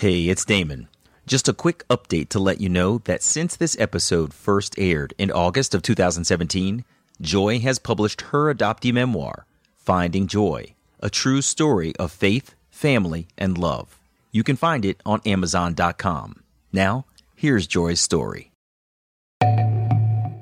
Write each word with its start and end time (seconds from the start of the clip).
Hey, 0.00 0.30
it's 0.30 0.46
Damon. 0.46 0.88
Just 1.26 1.46
a 1.46 1.52
quick 1.52 1.86
update 1.88 2.30
to 2.30 2.38
let 2.38 2.58
you 2.58 2.70
know 2.70 3.02
that 3.04 3.22
since 3.22 3.54
this 3.54 3.78
episode 3.78 4.32
first 4.32 4.74
aired 4.78 5.12
in 5.18 5.30
August 5.30 5.74
of 5.74 5.82
2017, 5.82 6.86
Joi 7.20 7.58
has 7.58 7.78
published 7.78 8.22
her 8.32 8.50
adoptee 8.50 8.94
memoir, 8.94 9.44
Finding 9.76 10.26
Joi, 10.26 10.74
a 11.00 11.10
true 11.10 11.42
story 11.42 11.94
of 11.96 12.10
faith, 12.12 12.54
family, 12.70 13.28
and 13.36 13.58
love. 13.58 14.00
You 14.32 14.42
can 14.42 14.56
find 14.56 14.86
it 14.86 15.02
on 15.04 15.20
Amazon.com. 15.26 16.44
Now, 16.72 17.04
here's 17.36 17.66
Joi's 17.66 18.00
story. 18.00 18.52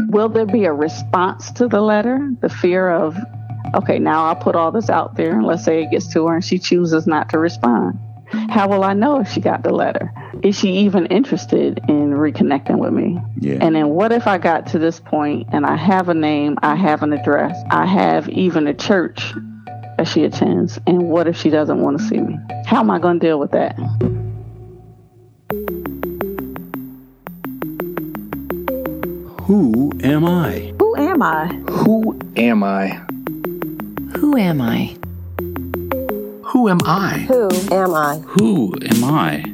Will 0.07 0.29
there 0.29 0.47
be 0.47 0.67
a 0.67 0.73
response 0.73 1.51
to 1.55 1.67
the 1.67 1.81
letter? 1.81 2.31
The 2.43 2.49
fear 2.49 2.89
of, 2.89 3.17
okay, 3.75 3.99
now 3.99 4.27
I'll 4.27 4.37
put 4.37 4.55
all 4.55 4.71
this 4.71 4.89
out 4.89 5.17
there, 5.17 5.33
and 5.33 5.45
let's 5.45 5.65
say 5.65 5.83
it 5.83 5.91
gets 5.91 6.13
to 6.13 6.29
her 6.29 6.37
and 6.37 6.45
she 6.45 6.61
chooses 6.61 7.09
not 7.09 7.31
to 7.31 7.41
respond. 7.41 7.99
How 8.31 8.69
will 8.69 8.85
I 8.85 8.93
know 8.93 9.21
if 9.21 9.29
she 9.29 9.41
got 9.41 9.63
the 9.63 9.73
letter? 9.73 10.13
Is 10.43 10.59
she 10.59 10.71
even 10.79 11.07
interested 11.07 11.79
in 11.89 12.13
reconnecting 12.13 12.79
with 12.79 12.93
me? 12.93 13.19
Yeah. 13.39 13.59
And 13.61 13.75
then 13.75 13.89
what 13.89 14.13
if 14.13 14.27
I 14.27 14.39
got 14.39 14.69
to 14.69 14.79
this 14.79 15.01
point 15.01 15.49
and 15.53 15.65
I 15.67 15.77
have 15.77 16.09
a 16.09 16.15
name, 16.15 16.59
I 16.63 16.77
have 16.77 17.03
an 17.03 17.13
address, 17.13 17.57
I 17.71 17.87
have 17.87 18.29
even 18.29 18.67
a 18.67 18.75
church 18.75 19.35
that 19.97 20.07
she 20.07 20.25
attends, 20.25 20.79
and 20.87 21.09
what 21.09 21.27
if 21.27 21.37
she 21.37 21.51
doesn't 21.51 21.81
want 21.81 21.99
to 21.99 22.05
see 22.05 22.19
me? 22.19 22.39
How 22.67 22.81
am 22.81 22.91
I 22.91 22.99
going 22.99 23.19
to 23.19 23.27
deal 23.27 23.39
with 23.39 23.51
that? 23.51 23.75
Who 29.43 29.93
am 30.05 30.25
I? 30.25 30.75
Who 30.79 30.97
am 30.97 31.23
I? 31.23 31.47
Who 31.71 32.19
am 32.37 32.63
I? 32.63 32.89
Who 34.19 34.37
am 34.37 34.61
I? 34.61 34.98
Who 36.49 36.71
am 36.71 36.79
I? 36.87 37.27
Who 37.29 37.51
am 37.71 37.95
I? 37.95 38.17
Who 38.27 38.75
am 38.81 39.05
I? 39.05 39.45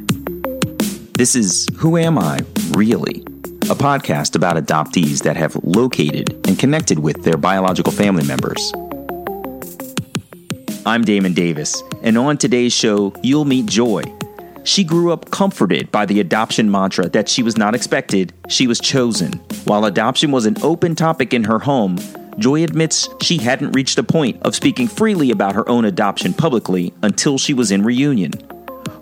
This 1.17 1.35
is 1.35 1.67
Who 1.75 1.97
Am 1.97 2.17
I, 2.17 2.39
Really? 2.71 3.21
A 3.63 3.75
podcast 3.75 4.33
about 4.33 4.55
adoptees 4.55 5.23
that 5.23 5.35
have 5.35 5.57
located 5.65 6.31
and 6.47 6.57
connected 6.57 6.99
with 6.99 7.23
their 7.23 7.35
biological 7.35 7.91
family 7.91 8.25
members. 8.25 8.71
I'm 10.85 11.03
Damon 11.03 11.33
Davis, 11.33 11.83
and 12.01 12.17
on 12.17 12.37
today's 12.37 12.71
show, 12.71 13.13
you'll 13.21 13.43
meet 13.43 13.65
Joi. 13.65 14.03
She 14.63 14.85
grew 14.85 15.11
up 15.11 15.31
comforted 15.31 15.91
by 15.91 16.05
the 16.05 16.21
adoption 16.21 16.71
mantra 16.71 17.09
that 17.09 17.27
she 17.27 17.43
was 17.43 17.57
not 17.57 17.75
expected, 17.75 18.31
she 18.47 18.67
was 18.67 18.79
chosen. 18.79 19.33
While 19.65 19.83
adoption 19.83 20.31
was 20.31 20.45
an 20.45 20.55
open 20.63 20.95
topic 20.95 21.33
in 21.33 21.43
her 21.43 21.59
home, 21.59 21.97
Joi 22.37 22.63
admits 22.63 23.07
she 23.21 23.37
hadn't 23.37 23.71
reached 23.71 23.97
a 23.97 24.03
point 24.03 24.41
of 24.43 24.55
speaking 24.55 24.87
freely 24.87 25.31
about 25.31 25.55
her 25.55 25.67
own 25.69 25.85
adoption 25.85 26.33
publicly 26.33 26.93
until 27.01 27.37
she 27.37 27.53
was 27.53 27.71
in 27.71 27.83
reunion. 27.83 28.33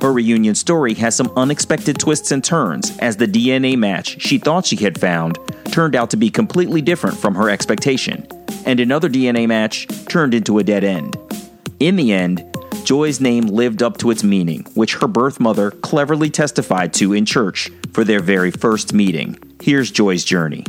Her 0.01 0.11
reunion 0.11 0.55
story 0.55 0.93
has 0.95 1.15
some 1.15 1.31
unexpected 1.35 1.97
twists 1.97 2.31
and 2.31 2.43
turns 2.43 2.95
as 2.99 3.17
the 3.17 3.27
DNA 3.27 3.77
match 3.77 4.21
she 4.21 4.37
thought 4.37 4.65
she 4.65 4.75
had 4.75 4.99
found 4.99 5.39
turned 5.71 5.95
out 5.95 6.09
to 6.11 6.17
be 6.17 6.29
completely 6.29 6.81
different 6.81 7.17
from 7.17 7.35
her 7.35 7.49
expectation, 7.49 8.27
and 8.65 8.79
another 8.79 9.09
DNA 9.09 9.47
match 9.47 9.87
turned 10.07 10.33
into 10.33 10.59
a 10.59 10.63
dead 10.63 10.83
end. 10.83 11.17
In 11.79 11.95
the 11.95 12.13
end, 12.13 12.43
Joi's 12.83 13.21
name 13.21 13.47
lived 13.47 13.81
up 13.81 13.97
to 13.99 14.11
its 14.11 14.23
meaning, 14.23 14.65
which 14.75 14.95
her 14.95 15.07
birth 15.07 15.39
mother 15.39 15.71
cleverly 15.71 16.29
testified 16.29 16.93
to 16.95 17.13
in 17.13 17.25
church 17.25 17.71
for 17.93 18.03
their 18.03 18.19
very 18.19 18.51
first 18.51 18.93
meeting. 18.93 19.39
Here's 19.61 19.89
Joi's 19.89 20.25
journey. 20.25 20.65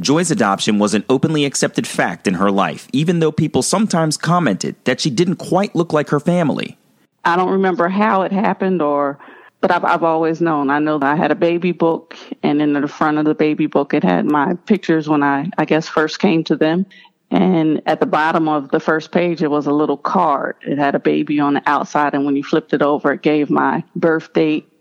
Joi's 0.00 0.30
adoption 0.30 0.78
was 0.78 0.94
an 0.94 1.04
openly 1.08 1.44
accepted 1.44 1.86
fact 1.86 2.28
in 2.28 2.34
her 2.34 2.50
life, 2.50 2.86
even 2.92 3.18
though 3.18 3.32
people 3.32 3.62
sometimes 3.62 4.16
commented 4.16 4.76
that 4.84 5.00
she 5.00 5.10
didn't 5.10 5.36
quite 5.36 5.74
look 5.74 5.92
like 5.92 6.10
her 6.10 6.20
family. 6.20 6.78
I 7.24 7.36
don't 7.36 7.50
remember 7.50 7.88
how 7.88 8.22
it 8.22 8.32
happened 8.32 8.80
or 8.80 9.18
but 9.60 9.72
I've 9.72 9.84
I've 9.84 10.04
always 10.04 10.40
known. 10.40 10.70
I 10.70 10.78
know 10.78 10.98
that 10.98 11.12
I 11.12 11.16
had 11.16 11.32
a 11.32 11.36
baby 11.36 11.72
book 11.72 12.16
and 12.44 12.62
in 12.62 12.74
the 12.74 12.86
front 12.86 13.18
of 13.18 13.24
the 13.24 13.34
baby 13.34 13.66
book 13.66 13.92
it 13.92 14.04
had 14.04 14.24
my 14.24 14.54
pictures 14.54 15.08
when 15.08 15.24
I 15.24 15.50
I 15.58 15.64
guess 15.64 15.88
first 15.88 16.20
came 16.20 16.44
to 16.44 16.56
them. 16.56 16.86
And 17.30 17.82
at 17.84 18.00
the 18.00 18.06
bottom 18.06 18.48
of 18.48 18.70
the 18.70 18.80
first 18.80 19.10
page 19.10 19.42
it 19.42 19.50
was 19.50 19.66
a 19.66 19.72
little 19.72 19.96
card. 19.96 20.56
It 20.62 20.78
had 20.78 20.94
a 20.94 21.00
baby 21.00 21.40
on 21.40 21.54
the 21.54 21.62
outside 21.66 22.14
and 22.14 22.24
when 22.24 22.36
you 22.36 22.44
flipped 22.44 22.72
it 22.72 22.82
over 22.82 23.12
it 23.12 23.22
gave 23.22 23.50
my 23.50 23.82
birth 23.96 24.32
date 24.32 24.72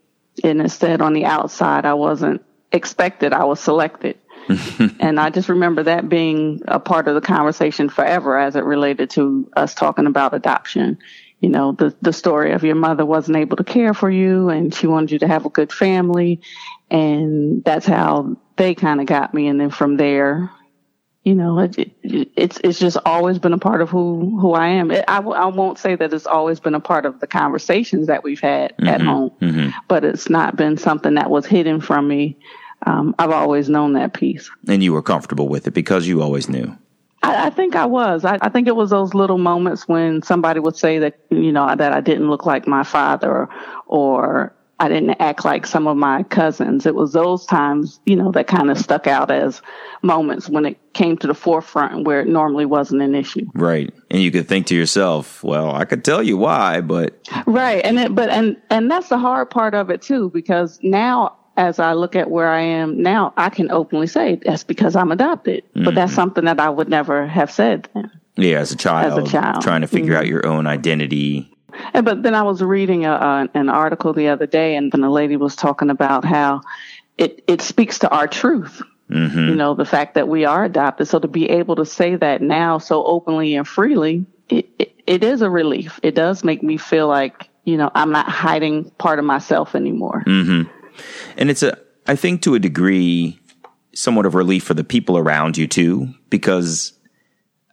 and 0.43 0.61
it 0.61 0.69
said 0.69 1.01
on 1.01 1.13
the 1.13 1.25
outside 1.25 1.85
I 1.85 1.95
wasn't 1.95 2.43
expected, 2.71 3.33
I 3.33 3.45
was 3.45 3.59
selected. 3.59 4.17
and 4.99 5.19
I 5.19 5.29
just 5.29 5.49
remember 5.49 5.83
that 5.83 6.09
being 6.09 6.61
a 6.67 6.79
part 6.79 7.07
of 7.07 7.15
the 7.15 7.21
conversation 7.21 7.89
forever 7.89 8.37
as 8.37 8.55
it 8.55 8.63
related 8.63 9.09
to 9.11 9.49
us 9.55 9.73
talking 9.73 10.05
about 10.05 10.33
adoption 10.33 10.97
you 11.39 11.49
know, 11.49 11.73
the, 11.73 11.95
the 12.01 12.13
story 12.13 12.51
of 12.53 12.63
your 12.63 12.75
mother 12.75 13.05
wasn't 13.05 13.37
able 13.37 13.57
to 13.57 13.63
care 13.63 13.93
for 13.93 14.09
you 14.09 14.49
and 14.49 14.73
she 14.73 14.87
wanted 14.87 15.11
you 15.11 15.19
to 15.19 15.27
have 15.27 15.45
a 15.45 15.49
good 15.49 15.71
family. 15.71 16.41
And 16.89 17.63
that's 17.63 17.85
how 17.85 18.37
they 18.55 18.73
kind 18.73 18.99
of 18.99 19.05
got 19.05 19.33
me. 19.33 19.47
And 19.47 19.59
then 19.59 19.69
from 19.69 19.97
there, 19.97 20.49
you 21.23 21.35
know, 21.35 21.59
it, 21.59 21.77
it, 21.77 22.29
it's, 22.35 22.59
it's 22.63 22.79
just 22.79 22.97
always 23.05 23.37
been 23.37 23.53
a 23.53 23.57
part 23.59 23.81
of 23.81 23.89
who, 23.89 24.39
who 24.39 24.53
I 24.53 24.67
am. 24.69 24.89
It, 24.89 25.05
I, 25.07 25.19
I 25.19 25.45
won't 25.45 25.77
say 25.77 25.95
that 25.95 26.11
it's 26.11 26.25
always 26.25 26.59
been 26.59 26.73
a 26.73 26.79
part 26.79 27.05
of 27.05 27.19
the 27.19 27.27
conversations 27.27 28.07
that 28.07 28.23
we've 28.23 28.39
had 28.39 28.73
Mm-hmm. 28.77 28.87
at 28.87 29.01
home, 29.01 29.73
but 29.87 30.03
it's 30.03 30.29
not 30.29 30.55
been 30.55 30.77
something 30.77 31.15
that 31.15 31.29
was 31.29 31.45
hidden 31.45 31.81
from 31.81 32.07
me. 32.07 32.37
Um, 32.85 33.15
I've 33.19 33.31
always 33.31 33.69
known 33.69 33.93
that 33.93 34.13
piece. 34.13 34.49
And 34.67 34.83
you 34.83 34.93
were 34.93 35.01
comfortable 35.01 35.47
with 35.47 35.67
it 35.67 35.73
because 35.73 36.07
you 36.07 36.21
always 36.21 36.47
knew. 36.47 36.77
I, 37.23 37.47
I 37.47 37.49
think 37.49 37.75
I 37.75 37.85
was. 37.85 38.23
I, 38.23 38.37
I 38.41 38.49
think 38.49 38.67
it 38.67 38.75
was 38.75 38.91
those 38.91 39.13
little 39.13 39.39
moments 39.39 39.87
when 39.87 40.21
somebody 40.21 40.59
would 40.59 40.75
say 40.75 40.99
that, 40.99 41.19
you 41.29 41.51
know, 41.51 41.75
that 41.75 41.91
I 41.91 42.01
didn't 42.01 42.29
look 42.29 42.45
like 42.45 42.67
my 42.67 42.83
father 42.83 43.49
or, 43.87 44.53
I 44.79 44.89
didn't 44.89 45.19
act 45.19 45.43
like 45.43 45.65
some 45.65 45.87
of 45.87 45.97
my 45.97 46.21
cousins. 46.21 46.85
It 46.85 46.93
was 46.93 47.11
those 47.11 47.47
times, 47.47 47.99
you 48.05 48.15
know, 48.15 48.31
that 48.33 48.45
kind 48.45 48.69
of 48.69 48.77
stuck 48.77 49.07
out 49.07 49.31
as 49.31 49.59
moments 50.03 50.49
when 50.49 50.67
it 50.67 50.93
came 50.93 51.17
to 51.17 51.25
the 51.25 51.33
forefront 51.33 52.05
where 52.05 52.21
it 52.21 52.27
normally 52.27 52.67
wasn't 52.67 53.01
an 53.01 53.15
issue. 53.15 53.47
Right. 53.55 53.91
And 54.11 54.21
you 54.21 54.29
could 54.29 54.47
think 54.47 54.67
to 54.67 54.75
yourself, 54.75 55.43
well, 55.43 55.73
I 55.73 55.85
could 55.85 56.05
tell 56.05 56.21
you 56.21 56.37
why, 56.37 56.81
but 56.81 57.27
Right. 57.47 57.83
And 57.83 57.97
it, 57.97 58.13
but, 58.13 58.29
and, 58.29 58.55
and 58.69 58.91
that's 58.91 59.09
the 59.09 59.17
hard 59.17 59.49
part 59.49 59.73
of 59.73 59.89
it 59.89 60.03
too, 60.03 60.29
because 60.29 60.77
now 60.83 61.35
as 61.57 61.79
I 61.79 61.93
look 61.93 62.15
at 62.15 62.29
where 62.29 62.49
I 62.49 62.61
am 62.61 63.01
now, 63.01 63.33
I 63.35 63.49
can 63.49 63.71
openly 63.71 64.07
say 64.07 64.35
that's 64.35 64.63
because 64.63 64.95
I'm 64.95 65.11
adopted, 65.11 65.63
but 65.73 65.95
that's 65.95 66.11
mm-hmm. 66.11 66.15
something 66.15 66.45
that 66.45 66.59
I 66.59 66.69
would 66.69 66.87
never 66.87 67.27
have 67.27 67.51
said 67.51 67.89
then. 67.93 68.11
yeah, 68.35 68.59
as 68.59 68.71
a 68.71 68.77
child, 68.77 69.19
As 69.19 69.27
a 69.27 69.31
child. 69.31 69.61
trying 69.61 69.81
to 69.81 69.87
figure 69.87 70.13
mm-hmm. 70.13 70.21
out 70.21 70.27
your 70.27 70.45
own 70.45 70.67
identity. 70.67 71.51
And, 71.93 72.05
but 72.05 72.23
then 72.23 72.35
I 72.35 72.43
was 72.43 72.61
reading 72.61 73.05
a, 73.05 73.49
an 73.53 73.69
article 73.69 74.13
the 74.13 74.29
other 74.29 74.45
day, 74.45 74.75
and 74.75 74.91
then 74.91 75.03
a 75.03 75.11
lady 75.11 75.35
was 75.35 75.55
talking 75.55 75.89
about 75.89 76.23
how 76.23 76.61
it, 77.17 77.43
it 77.47 77.61
speaks 77.61 77.99
to 77.99 78.09
our 78.09 78.27
truth. 78.27 78.81
Mm-hmm. 79.09 79.39
You 79.39 79.55
know, 79.55 79.73
the 79.73 79.85
fact 79.85 80.15
that 80.15 80.27
we 80.27 80.45
are 80.45 80.65
adopted. 80.65 81.07
So 81.07 81.17
to 81.17 81.27
be 81.27 81.49
able 81.49 81.77
to 81.77 81.85
say 81.85 82.15
that 82.15 82.41
now 82.41 82.77
so 82.77 83.03
openly 83.03 83.55
and 83.55 83.67
freely, 83.67 84.25
it, 84.49 84.69
it, 84.77 84.93
it 85.07 85.23
is 85.23 85.41
a 85.41 85.49
relief. 85.49 85.99
It 86.03 86.13
does 86.13 86.43
make 86.43 86.61
me 86.61 86.77
feel 86.77 87.07
like, 87.07 87.49
you 87.63 87.77
know, 87.77 87.89
I'm 87.95 88.11
not 88.11 88.29
hiding 88.29 88.91
part 88.91 89.19
of 89.19 89.25
myself 89.25 89.75
anymore. 89.75 90.23
And 91.37 91.49
it's 91.49 91.63
a, 91.63 91.77
I 92.07 92.15
think 92.15 92.41
to 92.43 92.55
a 92.55 92.59
degree, 92.59 93.39
somewhat 93.93 94.25
of 94.25 94.35
relief 94.35 94.63
for 94.63 94.73
the 94.73 94.83
people 94.83 95.17
around 95.17 95.57
you 95.57 95.67
too, 95.67 96.13
because 96.29 96.93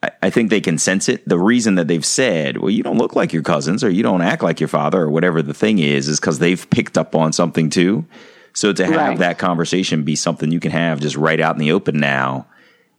I, 0.03 0.11
I 0.23 0.31
think 0.31 0.51
they 0.51 0.61
can 0.61 0.79
sense 0.79 1.09
it. 1.09 1.27
The 1.29 1.39
reason 1.39 1.75
that 1.75 1.87
they've 1.89 2.05
said, 2.05 2.59
well, 2.59 2.71
you 2.71 2.83
don't 2.83 2.99
look 2.99 3.15
like 3.15 3.33
your 3.33 3.43
cousins 3.43 3.85
or 3.85 3.91
you 3.91 4.03
don't 4.03 4.23
act 4.23 4.43
like 4.43 4.61
your 4.61 4.69
father 4.69 5.03
or 5.03 5.11
whatever 5.11 5.43
the 5.43 5.55
thing 5.55 5.79
is, 5.79 6.09
is 6.09 6.19
because 6.21 6.39
they've 6.39 6.69
picked 6.71 6.97
up 6.97 7.15
on 7.15 7.33
something 7.33 7.71
too. 7.71 8.07
So 8.55 8.73
to 8.73 8.87
have 8.87 8.95
Right. 8.95 9.19
that 9.19 9.39
conversation 9.39 10.05
be 10.05 10.17
something 10.17 10.51
you 10.53 10.61
can 10.61 10.71
have 10.71 11.01
just 11.01 11.17
right 11.17 11.41
out 11.41 11.57
in 11.57 11.61
the 11.61 11.73
open 11.73 11.99
now 11.99 12.47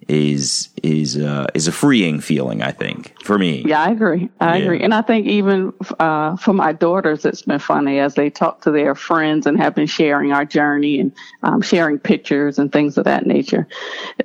is 0.07 0.69
is 0.83 1.17
uh, 1.17 1.47
is 1.53 1.67
a 1.67 1.71
freeing 1.71 2.19
feeling. 2.19 2.61
I 2.61 2.71
think 2.71 3.13
for 3.23 3.39
me. 3.39 3.63
Yeah, 3.65 3.81
I 3.81 3.89
agree. 3.89 4.29
I 4.39 4.57
Yeah. 4.57 4.63
agree. 4.63 4.81
And 4.81 4.93
I 4.93 5.01
think 5.01 5.25
even 5.25 5.73
uh, 5.99 6.35
for 6.37 6.53
my 6.53 6.73
daughters, 6.73 7.25
it's 7.25 7.41
been 7.41 7.57
funny 7.59 7.99
as 7.99 8.13
they 8.13 8.29
talk 8.29 8.61
to 8.61 8.71
their 8.71 8.93
friends 8.93 9.47
and 9.47 9.57
have 9.57 9.73
been 9.73 9.87
sharing 9.87 10.31
our 10.31 10.45
journey 10.45 10.99
and 10.99 11.11
um, 11.41 11.61
sharing 11.61 11.97
pictures 11.97 12.59
and 12.59 12.71
things 12.71 12.97
of 12.97 13.05
that 13.05 13.25
nature. 13.25 13.67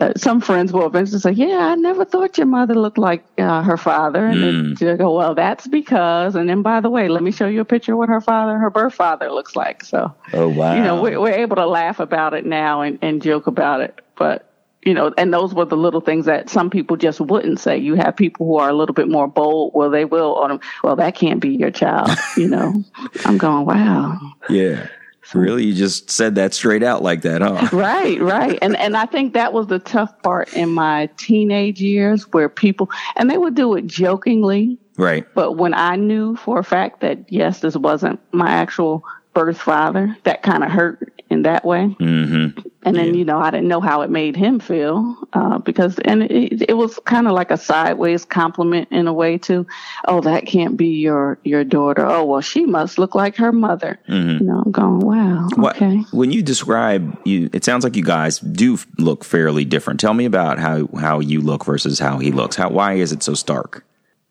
Uh, 0.01 0.13
some 0.17 0.41
friends 0.41 0.73
will 0.73 0.87
eventually 0.87 1.19
say, 1.21 1.33
Yeah, 1.33 1.59
I 1.73 1.75
never 1.77 2.05
thought 2.05 2.37
your 2.37 2.47
mother 2.47 2.75
looked 2.75 2.99
like 2.99 3.25
uh, 3.39 3.63
her 3.63 3.77
father. 3.79 4.27
And 4.27 4.43
then 4.43 4.75
they'll 4.79 4.97
go, 4.99 5.17
Well, 5.17 5.35
that's 5.35 5.67
because. 5.67 6.35
And 6.35 6.49
then, 6.49 6.61
by 6.63 6.81
the 6.81 6.91
way, 6.91 7.09
let 7.09 7.23
me 7.23 7.31
show 7.31 7.47
you 7.47 7.61
a 7.63 7.65
picture 7.65 7.93
of 7.93 7.99
what 7.99 8.09
her 8.11 8.21
father, 8.21 8.59
her 8.59 8.71
birth 8.71 8.95
father 8.95 9.31
looks 9.31 9.57
like. 9.57 9.83
So, 9.85 10.15
Oh 10.35 10.49
wow. 10.51 10.75
you 10.77 10.83
know, 10.83 11.01
we're, 11.01 11.19
we're 11.21 11.33
able 11.33 11.57
to 11.57 11.67
laugh 11.67 12.01
about 12.01 12.35
it 12.35 12.45
now 12.45 12.83
and, 12.83 12.99
and 13.01 13.23
joke 13.23 13.47
about 13.47 13.81
it. 13.81 13.99
But, 14.17 14.50
you 14.83 14.95
know, 14.95 15.13
and 15.19 15.33
those 15.33 15.55
were 15.55 15.67
the 15.67 15.77
little 15.77 16.01
things 16.01 16.27
that 16.27 16.49
some 16.49 16.71
people 16.71 16.97
just 16.97 17.21
wouldn't 17.21 17.61
say. 17.61 17.77
You 17.77 17.95
have 17.95 18.17
people 18.17 18.47
who 18.47 18.57
are 18.57 18.71
a 18.71 18.73
little 18.73 18.95
bit 18.95 19.09
more 19.09 19.29
bold. 19.29 19.73
Well, 19.75 19.91
they 19.91 20.05
will. 20.05 20.33
Or, 20.33 20.59
well, 20.83 20.97
that 20.97 21.15
can't 21.15 21.41
be 21.41 21.51
your 21.51 21.71
child. 21.71 22.11
You 22.37 22.49
know, 22.49 22.85
I'm 23.25 23.39
going, 23.39 23.67
wow. 23.67 24.19
yeah. 24.49 24.87
Really, 25.33 25.65
you 25.65 25.75
just 25.75 26.11
said 26.11 26.35
that 26.35 26.55
straight 26.55 26.83
out 26.83 27.03
like 27.03 27.23
that, 27.23 27.41
huh? 27.41 27.69
Right, 27.73 28.21
right. 28.21 28.59
And 28.63 28.77
and 28.77 28.97
I 28.97 29.07
think 29.07 29.35
that 29.35 29.53
was 29.53 29.69
the 29.69 29.79
tough 29.79 30.13
part 30.23 30.53
in 30.55 30.71
my 30.71 31.09
teenage 31.19 31.81
years 31.81 32.25
where 32.33 32.49
people 32.49 32.91
and 33.15 33.31
they 33.31 33.39
would 33.39 33.55
do 33.55 33.77
it 33.77 33.87
jokingly. 33.87 34.77
Right. 34.97 35.25
But 35.35 35.53
when 35.53 35.73
I 35.73 35.95
knew 35.95 36.35
for 36.35 36.59
a 36.59 36.65
fact 36.65 37.01
that 37.03 37.31
yes, 37.31 37.61
this 37.61 37.77
wasn't 37.77 38.19
my 38.33 38.51
actual 38.51 39.05
birth 39.33 39.59
father, 39.59 40.17
that 40.25 40.43
kind 40.43 40.65
of 40.65 40.71
hurt 40.71 41.13
in 41.31 41.43
that 41.43 41.65
way. 41.65 41.95
Mm-hmm. 42.01 42.69
And 42.83 42.97
then, 42.97 43.15
you 43.15 43.25
know, 43.25 43.39
I 43.39 43.51
didn't 43.51 43.69
know 43.69 43.81
how 43.81 44.01
it 44.03 44.11
made 44.11 44.35
him 44.35 44.59
feel 44.59 45.17
uh, 45.33 45.59
because, 45.59 45.99
and 46.01 46.25
it, 46.25 46.69
it 46.69 46.73
was 46.77 46.99
kind 47.05 47.29
of 47.29 47.35
like 47.35 47.51
a 47.51 47.57
sideways 47.57 48.25
compliment 48.25 48.89
in 48.91 49.07
a 49.07 49.13
way 49.13 49.39
too. 49.39 49.67
Oh, 50.07 50.21
that 50.23 50.47
can't 50.47 50.77
be 50.77 50.89
your 50.89 51.39
your 51.45 51.63
daughter. 51.63 52.05
Oh, 52.05 52.25
well, 52.25 52.41
she 52.41 52.67
must 52.67 52.99
look 52.99 53.15
like 53.15 53.37
her 53.37 53.53
mother. 53.53 54.01
You 54.09 54.41
know, 54.41 54.63
I'm 54.65 54.73
going, 54.73 55.01
wow, 55.01 55.49
What- 55.55 55.77
okay. 55.77 56.03
When 56.11 56.33
you 56.33 56.43
describe 56.43 57.17
you, 57.25 57.49
it 57.53 57.65
sounds 57.65 57.85
like 57.85 57.97
you 57.97 58.05
guys 58.05 58.41
do 58.41 58.79
look 58.99 59.25
fairly 59.25 59.65
different. 59.65 60.01
Tell 60.01 60.15
me 60.15 60.25
about 60.25 60.59
how 60.59 60.89
how 60.99 61.21
you 61.21 61.41
look 61.41 61.65
versus 61.65 61.99
how 61.99 62.19
he 62.19 62.33
looks. 62.33 62.57
How 62.57 62.71
why 62.71 62.95
is 62.95 63.13
it 63.13 63.23
so 63.23 63.35
stark? 63.35 63.85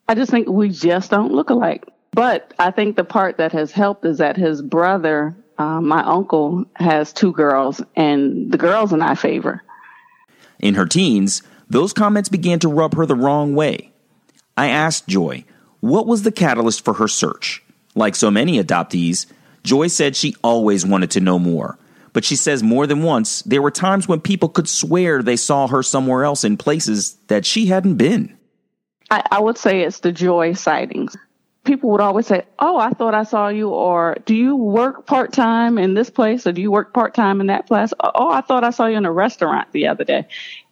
I 0.10 0.16
just 0.16 0.31
think 0.31 0.50
we 0.50 0.69
just 0.69 1.12
don't 1.12 1.31
look 1.31 1.50
alike. 1.52 1.88
But 2.12 2.54
I 2.60 2.72
think 2.72 2.96
the 2.96 3.04
part 3.04 3.38
that 3.38 3.52
has 3.52 3.72
helped 3.72 4.06
is 4.06 4.18
that 4.18 4.36
his 4.36 4.62
brother, 4.62 5.36
uh, 5.58 5.82
my 5.82 6.02
uncle, 6.04 6.66
has 6.76 7.14
two 7.14 7.32
girls, 7.32 7.82
and 7.96 8.52
the 8.52 8.58
girls 8.58 8.94
and 8.94 9.04
I 9.04 9.16
favor. 9.16 9.62
In 10.60 10.76
her 10.76 10.86
teens, 10.86 11.44
those 11.70 11.94
comments 11.94 12.30
began 12.30 12.60
to 12.60 12.68
rub 12.68 12.96
her 12.96 13.06
the 13.06 13.16
wrong 13.16 13.56
way. 13.56 13.92
I 14.58 14.68
asked 14.68 15.08
Joi, 15.08 15.46
what 15.80 16.08
was 16.08 16.24
the 16.24 16.32
catalyst 16.32 16.84
for 16.84 16.96
her 16.96 17.08
search? 17.08 17.64
Like 17.96 18.16
so 18.16 18.30
many 18.30 18.62
adoptees, 18.62 19.26
Joi 19.64 19.88
said 19.88 20.16
she 20.16 20.36
always 20.44 20.86
wanted 20.86 21.12
to 21.12 21.22
know 21.22 21.40
more. 21.40 21.78
But 22.12 22.26
she 22.26 22.36
says 22.36 22.64
more 22.64 22.88
than 22.88 23.04
once, 23.04 23.44
there 23.44 23.62
were 23.62 23.72
times 23.72 24.08
when 24.08 24.20
people 24.20 24.50
could 24.50 24.68
swear 24.68 25.22
they 25.22 25.36
saw 25.36 25.68
her 25.68 25.84
somewhere 25.84 26.24
else 26.24 26.44
in 26.44 26.58
places 26.58 27.14
that 27.28 27.46
she 27.46 27.68
hadn't 27.68 27.96
been. 27.96 28.36
I, 29.12 29.24
I 29.32 29.40
would 29.40 29.58
say 29.58 29.82
it's 29.82 30.00
the 30.00 30.12
joy 30.12 30.54
sightings. 30.54 31.16
People 31.69 31.92
would 31.92 32.01
always 32.01 32.25
say, 32.25 32.48
Oh, 32.57 32.80
I 32.80 32.89
thought 32.89 33.13
I 33.13 33.21
saw 33.21 33.50
you, 33.50 33.69
or 33.69 34.18
do 34.25 34.33
you 34.33 34.56
work 34.56 35.06
part 35.06 35.31
time 35.31 35.77
in 35.77 35.94
this 35.94 36.10
place, 36.10 36.48
or 36.48 36.51
do 36.51 36.63
you 36.63 36.71
work 36.71 36.95
part 36.95 37.13
time 37.13 37.42
in 37.42 37.45
that 37.48 37.68
place? 37.68 37.94
Oh, 38.00 38.10
oh, 38.16 38.30
I 38.31 38.42
thought 38.42 38.63
I 38.63 38.71
saw 38.71 38.88
you 38.88 38.98
in 38.98 39.06
a 39.06 39.12
restaurant 39.12 39.71
the 39.71 39.86
other 39.86 40.04
day. 40.04 40.25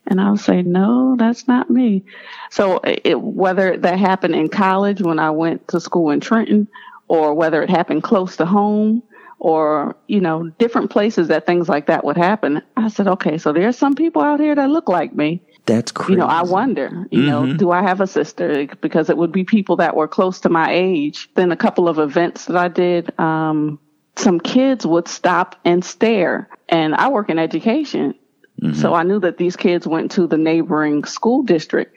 And 0.08 0.20
I 0.20 0.28
would 0.28 0.40
say, 0.40 0.62
No, 0.62 1.14
that's 1.16 1.46
not 1.46 1.70
me. 1.70 2.02
So 2.50 2.80
it, 2.82 3.20
whether 3.20 3.76
that 3.76 3.96
happened 3.96 4.34
in 4.34 4.48
college 4.48 5.00
when 5.00 5.20
I 5.20 5.30
went 5.30 5.68
to 5.68 5.78
school 5.78 6.10
in 6.10 6.18
Trenton, 6.18 6.66
or 7.06 7.32
whether 7.32 7.62
it 7.62 7.70
happened 7.70 8.02
close 8.02 8.36
to 8.38 8.44
home, 8.44 9.04
or, 9.38 9.94
you 10.08 10.20
know, 10.20 10.48
different 10.58 10.90
places 10.90 11.28
that 11.28 11.46
things 11.46 11.68
like 11.68 11.86
that 11.86 12.04
would 12.04 12.16
happen, 12.16 12.60
I 12.76 12.88
said, 12.88 13.06
Okay, 13.06 13.38
so 13.38 13.52
there's 13.52 13.78
some 13.78 13.94
people 13.94 14.20
out 14.20 14.40
here 14.40 14.56
that 14.56 14.68
look 14.68 14.88
like 14.88 15.14
me 15.14 15.42
That's 15.68 15.92
crazy. 15.92 16.12
you 16.12 16.18
know, 16.18 16.26
I 16.26 16.42
wonder, 16.42 17.06
you 17.10 17.22
know, 17.22 17.42
mm-hmm. 17.42 17.58
do 17.58 17.70
I 17.70 17.82
have 17.82 18.00
a 18.00 18.06
sister? 18.06 18.66
Because 18.80 19.10
it 19.10 19.18
would 19.18 19.32
be 19.32 19.44
people 19.44 19.76
that 19.76 19.94
were 19.94 20.08
close 20.08 20.40
to 20.40 20.48
my 20.48 20.72
age. 20.72 21.28
Then 21.34 21.52
a 21.52 21.56
couple 21.56 21.88
of 21.88 21.98
events 21.98 22.46
that 22.46 22.56
I 22.56 22.68
did, 22.68 23.12
um, 23.20 23.78
some 24.16 24.40
kids 24.40 24.86
would 24.86 25.08
stop 25.08 25.56
and 25.66 25.84
stare. 25.84 26.48
And 26.70 26.94
I 26.94 27.08
work 27.08 27.28
in 27.28 27.38
education. 27.38 28.14
So 28.60 28.66
mm-hmm. 28.66 28.94
I 28.94 29.02
knew 29.02 29.20
that 29.20 29.36
these 29.36 29.56
kids 29.56 29.86
went 29.86 30.10
to 30.12 30.26
the 30.26 30.38
neighboring 30.38 31.04
school 31.04 31.42
district. 31.42 31.94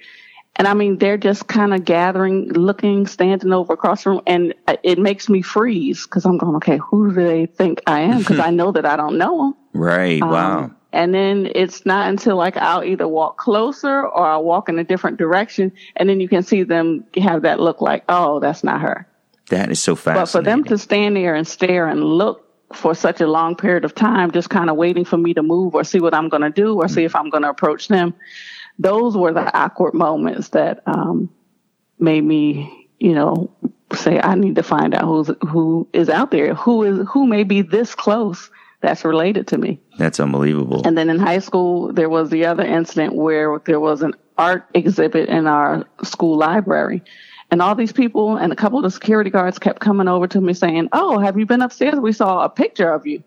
And 0.58 0.68
I 0.68 0.74
mean, 0.74 0.98
they're 0.98 1.18
just 1.18 1.48
kind 1.48 1.74
of 1.74 1.86
gathering, 1.86 2.50
looking, 2.50 3.08
standing 3.08 3.54
over 3.54 3.74
across 3.74 4.04
the 4.04 4.12
room. 4.12 4.22
And 4.28 4.54
uh, 4.68 4.76
it 4.84 5.00
makes 5.00 5.30
me 5.30 5.42
freeze 5.42 6.06
because 6.06 6.26
I'm 6.26 6.38
going, 6.38 6.58
okay, 6.58 6.78
who 6.78 7.08
do 7.08 7.16
they 7.16 7.46
think 7.46 7.82
I 7.88 8.02
am? 8.02 8.20
Because 8.20 8.40
I 8.40 8.52
know 8.52 8.74
that 8.74 8.86
I 8.86 8.98
don't 8.98 9.18
know 9.18 9.38
them. 9.38 9.56
right. 9.82 10.22
wow. 10.22 10.66
Um, 10.66 10.78
And 10.94 11.14
then 11.14 11.50
it's 11.56 11.86
not 11.86 12.10
until 12.10 12.36
like 12.36 12.58
I'll 12.58 12.84
either 12.84 13.08
walk 13.08 13.38
closer 13.38 14.06
or 14.06 14.26
I'll 14.26 14.44
walk 14.44 14.70
in 14.70 14.78
a 14.78 14.84
different 14.84 15.18
direction. 15.18 15.72
And 15.96 16.10
then 16.10 16.20
you 16.20 16.28
can 16.28 16.44
see 16.44 16.64
them 16.64 17.06
have 17.16 17.44
that 17.44 17.60
look 17.60 17.82
like, 17.82 18.04
oh, 18.10 18.40
that's 18.40 18.64
not 18.64 18.82
her. 18.82 19.08
That 19.50 19.72
is 19.72 19.80
so 19.82 19.96
fascinating. 19.96 20.22
But 20.22 20.30
for 20.30 20.42
them 20.42 20.64
to 20.66 20.78
stand 20.78 21.16
there 21.16 21.36
and 21.36 21.48
stare 21.48 21.88
and 21.88 22.04
look 22.04 22.48
for 22.74 22.96
such 22.96 23.22
a 23.22 23.28
long 23.28 23.56
period 23.56 23.86
of 23.86 23.94
time, 23.96 24.32
just 24.32 24.50
kind 24.50 24.70
of 24.70 24.76
waiting 24.76 25.06
for 25.06 25.18
me 25.18 25.34
to 25.34 25.44
move 25.44 25.76
or 25.76 25.84
see 25.84 26.00
what 26.00 26.14
I'm 26.14 26.30
going 26.30 26.42
to 26.44 26.50
do 26.50 26.76
or 26.76 26.88
see 26.88 27.04
if 27.04 27.16
I'm 27.16 27.30
going 27.30 27.44
to 27.44 27.50
approach 27.50 27.88
them, 27.88 28.14
those 28.80 29.16
were 29.16 29.34
the 29.34 29.56
awkward 29.58 29.94
moments 29.94 30.50
that 30.50 30.82
um, 30.86 31.30
made 32.00 32.24
me, 32.24 32.90
you 33.00 33.14
know, 33.14 33.52
say 33.94 34.20
I 34.22 34.36
need 34.36 34.56
to 34.56 34.64
find 34.64 34.94
out 34.94 35.04
who's 35.04 35.32
who 35.50 35.88
is 35.94 36.10
out 36.10 36.32
there, 36.32 36.54
who 36.54 36.84
is 36.84 37.08
who 37.10 37.28
may 37.28 37.44
be 37.44 37.62
this 37.62 37.94
close 37.94 38.50
that's 38.82 39.06
related 39.06 39.48
to 39.48 39.58
me. 39.58 39.80
That's 40.02 40.20
unbelievable. 40.20 40.82
And 40.84 40.98
then 40.98 41.12
in 41.12 41.20
high 41.20 41.38
school, 41.38 41.94
there 41.94 42.10
was 42.10 42.32
the 42.32 42.44
other 42.44 42.66
incident 42.66 43.14
where 43.14 43.62
there 43.66 43.80
was 43.80 44.02
an 44.02 44.16
art 44.36 44.68
exhibit 44.74 45.30
in 45.30 45.46
our 45.46 45.86
school 46.04 46.38
library. 46.38 47.04
And 47.52 47.62
all 47.62 47.76
these 47.76 47.92
people 47.92 48.36
and 48.36 48.52
a 48.52 48.56
couple 48.56 48.80
of 48.80 48.84
the 48.84 48.90
security 48.90 49.30
guards 49.30 49.60
kept 49.60 49.80
coming 49.80 50.08
over 50.08 50.28
to 50.28 50.42
me 50.42 50.56
saying, 50.56 50.90
Oh, 50.92 51.20
have 51.20 51.38
you 51.38 51.46
been 51.46 51.62
upstairs? 51.62 52.00
We 52.00 52.14
saw 52.14 52.44
a 52.44 52.50
picture 52.50 52.92
of 52.92 53.06
you. 53.06 53.24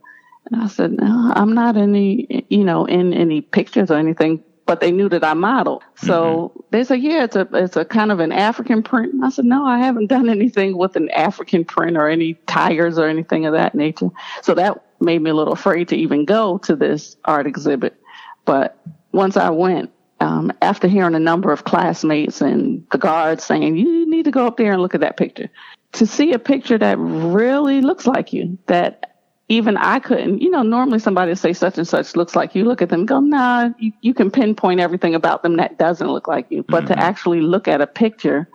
And 0.51 0.63
I 0.63 0.67
said, 0.67 0.91
No, 0.95 1.33
I'm 1.37 1.55
not 1.55 1.77
any, 1.77 2.45
you 2.49 2.65
know, 2.65 2.87
in 2.87 3.15
any 3.15 3.41
pictures 3.41 3.93
or 3.93 3.95
anything. 3.95 4.43
But 4.67 4.81
they 4.81 4.91
knew 4.91 5.09
that 5.11 5.23
I 5.23 5.35
modeled. 5.35 5.85
So 5.95 6.49
mm-hmm. 6.57 6.61
they 6.71 6.83
said, 6.83 7.03
Yeah, 7.03 7.23
it's 7.23 7.37
a, 7.37 7.49
it's 7.53 7.77
a 7.77 7.85
kind 7.85 8.11
of 8.11 8.19
an 8.19 8.33
African 8.33 8.83
print. 8.83 9.13
And 9.13 9.25
I 9.25 9.29
said, 9.29 9.45
No, 9.45 9.65
I 9.65 9.79
haven't 9.79 10.09
done 10.09 10.29
anything 10.29 10.77
with 10.77 10.97
an 10.97 11.09
African 11.11 11.65
print 11.65 11.97
or 11.97 12.09
any 12.09 12.35
tigers 12.49 12.99
or 12.99 13.07
anything 13.07 13.47
of 13.47 13.53
that 13.53 13.77
nature. 13.77 14.11
So 14.43 14.55
that 14.55 14.84
made 15.01 15.23
me 15.23 15.31
a 15.31 15.35
little 15.35 15.53
afraid 15.53 15.89
to 15.89 15.97
even 15.97 16.25
go 16.25 16.59
to 16.59 16.77
this 16.77 17.17
art 17.25 17.47
exhibit. 17.47 18.01
But 18.45 18.79
once 19.13 19.37
I 19.37 19.51
went, 19.51 19.91
um, 20.21 20.53
after 20.63 20.89
hearing 20.89 21.15
a 21.15 21.21
number 21.21 21.53
of 21.53 21.65
classmates 21.65 22.41
and 22.41 22.87
the 22.91 22.99
guards 22.99 23.45
saying, 23.45 23.77
you 23.77 24.09
need 24.09 24.25
to 24.25 24.31
go 24.31 24.47
up 24.47 24.57
there 24.57 24.73
and 24.73 24.81
look 24.81 24.95
at 24.95 25.01
that 25.01 25.17
picture, 25.17 25.51
to 25.93 26.07
see 26.07 26.33
a 26.33 26.39
picture 26.39 26.79
that 26.79 26.99
really 26.99 27.81
looks 27.81 28.07
like 28.07 28.33
you, 28.33 28.59
that 28.67 29.15
even 29.49 29.77
I 29.77 29.99
couldn't, 29.99 30.41
you 30.41 30.51
know, 30.51 30.63
normally 30.63 30.99
somebody 30.99 31.31
would 31.31 31.39
say 31.39 31.53
such 31.53 31.77
and 31.77 31.87
such 31.87 32.17
looks 32.17 32.35
like 32.35 32.55
you. 32.55 32.65
Look 32.65 32.81
at 32.81 32.89
them 32.89 33.05
go, 33.05 33.21
nah, 33.21 33.71
you, 33.79 33.93
you 34.01 34.15
can 34.15 34.31
pinpoint 34.31 34.81
everything 34.81 35.15
about 35.15 35.43
them 35.43 35.57
that 35.57 35.79
doesn't 35.79 36.09
look 36.09 36.27
like 36.27 36.47
you. 36.51 36.65
But 36.67 36.87
to 36.87 36.99
actually 36.99 37.43
look 37.43 37.69
at 37.69 37.83
a 37.83 37.87
picture, 37.87 38.49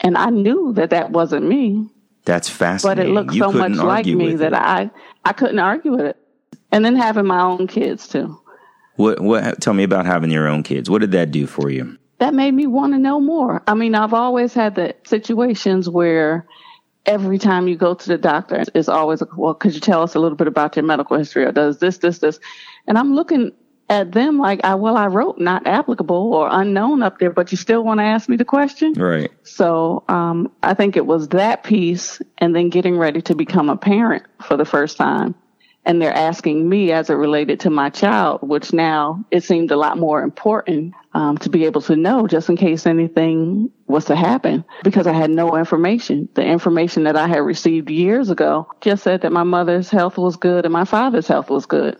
and 0.00 0.16
I 0.16 0.30
knew 0.30 0.72
that 0.74 0.90
that 0.90 1.10
wasn't 1.10 1.48
me, 1.48 1.90
That's 2.26 2.48
fascinating. 2.50 3.04
but 3.04 3.08
it 3.08 3.12
looked 3.12 3.32
You 3.32 3.40
so 3.40 3.52
much 3.52 3.72
like 3.72 4.04
me 4.04 4.34
that 4.34 4.52
it. 4.52 4.54
I, 4.54 4.90
I 5.24 5.32
couldn't 5.32 5.58
argue 5.58 5.92
with 5.92 6.04
it. 6.04 6.16
And 6.70 6.84
then 6.84 6.96
having 6.96 7.26
my 7.26 7.40
own 7.40 7.66
kids 7.66 8.06
too. 8.08 8.38
What, 8.96 9.20
what, 9.20 9.60
tell 9.62 9.72
me 9.72 9.84
about 9.84 10.04
having 10.04 10.30
your 10.30 10.46
own 10.46 10.62
kids. 10.62 10.90
What 10.90 11.00
did 11.00 11.12
that 11.12 11.30
do 11.30 11.46
for 11.46 11.70
you? 11.70 11.96
that 12.18 12.34
made 12.34 12.52
me 12.52 12.66
want 12.66 12.92
to 12.94 12.98
know 12.98 13.20
more. 13.20 13.62
I 13.66 13.74
mean, 13.74 13.94
I've 13.94 14.14
always 14.14 14.54
had 14.54 14.74
the 14.74 14.94
situations 15.04 15.88
where 15.88 16.46
every 17.04 17.38
time 17.38 17.68
you 17.68 17.76
go 17.76 17.94
to 17.94 18.08
the 18.08 18.18
doctor, 18.18 18.64
it's 18.74 18.88
always, 18.88 19.22
well, 19.36 19.54
could 19.54 19.74
you 19.74 19.80
tell 19.80 20.02
us 20.02 20.14
a 20.14 20.18
little 20.18 20.36
bit 20.36 20.48
about 20.48 20.76
your 20.76 20.84
medical 20.84 21.16
history 21.16 21.44
or 21.44 21.52
does 21.52 21.78
this, 21.78 21.98
this, 21.98 22.18
this? 22.18 22.40
And 22.86 22.96
I'm 22.98 23.14
looking 23.14 23.52
at 23.88 24.12
them 24.12 24.38
like, 24.38 24.60
I, 24.64 24.74
well, 24.74 24.96
I 24.96 25.06
wrote 25.06 25.38
not 25.38 25.66
applicable 25.66 26.34
or 26.34 26.48
unknown 26.50 27.02
up 27.02 27.18
there, 27.18 27.30
but 27.30 27.50
you 27.52 27.56
still 27.56 27.84
want 27.84 27.98
to 27.98 28.04
ask 28.04 28.28
me 28.28 28.36
the 28.36 28.44
question? 28.44 28.92
Right. 28.94 29.30
So 29.44 30.04
um, 30.08 30.50
I 30.62 30.74
think 30.74 30.96
it 30.96 31.06
was 31.06 31.28
that 31.28 31.62
piece 31.62 32.20
and 32.38 32.54
then 32.54 32.70
getting 32.70 32.96
ready 32.98 33.22
to 33.22 33.34
become 33.34 33.68
a 33.68 33.76
parent 33.76 34.24
for 34.42 34.56
the 34.56 34.64
first 34.64 34.96
time. 34.96 35.34
And 35.84 36.02
they're 36.02 36.12
asking 36.12 36.68
me 36.68 36.90
as 36.90 37.10
it 37.10 37.14
related 37.14 37.60
to 37.60 37.70
my 37.70 37.90
child, 37.90 38.40
which 38.42 38.72
now 38.72 39.24
it 39.30 39.44
seemed 39.44 39.70
a 39.70 39.76
lot 39.76 39.98
more 39.98 40.20
important 40.20 40.94
um, 41.14 41.38
to 41.38 41.48
be 41.48 41.64
able 41.64 41.80
to 41.82 41.94
know 41.94 42.26
just 42.26 42.48
in 42.48 42.56
case 42.56 42.86
anything 42.86 43.70
was 43.86 44.06
to 44.06 44.16
happen 44.16 44.64
because 44.82 45.06
I 45.06 45.12
had 45.12 45.30
no 45.30 45.56
information. 45.56 46.28
The 46.34 46.44
information 46.44 47.04
that 47.04 47.14
I 47.14 47.28
had 47.28 47.38
received 47.38 47.88
years 47.88 48.30
ago 48.30 48.68
just 48.80 49.04
said 49.04 49.20
that 49.20 49.30
my 49.30 49.44
mother's 49.44 49.88
health 49.88 50.18
was 50.18 50.34
good 50.36 50.64
and 50.64 50.72
my 50.72 50.84
father's 50.84 51.28
health 51.28 51.50
was 51.50 51.66
good. 51.66 51.96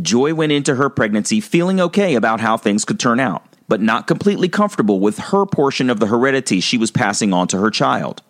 Joi 0.00 0.34
went 0.34 0.52
into 0.52 0.76
her 0.76 0.88
pregnancy 0.88 1.40
feeling 1.40 1.80
okay 1.80 2.14
about 2.14 2.40
how 2.40 2.56
things 2.56 2.84
could 2.84 3.00
turn 3.00 3.20
out, 3.20 3.44
but 3.68 3.80
not 3.80 4.06
completely 4.06 4.48
comfortable 4.48 5.00
with 5.00 5.18
her 5.18 5.46
portion 5.46 5.90
of 5.90 6.00
the 6.00 6.06
heredity 6.06 6.60
she 6.60 6.78
was 6.78 6.90
passing 6.90 7.32
on 7.32 7.48
to 7.48 7.58
her 7.58 7.70
child. 7.70 8.22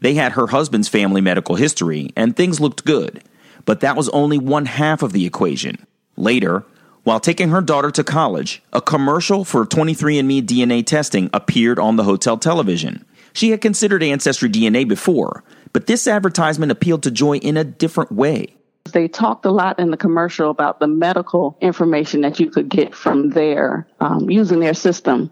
They 0.00 0.14
had 0.14 0.32
her 0.32 0.48
husband's 0.48 0.88
family 0.88 1.20
medical 1.20 1.54
history, 1.54 2.10
and 2.16 2.34
things 2.34 2.60
looked 2.60 2.84
good, 2.84 3.22
but 3.64 3.80
that 3.80 3.96
was 3.96 4.08
only 4.08 4.38
one 4.38 4.66
half 4.66 5.02
of 5.02 5.12
the 5.12 5.26
equation. 5.26 5.86
Later, 6.16 6.64
while 7.04 7.20
taking 7.20 7.50
her 7.50 7.60
daughter 7.60 7.90
to 7.90 8.04
college, 8.04 8.62
a 8.72 8.80
commercial 8.80 9.44
for 9.44 9.66
23andMe 9.66 10.42
DNA 10.42 10.84
testing 10.86 11.30
appeared 11.32 11.78
on 11.78 11.96
the 11.96 12.04
hotel 12.04 12.36
television. 12.38 13.04
She 13.32 13.50
had 13.50 13.60
considered 13.60 14.02
Ancestry 14.02 14.48
DNA 14.48 14.86
before, 14.86 15.42
but 15.72 15.86
this 15.86 16.06
advertisement 16.06 16.72
appealed 16.72 17.02
to 17.02 17.10
Joi 17.10 17.38
in 17.38 17.56
a 17.56 17.64
different 17.64 18.12
way. 18.12 18.56
They 18.92 19.08
talked 19.08 19.44
a 19.44 19.50
lot 19.50 19.78
in 19.78 19.90
the 19.90 19.96
commercial 19.96 20.50
about 20.50 20.80
the 20.80 20.86
medical 20.86 21.56
information 21.60 22.20
that 22.22 22.38
you 22.38 22.50
could 22.50 22.68
get 22.68 22.94
from 22.94 23.30
there 23.30 23.86
um, 24.00 24.30
using 24.30 24.60
their 24.60 24.74
system. 24.74 25.30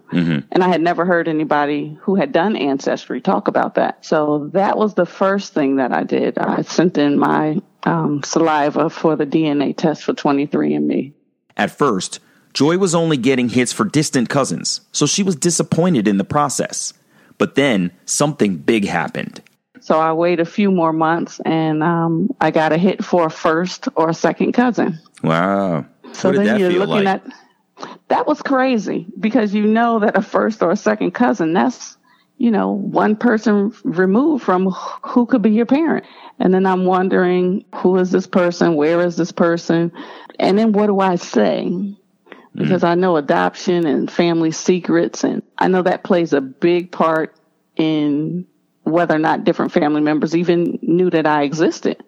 And 0.51 0.63
I 0.63 0.67
had 0.67 0.81
never 0.81 1.05
heard 1.05 1.27
anybody 1.27 1.97
who 2.01 2.15
had 2.15 2.31
done 2.31 2.55
Ancestry 2.55 3.21
talk 3.21 3.47
about 3.47 3.75
that. 3.75 4.05
So 4.05 4.49
that 4.53 4.77
was 4.77 4.95
the 4.95 5.05
first 5.05 5.53
thing 5.53 5.77
that 5.77 5.91
I 5.91 6.03
did. 6.03 6.37
I 6.37 6.61
sent 6.63 6.97
in 6.97 7.17
my 7.17 7.61
um, 7.83 8.23
saliva 8.23 8.89
for 8.89 9.15
the 9.15 9.25
DNA 9.25 9.75
test 9.75 10.03
for 10.03 10.13
23andMe. 10.13 11.13
At 11.57 11.71
first, 11.71 12.19
Joi 12.53 12.77
was 12.77 12.95
only 12.95 13.17
getting 13.17 13.49
hits 13.49 13.71
for 13.71 13.85
distant 13.85 14.29
cousins, 14.29 14.81
so 14.91 15.05
she 15.05 15.23
was 15.23 15.35
disappointed 15.35 16.07
in 16.07 16.17
the 16.17 16.23
process. 16.23 16.93
But 17.37 17.55
then 17.55 17.91
something 18.05 18.57
big 18.57 18.85
happened. 18.85 19.41
So 19.81 19.99
I 19.99 20.13
waited 20.13 20.39
a 20.39 20.49
few 20.49 20.71
more 20.71 20.93
months 20.93 21.39
and 21.43 21.81
um, 21.83 22.29
I 22.39 22.51
got 22.51 22.71
a 22.71 22.77
hit 22.77 23.03
for 23.03 23.25
a 23.25 23.31
first 23.31 23.87
or 23.95 24.09
a 24.09 24.13
second 24.13 24.53
cousin. 24.53 24.99
Wow. 25.23 25.85
So 26.13 26.29
what 26.29 26.37
did 26.37 26.45
then 26.45 26.59
you're 26.59 26.71
feel 26.71 26.85
looking 26.85 27.05
like? 27.05 27.25
at 27.25 27.33
that 28.09 28.27
was 28.27 28.41
crazy 28.41 29.07
because 29.19 29.53
you 29.53 29.65
know 29.65 29.99
that 29.99 30.15
a 30.15 30.21
first 30.21 30.61
or 30.61 30.71
a 30.71 30.75
second 30.75 31.11
cousin, 31.11 31.53
that's, 31.53 31.97
you 32.37 32.51
know, 32.51 32.71
one 32.71 33.15
person 33.15 33.73
removed 33.83 34.43
from 34.43 34.67
who 34.69 35.25
could 35.25 35.41
be 35.41 35.51
your 35.51 35.65
parent. 35.65 36.05
And 36.39 36.53
then 36.53 36.65
I'm 36.65 36.85
wondering, 36.85 37.65
who 37.75 37.97
is 37.97 38.11
this 38.11 38.27
person? 38.27 38.75
Where 38.75 39.01
is 39.01 39.15
this 39.15 39.31
person? 39.31 39.91
And 40.39 40.57
then 40.59 40.73
what 40.73 40.87
do 40.87 40.99
I 40.99 41.15
say? 41.15 41.95
Because 42.53 42.83
I 42.83 42.95
know 42.95 43.15
adoption 43.15 43.85
and 43.87 44.11
family 44.11 44.51
secrets, 44.51 45.23
and 45.23 45.41
I 45.57 45.69
know 45.69 45.83
that 45.83 46.03
plays 46.03 46.33
a 46.33 46.41
big 46.41 46.91
part 46.91 47.33
in 47.77 48.45
whether 48.91 49.15
or 49.15 49.19
not 49.19 49.43
different 49.43 49.71
family 49.71 50.01
members 50.01 50.35
even 50.35 50.79
knew 50.81 51.09
that 51.09 51.25
I 51.25 51.43
existed. 51.43 52.03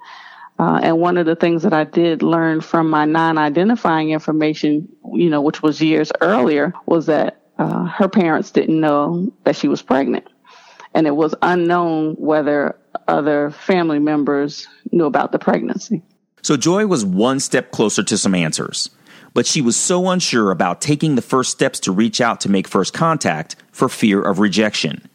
Uh, 0.59 0.79
and 0.83 0.99
one 0.99 1.17
of 1.17 1.25
the 1.25 1.35
things 1.35 1.63
that 1.63 1.73
I 1.73 1.83
did 1.83 2.21
learn 2.21 2.61
from 2.61 2.89
my 2.89 3.05
non-identifying 3.05 4.11
information, 4.11 4.87
you 5.13 5.29
know, 5.29 5.41
which 5.41 5.63
was 5.63 5.81
years 5.81 6.11
earlier, 6.21 6.73
was 6.85 7.07
that 7.07 7.41
uh, 7.57 7.85
her 7.85 8.07
parents 8.07 8.51
didn't 8.51 8.79
know 8.79 9.31
that 9.45 9.55
she 9.55 9.67
was 9.67 9.81
pregnant, 9.81 10.27
and 10.93 11.07
it 11.07 11.15
was 11.15 11.33
unknown 11.41 12.13
whether 12.15 12.77
other 13.07 13.51
family 13.51 13.99
members 13.99 14.67
knew 14.91 15.05
about 15.05 15.31
the 15.31 15.39
pregnancy. 15.39 16.03
So 16.43 16.57
Joi 16.57 16.85
was 16.85 17.03
one 17.03 17.39
step 17.39 17.71
closer 17.71 18.03
to 18.03 18.17
some 18.17 18.35
answers, 18.35 18.89
but 19.33 19.47
she 19.47 19.61
was 19.61 19.75
so 19.75 20.09
unsure 20.09 20.51
about 20.51 20.81
taking 20.81 21.15
the 21.15 21.21
first 21.21 21.51
steps 21.51 21.79
to 21.81 21.91
reach 21.91 22.21
out 22.21 22.41
to 22.41 22.49
make 22.49 22.67
first 22.67 22.93
contact 22.93 23.55
for 23.71 23.89
fear 23.89 24.21
of 24.21 24.39
rejection. 24.39 25.09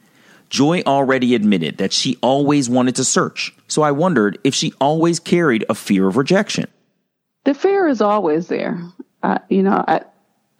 Joi 0.48 0.82
already 0.86 1.34
admitted 1.34 1.78
that 1.78 1.92
she 1.92 2.18
always 2.22 2.68
wanted 2.68 2.96
to 2.96 3.04
search, 3.04 3.54
so 3.66 3.82
I 3.82 3.90
wondered 3.90 4.38
if 4.44 4.54
she 4.54 4.72
always 4.80 5.20
carried 5.20 5.64
a 5.68 5.74
fear 5.74 6.08
of 6.08 6.16
rejection. 6.16 6.66
The 7.44 7.54
fear 7.54 7.88
is 7.88 8.00
always 8.00 8.48
there, 8.48 8.80
you 9.48 9.62
know, 9.62 9.84
I, 9.86 10.02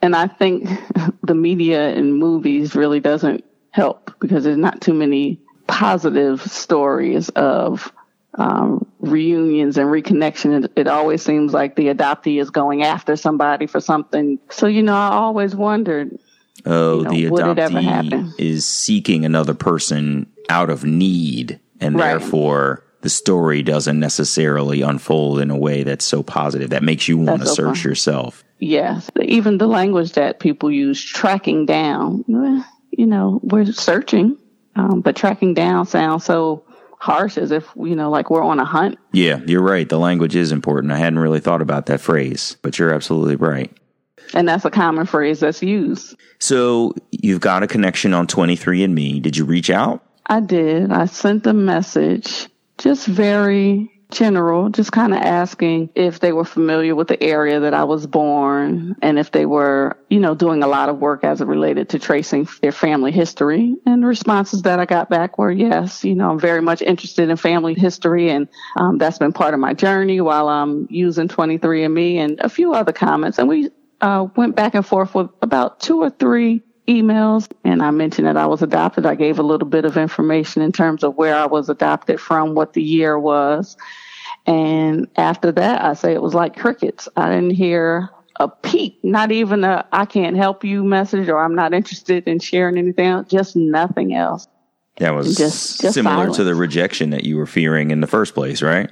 and 0.03 0.15
I 0.15 0.27
think 0.27 0.69
the 1.23 1.35
media 1.35 1.91
and 1.95 2.17
movies 2.17 2.75
really 2.75 3.01
doesn't 3.01 3.45
help 3.71 4.13
because 4.21 4.45
there's 4.45 4.57
not 4.57 4.81
too 4.81 4.95
many 4.95 5.41
positive 5.67 6.41
stories 6.43 7.29
of 7.31 7.93
um, 8.35 8.87
reunions 9.01 9.77
and 9.79 9.89
reconnection. 9.89 10.65
It, 10.65 10.73
it 10.77 10.89
always 10.89 11.23
seems 11.23 11.53
like 11.53 11.77
the 11.77 11.89
adoptee 11.89 12.41
is 12.41 12.51
going 12.51 12.83
after 12.83 13.17
somebody 13.17 13.67
for 13.67 13.81
something. 13.81 14.39
So, 14.51 14.67
you 14.67 14.83
know, 14.83 14.95
I 14.95 15.11
always 15.13 15.55
wondered, 15.55 16.19
Oh, 16.67 16.99
You 16.99 17.05
know, 17.05 17.11
the 17.11 17.29
would 17.31 17.47
it 17.47 17.59
ever 17.59 17.79
adoptee 17.79 18.33
is 18.39 18.67
seeking 18.67 19.25
another 19.25 19.55
person 19.55 20.27
out 20.49 20.71
of 20.71 20.85
need, 20.85 21.61
and 21.81 21.95
Right. 21.97 22.09
therefore 22.19 22.85
the 23.03 23.09
story 23.09 23.63
doesn't 23.63 24.01
necessarily 24.01 24.83
unfold 24.83 25.39
in 25.41 25.51
a 25.51 25.57
way 25.57 25.85
that's 25.85 26.05
so 26.05 26.23
positive 26.23 26.71
that 26.71 26.83
makes 26.83 27.07
you 27.07 27.17
want 27.17 27.41
to 27.43 27.47
so 27.47 27.55
search 27.55 27.83
fun. 27.83 27.91
yourself. 27.91 28.45
yes, 28.59 29.09
even 29.23 29.59
the 29.59 29.69
language 29.69 30.13
that 30.15 30.41
people 30.41 30.69
use, 30.71 31.01
tracking 31.03 31.65
down, 31.65 32.25
you 32.91 33.07
know, 33.07 33.39
we're 33.45 33.65
searching, 33.67 34.37
um, 34.75 35.01
but 35.01 35.15
tracking 35.15 35.55
down 35.55 35.87
sounds 35.87 36.25
so 36.25 36.65
harsh 36.99 37.39
as 37.39 37.53
if, 37.53 37.65
you 37.77 37.95
know, 37.95 38.11
like 38.11 38.31
we're 38.31 38.43
on 38.43 38.59
a 38.59 38.65
hunt. 38.65 38.99
Yeah, 39.13 39.39
you're 39.47 39.63
right. 39.63 39.89
The 39.89 39.99
language 40.01 40.35
is 40.35 40.51
important. 40.51 40.93
I 40.93 40.99
hadn't 40.99 41.21
really 41.21 41.39
thought 41.39 41.63
about 41.63 41.87
that 41.87 42.01
phrase, 42.01 42.57
but 42.63 42.77
you're 42.81 42.93
absolutely 42.93 43.37
right. 43.37 43.71
And 44.35 44.49
that's 44.49 44.65
a 44.65 44.71
common 44.71 45.07
phrase 45.07 45.41
that's 45.41 45.63
used. 45.63 46.17
So 46.39 46.95
you've 47.11 47.41
got 47.41 47.63
a 47.63 47.67
connection 47.67 48.15
on 48.15 48.27
23andMe. 48.27 49.23
Did 49.23 49.37
you 49.37 49.45
reach 49.45 49.71
out? 49.71 50.05
I 50.27 50.41
did. 50.41 50.93
I 50.93 51.07
sent 51.07 51.47
a 51.47 51.55
message, 51.55 52.49
just 52.77 53.07
very 53.07 53.91
general, 54.11 54.71
just 54.71 54.93
kind 54.93 55.13
of 55.13 55.21
asking 55.21 55.91
if 55.95 56.21
they 56.21 56.33
were 56.33 56.45
familiar 56.45 56.95
with 56.95 57.09
the 57.09 57.23
area 57.23 57.61
that 57.61 57.75
I 57.75 57.85
was 57.85 58.07
born 58.07 58.97
and 59.03 59.19
if 59.19 59.33
they 59.33 59.45
were, 59.45 59.99
you 60.09 60.19
know, 60.19 60.35
doing 60.35 60.63
a 60.63 60.67
lot 60.67 60.89
of 60.89 60.99
work 60.99 61.25
as 61.25 61.41
it 61.41 61.47
related 61.47 61.91
to 61.91 61.99
tracing 61.99 62.49
their 62.63 62.73
family 62.73 63.13
history. 63.13 63.77
And 63.85 64.03
the 64.03 64.07
responses 64.07 64.63
that 64.63 64.81
I 64.81 64.87
got 64.87 65.11
back 65.11 65.39
were 65.39 65.51
yes, 65.51 66.05
you 66.05 66.15
know, 66.15 66.31
I'm 66.31 66.41
very 66.41 66.63
much 66.63 66.81
interested 66.81 67.29
in 67.29 67.37
family 67.37 67.75
history 67.75 68.31
and 68.31 68.49
um, 68.77 68.99
that's 68.99 69.19
been 69.19 69.33
part 69.33 69.55
of 69.55 69.61
my 69.61 69.75
journey 69.75 70.21
while 70.21 70.49
I'm 70.49 70.87
using 70.91 71.29
23andMe 71.29 72.17
and 72.17 72.41
a 72.41 72.49
few 72.49 72.73
other 72.73 72.93
comments. 72.93 73.39
And 73.39 73.49
we 73.49 73.71
uh, 74.01 74.27
went 74.37 74.57
back 74.57 74.75
and 74.75 74.87
forth 74.87 75.15
with 75.15 75.31
about 75.43 75.81
two 75.81 76.01
or 76.01 76.11
three 76.11 76.63
emails 76.87 77.51
and 77.65 77.83
I 77.83 77.91
mentioned 77.91 78.27
that 78.27 78.37
I 78.37 78.47
was 78.47 78.63
adopted. 78.63 79.05
I 79.05 79.15
gave 79.15 79.39
a 79.39 79.43
little 79.43 79.69
bit 79.69 79.85
of 79.85 79.97
information 79.97 80.63
in 80.63 80.73
terms 80.73 81.05
of 81.05 81.17
where 81.17 81.37
I 81.37 81.47
was 81.47 81.69
adopted 81.69 82.21
from, 82.21 82.55
what 82.55 82.73
the 82.73 82.83
year 82.83 83.19
was. 83.19 83.77
And 84.47 85.07
after 85.17 85.53
that, 85.53 85.83
I 85.83 85.93
say 85.93 86.15
it 86.15 86.23
was 86.23 86.35
like 86.35 86.57
crickets. 86.57 87.09
I 87.17 87.29
didn't 87.29 87.51
hear 87.51 88.09
a 88.37 88.49
peep, 88.49 89.01
not 89.03 89.33
even 89.33 89.65
a 89.65 89.87
I 89.93 90.07
can't 90.07 90.37
help 90.37 90.65
you 90.65 90.83
message 90.85 91.29
or 91.29 91.43
I'm 91.43 91.55
not 91.55 91.75
interested 91.75 92.27
in 92.27 92.39
sharing 92.39 92.79
anything 92.79 93.07
else, 93.07 93.29
just 93.29 93.57
nothing 93.57 94.15
else. 94.15 94.49
That 94.97 95.15
was 95.15 95.37
Just- 95.37 95.81
just 95.81 95.95
similar 95.95 96.31
to 96.33 96.45
the 96.45 96.55
rejection 96.55 97.11
that 97.11 97.25
you 97.25 97.37
were 97.37 97.47
fearing 97.47 97.91
in 97.91 98.01
the 98.01 98.07
first 98.07 98.35
place, 98.35 98.63
right? 98.63 98.91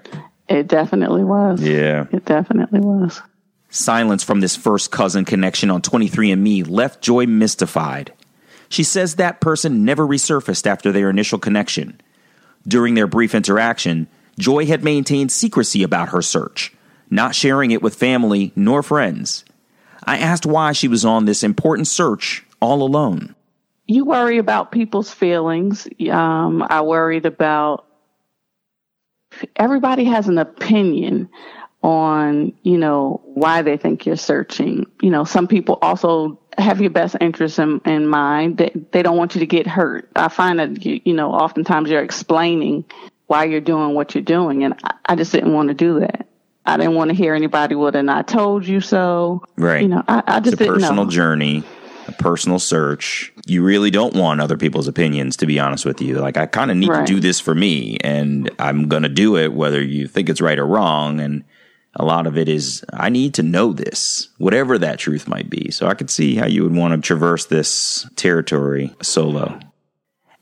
It 0.48 0.68
definitely 0.68 1.24
was. 1.24 1.60
Yeah. 1.60 2.06
It 2.12 2.24
definitely 2.24 2.80
was. 2.80 3.20
Silence 3.76 4.24
from 4.24 4.40
this 4.40 4.56
first 4.56 4.90
cousin 4.90 5.24
connection 5.24 5.70
on 5.70 5.82
23andMe 5.82 6.68
left 6.68 7.02
Joi 7.02 7.26
mystified. 7.26 8.12
She 8.70 8.82
says 8.82 9.16
that 9.16 9.40
person 9.40 9.84
never 9.84 10.06
resurfaced 10.06 10.66
after 10.66 10.90
their 10.90 11.10
initial 11.10 11.38
connection. 11.38 12.00
During 12.66 12.94
their 12.94 13.06
brief 13.06 13.34
interaction, 13.34 14.08
Joi 14.38 14.64
had 14.66 14.82
maintained 14.82 15.30
secrecy 15.30 15.82
about 15.82 16.08
her 16.08 16.22
search, 16.22 16.74
not 17.10 17.34
sharing 17.34 17.70
it 17.70 17.82
with 17.82 17.94
family 17.94 18.50
nor 18.56 18.82
friends. 18.82 19.44
I 20.04 20.18
asked 20.18 20.46
why 20.46 20.72
she 20.72 20.88
was 20.88 21.04
on 21.04 21.26
this 21.26 21.42
important 21.42 21.86
search 21.86 22.44
all 22.60 22.82
alone. 22.82 23.34
you 23.86 24.06
worry 24.06 24.38
about 24.38 24.72
people's 24.72 25.12
feelings. 25.12 25.86
Um, 26.10 26.64
I 26.68 26.80
worried 26.80 27.26
about 27.26 27.86
everybody 29.54 30.04
has 30.04 30.28
an 30.28 30.38
opinion 30.38 31.28
on, 31.82 32.52
you 32.62 32.78
know, 32.78 33.20
why 33.24 33.62
they 33.62 33.76
think 33.76 34.06
you're 34.06 34.16
searching. 34.16 34.86
You 35.02 35.10
know, 35.10 35.24
some 35.24 35.46
people 35.46 35.78
also 35.82 36.40
have 36.58 36.80
your 36.80 36.90
best 36.90 37.16
interests 37.20 37.58
in, 37.58 37.80
in 37.84 38.06
mind. 38.08 38.58
They, 38.58 38.72
they 38.92 39.02
don't 39.02 39.16
want 39.16 39.34
you 39.34 39.40
to 39.40 39.46
get 39.46 39.66
hurt. 39.66 40.10
I 40.16 40.28
find 40.28 40.58
that, 40.58 40.84
you, 40.84 41.00
you 41.04 41.12
know, 41.14 41.32
oftentimes 41.32 41.90
you're 41.90 42.02
explaining 42.02 42.84
why 43.26 43.44
you're 43.44 43.60
doing 43.60 43.94
what 43.94 44.14
you're 44.14 44.24
doing. 44.24 44.64
And 44.64 44.74
I, 44.84 44.94
I 45.06 45.16
just 45.16 45.32
didn't 45.32 45.52
want 45.52 45.68
to 45.68 45.74
do 45.74 46.00
that. 46.00 46.26
I 46.64 46.76
didn't 46.76 46.94
want 46.94 47.10
to 47.10 47.14
hear 47.14 47.34
anybody 47.34 47.76
would 47.76 47.94
an 47.94 48.08
I 48.08 48.22
told 48.22 48.66
you 48.66 48.80
so. 48.80 49.44
Right. 49.56 49.82
You 49.82 49.88
know, 49.88 50.02
I, 50.08 50.22
I 50.26 50.40
just 50.40 50.54
It's 50.54 50.62
a 50.62 50.64
didn't 50.64 50.74
personal 50.80 51.04
know. 51.04 51.10
journey, 51.10 51.62
a 52.08 52.12
personal 52.12 52.58
search. 52.58 53.32
You 53.46 53.62
really 53.62 53.92
don't 53.92 54.14
want 54.14 54.40
other 54.40 54.56
people's 54.56 54.88
opinions, 54.88 55.36
to 55.36 55.46
be 55.46 55.60
honest 55.60 55.84
with 55.84 56.00
you. 56.00 56.16
Like, 56.18 56.36
I 56.36 56.46
kind 56.46 56.72
of 56.72 56.76
need 56.76 56.88
Right. 56.88 57.06
to 57.06 57.12
do 57.14 57.20
this 57.20 57.38
for 57.38 57.54
me, 57.54 57.98
and 58.00 58.50
I'm 58.58 58.88
going 58.88 59.04
to 59.04 59.08
do 59.08 59.36
it 59.36 59.52
whether 59.52 59.80
you 59.80 60.08
think 60.08 60.28
it's 60.28 60.40
right 60.40 60.58
or 60.58 60.66
wrong. 60.66 61.20
And 61.20 61.44
a 61.96 62.04
lot 62.04 62.26
of 62.26 62.36
it 62.36 62.48
is, 62.48 62.84
I 62.92 63.08
need 63.08 63.34
to 63.34 63.42
know 63.42 63.72
this, 63.72 64.28
whatever 64.38 64.78
that 64.78 64.98
truth 64.98 65.26
might 65.26 65.50
be. 65.50 65.70
So 65.70 65.86
I 65.86 65.94
could 65.94 66.10
see 66.10 66.36
how 66.36 66.46
you 66.46 66.62
would 66.62 66.74
want 66.74 66.94
to 66.94 67.06
traverse 67.06 67.46
this 67.46 68.08
territory 68.16 68.94
solo. 69.02 69.58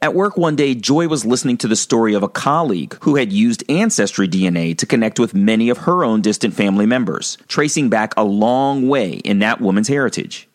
At 0.03 0.15
work 0.15 0.37
one 0.37 0.57
day, 0.57 0.75
Joi 0.75 1.09
was 1.09 1.25
listening 1.25 1.57
to 1.59 1.69
the 1.69 1.77
story 1.77 2.13
of 2.13 2.23
a 2.23 2.29
colleague 2.29 2.99
who 3.03 3.17
had 3.17 3.33
used 3.33 3.65
Ancestry 3.71 4.29
DNA 4.29 4.77
to 4.77 4.85
connect 4.85 5.19
with 5.19 5.33
many 5.33 5.71
of 5.71 5.79
her 5.79 6.05
own 6.05 6.21
distant 6.21 6.53
family 6.53 6.85
members, 6.85 7.39
tracing 7.49 7.89
back 7.89 8.13
a 8.17 8.25
long 8.25 8.87
way 8.87 9.13
in 9.13 9.39
that 9.39 9.63
woman's 9.63 9.89
heritage. 9.89 10.47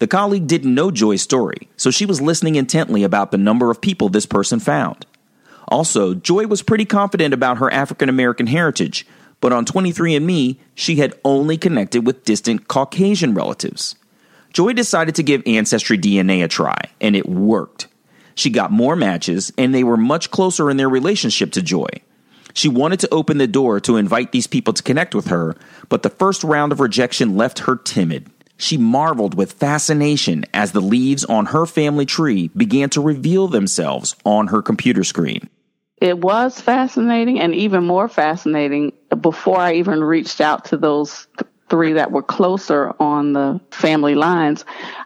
The 0.00 0.06
colleague 0.06 0.46
didn't 0.46 0.74
know 0.74 0.90
Joi's 0.90 1.22
story, 1.22 1.68
so 1.76 1.90
she 1.90 2.04
was 2.04 2.20
listening 2.20 2.56
intently 2.56 3.02
about 3.02 3.30
the 3.30 3.38
number 3.38 3.70
of 3.70 3.80
people 3.80 4.08
this 4.08 4.26
person 4.26 4.60
found. 4.60 5.06
Also, 5.68 6.12
Joi 6.12 6.46
was 6.46 6.62
pretty 6.62 6.84
confident 6.84 7.32
about 7.32 7.58
her 7.58 7.72
African 7.72 8.08
American 8.08 8.48
heritage, 8.48 9.06
but 9.40 9.52
on 9.52 9.64
23andMe, 9.64 10.58
she 10.74 10.96
had 10.96 11.18
only 11.24 11.56
connected 11.56 12.06
with 12.06 12.24
distant 12.24 12.68
Caucasian 12.68 13.34
relatives. 13.34 13.96
Joi 14.52 14.72
decided 14.72 15.14
to 15.14 15.22
give 15.22 15.42
Ancestry 15.46 15.98
DNA 15.98 16.44
a 16.44 16.48
try, 16.48 16.76
and 17.00 17.14
it 17.14 17.28
worked. 17.28 17.88
She 18.34 18.50
got 18.50 18.72
more 18.72 18.96
matches, 18.96 19.52
and 19.56 19.74
they 19.74 19.84
were 19.84 19.96
much 19.96 20.30
closer 20.30 20.70
in 20.70 20.76
their 20.76 20.88
relationship 20.88 21.52
to 21.52 21.62
Joi. 21.62 21.88
She 22.52 22.68
wanted 22.68 23.00
to 23.00 23.14
open 23.14 23.38
the 23.38 23.46
door 23.46 23.80
to 23.80 23.96
invite 23.96 24.32
these 24.32 24.46
people 24.46 24.72
to 24.72 24.82
connect 24.82 25.14
with 25.14 25.28
her, 25.28 25.56
but 25.88 26.02
the 26.02 26.10
first 26.10 26.42
round 26.42 26.72
of 26.72 26.80
rejection 26.80 27.36
left 27.36 27.60
her 27.60 27.76
timid. 27.76 28.28
She 28.56 28.76
marveled 28.76 29.34
with 29.34 29.52
fascination 29.52 30.44
as 30.52 30.72
the 30.72 30.82
leaves 30.82 31.24
on 31.24 31.46
her 31.46 31.64
family 31.64 32.06
tree 32.06 32.48
began 32.48 32.90
to 32.90 33.00
reveal 33.00 33.48
themselves 33.48 34.16
on 34.24 34.48
her 34.48 34.60
computer 34.62 35.04
screen. 35.04 35.48
It 36.00 36.18
was 36.18 36.60
fascinating 36.60 37.40
and 37.40 37.54
even 37.54 37.86
more 37.86 38.08
fascinating 38.08 38.92
before 39.20 39.58
I 39.58 39.74
even 39.74 40.02
reached 40.02 40.40
out 40.40 40.66
to 40.66 40.76
those 40.78 41.28
th- 41.38 41.50
three 41.68 41.92
that 41.92 42.10
were 42.10 42.22
closer 42.22 42.92
on 42.98 43.32
the 43.32 43.60
family 43.70 44.14
lines, 44.14 44.64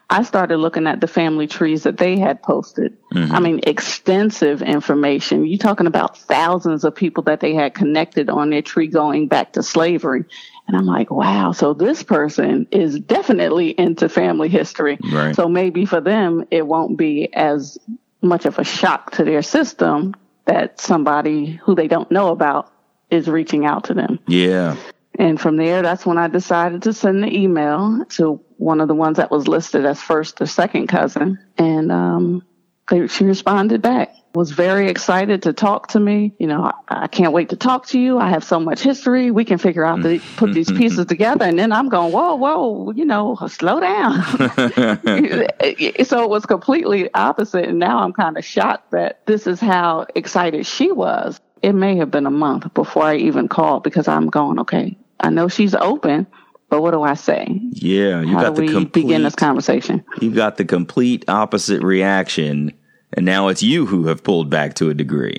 I 0.08 0.22
started 0.22 0.56
looking 0.56 0.86
at 0.86 1.00
the 1.00 1.06
family 1.06 1.46
trees 1.46 1.82
that 1.82 1.98
they 1.98 2.18
had 2.18 2.42
posted. 2.42 2.96
Mm-hmm. 3.12 3.34
I 3.34 3.40
mean, 3.40 3.60
extensive 3.64 4.62
information. 4.62 5.46
You're 5.46 5.58
talking 5.58 5.86
about 5.86 6.16
thousands 6.16 6.84
of 6.84 6.94
people 6.94 7.24
that 7.24 7.40
they 7.40 7.54
had 7.54 7.74
connected 7.74 8.30
on 8.30 8.50
their 8.50 8.62
tree 8.62 8.86
going 8.86 9.28
back 9.28 9.52
to 9.54 9.62
slavery. 9.62 10.24
And 10.66 10.76
I'm 10.76 10.86
like, 10.86 11.10
wow, 11.10 11.52
so 11.52 11.74
this 11.74 12.02
person 12.02 12.66
is 12.70 12.98
definitely 12.98 13.70
into 13.70 14.08
family 14.08 14.48
history. 14.48 14.98
Right. 15.12 15.34
So 15.36 15.48
maybe 15.48 15.84
for 15.84 16.00
them, 16.00 16.46
it 16.50 16.66
won't 16.66 16.96
be 16.96 17.32
as 17.34 17.78
much 18.22 18.46
of 18.46 18.58
a 18.58 18.64
shock 18.64 19.10
to 19.12 19.24
their 19.24 19.42
system 19.42 20.14
that 20.46 20.80
somebody 20.80 21.60
who 21.64 21.74
they 21.74 21.88
don't 21.88 22.10
know 22.10 22.28
about 22.28 22.70
is 23.10 23.28
reaching 23.28 23.64
out 23.66 23.84
to 23.84 23.94
them. 23.94 24.18
Yeah. 24.26 24.76
And 25.16 25.40
from 25.40 25.56
there, 25.56 25.82
that's 25.82 26.04
when 26.04 26.18
I 26.18 26.28
decided 26.28 26.82
to 26.82 26.92
send 26.92 27.22
the 27.22 27.32
email 27.32 28.04
to 28.10 28.40
one 28.56 28.80
of 28.80 28.88
the 28.88 28.94
ones 28.94 29.16
that 29.18 29.30
was 29.30 29.46
listed 29.46 29.86
as 29.86 30.02
first 30.02 30.40
or 30.40 30.46
second 30.46 30.88
cousin. 30.88 31.38
And 31.56 31.92
um, 31.92 32.42
they, 32.90 33.06
she 33.06 33.24
responded 33.24 33.82
back. 33.82 34.14
Was 34.34 34.50
very 34.50 34.88
excited 34.88 35.42
to 35.42 35.52
talk 35.52 35.88
to 35.88 36.00
me. 36.00 36.34
You 36.40 36.48
know, 36.48 36.72
I, 36.88 37.04
I 37.04 37.06
can't 37.06 37.32
wait 37.32 37.50
to 37.50 37.56
talk 37.56 37.86
to 37.88 38.00
you. 38.00 38.18
I 38.18 38.30
have 38.30 38.42
so 38.42 38.58
much 38.58 38.80
history. 38.80 39.30
We 39.30 39.44
can 39.44 39.58
figure 39.58 39.84
out 39.84 40.02
the 40.02 40.20
put 40.36 40.52
these 40.52 40.68
mm-hmm. 40.68 40.78
pieces 40.78 41.06
together. 41.06 41.44
And 41.44 41.56
then 41.56 41.70
I'm 41.70 41.88
going, 41.88 42.12
whoa, 42.12 42.34
whoa, 42.34 42.90
you 42.90 43.04
know, 43.04 43.36
slow 43.48 43.78
down. 43.78 44.22
so 44.24 46.24
it 46.24 46.30
was 46.30 46.46
completely 46.46 47.14
opposite. 47.14 47.68
And 47.68 47.78
now 47.78 47.98
I'm 47.98 48.12
kind 48.12 48.36
of 48.36 48.44
shocked 48.44 48.90
that 48.90 49.24
this 49.26 49.46
is 49.46 49.60
how 49.60 50.06
excited 50.16 50.66
she 50.66 50.90
was. 50.90 51.40
It 51.62 51.74
may 51.74 51.96
have 51.96 52.10
been 52.10 52.26
a 52.26 52.30
month 52.30 52.74
before 52.74 53.04
I 53.04 53.16
even 53.16 53.46
called 53.46 53.84
because 53.84 54.08
I'm 54.08 54.30
going, 54.30 54.58
okay, 54.60 54.98
I 55.20 55.30
know 55.30 55.46
she's 55.46 55.76
open, 55.76 56.26
but 56.68 56.82
what 56.82 56.92
do 56.92 57.02
I 57.02 57.14
say? 57.14 57.46
Yeah. 57.72 58.20
You 58.22 58.34
How 58.34 58.42
got 58.42 58.56
the 58.56 58.66
complete 58.66 58.92
begin 59.06 59.22
this 59.22 59.34
conversation? 59.34 60.04
you 60.20 60.30
got 60.30 60.56
the 60.56 60.64
complete 60.64 61.24
opposite 61.28 61.82
reaction, 61.82 62.72
and 63.12 63.24
now 63.24 63.48
it's 63.48 63.62
you 63.62 63.86
who 63.86 64.06
have 64.06 64.22
pulled 64.22 64.50
back 64.50 64.74
to 64.74 64.90
a 64.90 64.94
degree. 64.94 65.38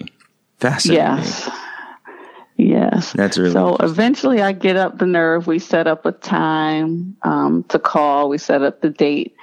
Fascinating. 0.59 1.03
Yes. 1.03 1.49
Yes. 2.57 3.13
That's 3.13 3.37
really 3.37 3.51
so. 3.51 3.75
Eventually, 3.81 4.41
I 4.41 4.53
get 4.53 4.77
up 4.77 4.97
the 4.97 5.05
nerve. 5.05 5.45
We 5.45 5.59
set 5.59 5.87
up 5.87 6.05
a 6.05 6.13
time 6.13 7.17
um, 7.23 7.63
to 7.69 7.79
call. 7.79 8.29
We 8.29 8.37
set 8.37 8.61
up 8.61 8.81
the 8.81 8.89
date, 8.89 9.35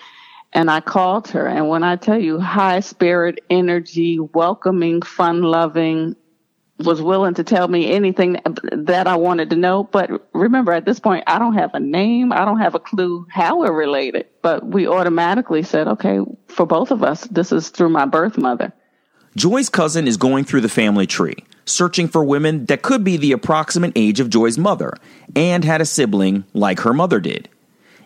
and 0.54 0.70
I 0.70 0.80
called 0.80 1.28
her. 1.28 1.46
And 1.46 1.68
when 1.68 1.84
I 1.84 1.96
tell 1.96 2.18
you, 2.18 2.40
high 2.40 2.80
spirit, 2.80 3.40
energy, 3.50 4.18
welcoming, 4.18 5.02
fun 5.02 5.42
loving, 5.42 6.16
was 6.82 7.02
willing 7.02 7.34
to 7.34 7.44
tell 7.44 7.68
me 7.68 7.90
anything 7.92 8.40
that 8.72 9.06
I 9.06 9.16
wanted 9.16 9.50
to 9.50 9.56
know. 9.56 9.84
But 9.84 10.28
remember, 10.32 10.72
at 10.72 10.84
this 10.84 11.00
point, 11.00 11.24
I 11.26 11.38
don't 11.38 11.54
have 11.54 11.74
a 11.74 11.80
name. 11.80 12.32
I 12.32 12.44
don't 12.44 12.58
have 12.58 12.74
a 12.74 12.80
clue 12.80 13.26
how 13.30 13.60
we're 13.60 13.72
related. 13.72 14.26
But 14.42 14.66
we 14.66 14.86
automatically 14.86 15.62
said, 15.62 15.88
okay, 15.88 16.20
for 16.48 16.66
both 16.66 16.90
of 16.90 17.02
us, 17.02 17.24
this 17.24 17.52
is 17.52 17.68
through 17.70 17.90
my 17.90 18.06
birth 18.06 18.38
mother. 18.38 18.72
Joi's 19.34 19.70
cousin 19.70 20.06
is 20.06 20.18
going 20.18 20.44
through 20.44 20.60
the 20.60 20.68
family 20.68 21.06
tree, 21.06 21.36
searching 21.64 22.06
for 22.06 22.22
women 22.22 22.66
that 22.66 22.82
could 22.82 23.02
be 23.02 23.16
the 23.16 23.32
approximate 23.32 23.92
age 23.96 24.20
of 24.20 24.28
Joi's 24.28 24.58
mother 24.58 24.92
and 25.34 25.64
had 25.64 25.80
a 25.80 25.86
sibling 25.86 26.44
like 26.52 26.80
her 26.80 26.92
mother 26.92 27.18
did. 27.18 27.48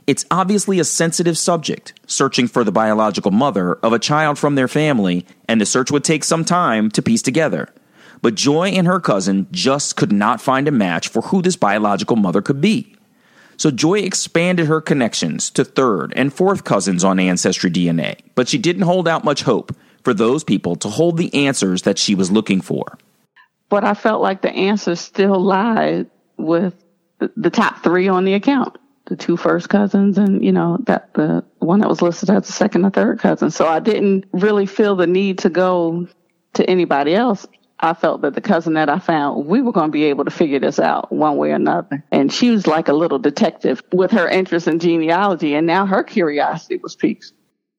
It's 0.07 0.25
obviously 0.31 0.79
a 0.79 0.85
sensitive 0.85 1.37
subject, 1.37 1.93
searching 2.07 2.47
for 2.47 2.63
the 2.63 2.71
biological 2.71 3.33
mother 3.33 3.75
of 3.75 3.93
a 3.93 3.99
child 3.99 4.39
from 4.39 4.55
their 4.55 4.69
family, 4.69 5.27
and 5.49 5.61
the 5.61 5.67
search 5.67 5.91
would 5.91 6.05
take 6.05 6.23
some 6.23 6.45
time 6.45 6.93
to 6.93 7.03
piece 7.03 7.23
together. 7.23 7.75
But 8.23 8.35
Joi 8.35 8.71
and 8.71 8.87
her 8.87 9.01
cousin 9.01 9.47
just 9.51 9.97
could 9.97 10.13
not 10.13 10.41
find 10.41 10.67
a 10.69 10.73
match 10.73 11.09
for 11.09 11.23
who 11.23 11.43
this 11.43 11.57
biological 11.57 12.17
mother 12.17 12.43
could 12.43 12.61
be. 12.61 12.95
So 13.57 13.71
Joi 13.71 14.01
expanded 14.01 14.67
her 14.67 14.81
connections 14.81 15.51
to 15.51 15.65
third 15.65 16.13
and 16.17 16.33
fourth 16.33 16.65
cousins 16.65 17.05
on 17.05 17.19
Ancestry 17.19 17.71
DNA, 17.71 18.19
but 18.35 18.49
she 18.49 18.59
didn't 18.59 18.83
hold 18.83 19.09
out 19.09 19.25
much 19.25 19.43
hope 19.43 19.75
for 20.05 20.13
those 20.15 20.45
people 20.45 20.77
to 20.77 20.89
hold 20.89 21.17
the 21.17 21.33
answers 21.35 21.83
that 21.83 21.99
she 21.99 22.15
was 22.15 22.31
looking 22.31 22.61
for. 22.61 22.99
but 23.69 23.85
I 23.85 23.95
felt 23.95 24.23
like 24.23 24.43
the 24.43 24.53
answer 24.53 24.95
still 24.95 25.41
lied 25.41 26.07
with 26.37 26.75
the, 27.19 27.33
the 27.37 27.51
top 27.51 27.83
three 27.83 28.09
on 28.09 28.25
the 28.25 28.35
account. 28.35 28.79
The 29.07 29.17
two 29.17 29.37
first 29.37 29.69
cousins 29.69 30.19
and, 30.19 30.45
you 30.45 30.53
know, 30.53 30.79
that 30.87 31.15
the 31.15 31.45
one 31.61 31.81
that 31.81 31.89
was 31.89 32.03
listed 32.03 32.29
as 32.29 32.47
the 32.47 32.53
second 32.53 32.85
or 32.85 32.91
third 32.91 33.21
cousin. 33.21 33.51
So 33.51 33.67
I 33.67 33.79
didn't 33.79 34.27
really 34.33 34.67
feel 34.67 34.97
the 34.97 35.07
need 35.07 35.39
to 35.41 35.49
go 35.49 36.09
to 36.55 36.69
anybody 36.69 37.15
else. 37.15 37.47
I 37.81 37.95
felt 37.95 38.23
that 38.23 38.35
the 38.35 38.41
cousin 38.41 38.75
that 38.75 38.89
I 38.89 38.99
found, 38.99 39.47
we 39.47 39.61
were 39.61 39.73
going 39.73 39.89
to 39.89 39.93
be 39.93 40.05
able 40.05 40.25
to 40.25 40.31
figure 40.31 40.59
this 40.59 40.79
out 40.79 41.13
one 41.13 41.37
way 41.37 41.51
or 41.51 41.57
another. 41.57 42.05
And 42.11 42.33
she 42.33 42.51
was 42.51 42.67
like 42.67 42.89
a 42.89 42.95
little 42.95 43.19
detective 43.19 43.83
with 43.93 44.11
her 44.13 44.29
interest 44.29 44.67
in 44.67 44.79
genealogy. 44.79 45.55
And 45.55 45.67
now 45.67 45.85
her 45.87 46.03
curiosity 46.03 46.79
was 46.79 46.97
piqued. 46.97 47.33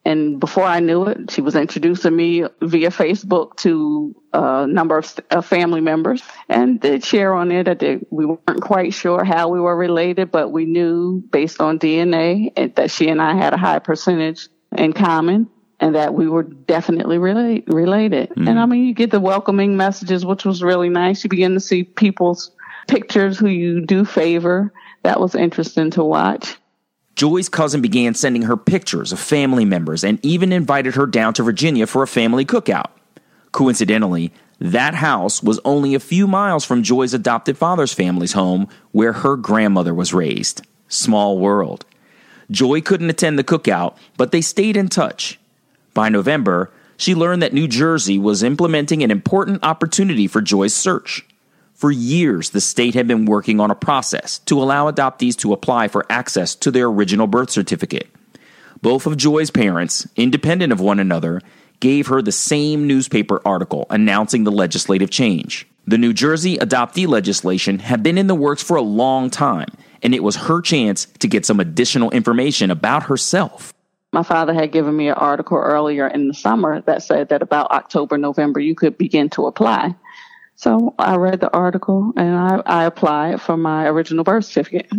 And 0.05 0.39
before 0.39 0.63
I 0.63 0.79
knew 0.79 1.05
it, 1.07 1.31
she 1.31 1.41
was 1.41 1.55
introducing 1.55 2.15
me 2.15 2.45
via 2.61 2.91
Facebook 2.91 3.57
to 3.57 4.15
a 4.31 4.65
number 4.65 5.03
of 5.31 5.45
family 5.45 5.81
members 5.81 6.23
and 6.47 6.79
did 6.79 7.03
share 7.03 7.33
on 7.33 7.51
it 7.51 7.65
that 7.65 8.05
we 8.09 8.25
weren't 8.25 8.61
quite 8.61 8.93
sure 8.93 9.25
how 9.25 9.49
we 9.49 9.59
were 9.59 9.75
related, 9.75 10.31
but 10.31 10.49
we 10.49 10.63
knew 10.63 11.21
based 11.29 11.59
on 11.59 11.77
DNA 11.77 12.75
that 12.75 12.89
she 12.89 13.09
and 13.09 13.21
I 13.21 13.35
had 13.35 13.53
a 13.53 13.57
high 13.57 13.79
percentage 13.79 14.47
in 14.77 14.93
common 14.93 15.49
and 15.79 15.95
that 15.95 16.13
we 16.13 16.27
were 16.27 16.43
definitely 16.43 17.17
relate, 17.17 17.67
related. 17.67 18.31
And 18.35 18.47
mm-hmm. 18.47 18.57
I 18.57 18.65
mean, 18.65 18.85
you 18.85 18.93
get 18.93 19.11
the 19.11 19.19
welcoming 19.19 19.77
messages, 19.77 20.25
which 20.25 20.45
was 20.45 20.63
really 20.63 20.89
nice. 20.89 21.23
You 21.23 21.29
begin 21.29 21.53
to 21.53 21.59
see 21.59 21.83
people's 21.83 22.51
pictures 22.87 23.37
who 23.37 23.47
you 23.47 23.85
do 23.85 24.05
favor. 24.05 24.73
That 25.03 25.19
was 25.19 25.35
interesting 25.35 25.91
to 25.91 26.03
watch. 26.03 26.57
Joi's 27.15 27.49
cousin 27.49 27.81
began 27.81 28.13
sending 28.13 28.43
her 28.43 28.57
pictures 28.57 29.11
of 29.11 29.19
family 29.19 29.65
members 29.65 30.03
and 30.03 30.23
even 30.23 30.51
invited 30.51 30.95
her 30.95 31.07
down 31.07 31.33
to 31.35 31.43
Virginia 31.43 31.87
for 31.87 32.03
a 32.03 32.07
family 32.07 32.45
cookout. 32.45 32.91
Coincidentally, 33.51 34.31
that 34.59 34.95
house 34.95 35.41
was 35.41 35.59
only 35.65 35.95
a 35.95 35.99
few 35.99 36.27
miles 36.27 36.63
from 36.63 36.83
Joi's 36.83 37.13
adopted 37.13 37.57
father's 37.57 37.93
family's 37.93 38.33
home 38.33 38.67
where 38.91 39.13
her 39.13 39.35
grandmother 39.35 39.93
was 39.93 40.13
raised. 40.13 40.65
Small 40.87 41.39
world. 41.39 41.85
Joi 42.49 42.81
couldn't 42.81 43.09
attend 43.09 43.37
the 43.37 43.43
cookout, 43.43 43.95
but 44.15 44.31
they 44.31 44.41
stayed 44.41 44.77
in 44.77 44.87
touch. 44.87 45.39
By 45.97 46.09
November, 46.09 46.69
she 46.95 47.15
learned 47.15 47.41
that 47.41 47.53
New 47.53 47.67
Jersey 47.67 48.19
was 48.19 48.43
implementing 48.43 49.01
an 49.01 49.09
important 49.09 49.63
opportunity 49.63 50.27
for 50.27 50.41
Joi's 50.41 50.75
search. 50.75 51.25
For 51.73 51.89
years, 51.89 52.51
the 52.51 52.61
state 52.61 52.93
had 52.93 53.07
been 53.07 53.25
working 53.25 53.59
on 53.59 53.71
a 53.71 53.75
process 53.75 54.37
to 54.45 54.61
allow 54.61 54.91
adoptees 54.91 55.35
to 55.37 55.53
apply 55.53 55.87
for 55.87 56.05
access 56.07 56.53
to 56.57 56.69
their 56.69 56.85
original 56.85 57.25
birth 57.25 57.49
certificate. 57.49 58.07
Both 58.79 59.07
of 59.07 59.17
Joi's 59.17 59.49
parents, 59.49 60.07
independent 60.15 60.71
of 60.71 60.79
one 60.79 60.99
another, 60.99 61.41
gave 61.79 62.05
her 62.05 62.21
the 62.21 62.31
same 62.31 62.85
newspaper 62.85 63.41
article 63.43 63.87
announcing 63.89 64.43
the 64.43 64.51
legislative 64.51 65.09
change. 65.09 65.65
The 65.87 65.97
New 65.97 66.13
Jersey 66.13 66.59
adoptee 66.59 67.07
legislation 67.07 67.79
had 67.79 68.03
been 68.03 68.19
in 68.19 68.27
the 68.27 68.35
works 68.35 68.61
for 68.61 68.77
a 68.77 68.83
long 68.83 69.31
time, 69.31 69.69
and 70.03 70.13
it 70.13 70.21
was 70.21 70.35
her 70.35 70.61
chance 70.61 71.07
to 71.17 71.27
get 71.27 71.43
some 71.43 71.59
additional 71.59 72.11
information 72.11 72.69
about 72.69 73.01
herself. 73.01 73.73
My 74.13 74.23
father 74.23 74.53
had 74.53 74.71
given 74.71 74.95
me 74.95 75.09
an 75.09 75.15
article 75.15 75.57
earlier 75.57 76.07
in 76.07 76.27
the 76.27 76.33
summer 76.33 76.81
that 76.81 77.03
said 77.03 77.29
that 77.29 77.41
about 77.41 77.71
October, 77.71 78.17
November, 78.17 78.59
you 78.59 78.73
could 78.73 78.97
begin 78.97 79.29
to 79.31 79.47
apply. 79.47 79.95
So 80.55 80.95
I 80.97 81.17
read 81.17 81.39
the 81.39 81.53
article 81.53 82.13
and 82.15 82.35
I, 82.35 82.61
I 82.65 82.85
applied 82.85 83.41
for 83.41 83.57
my 83.57 83.85
original 83.85 84.23
birth 84.23 84.45
certificate. 84.45 84.91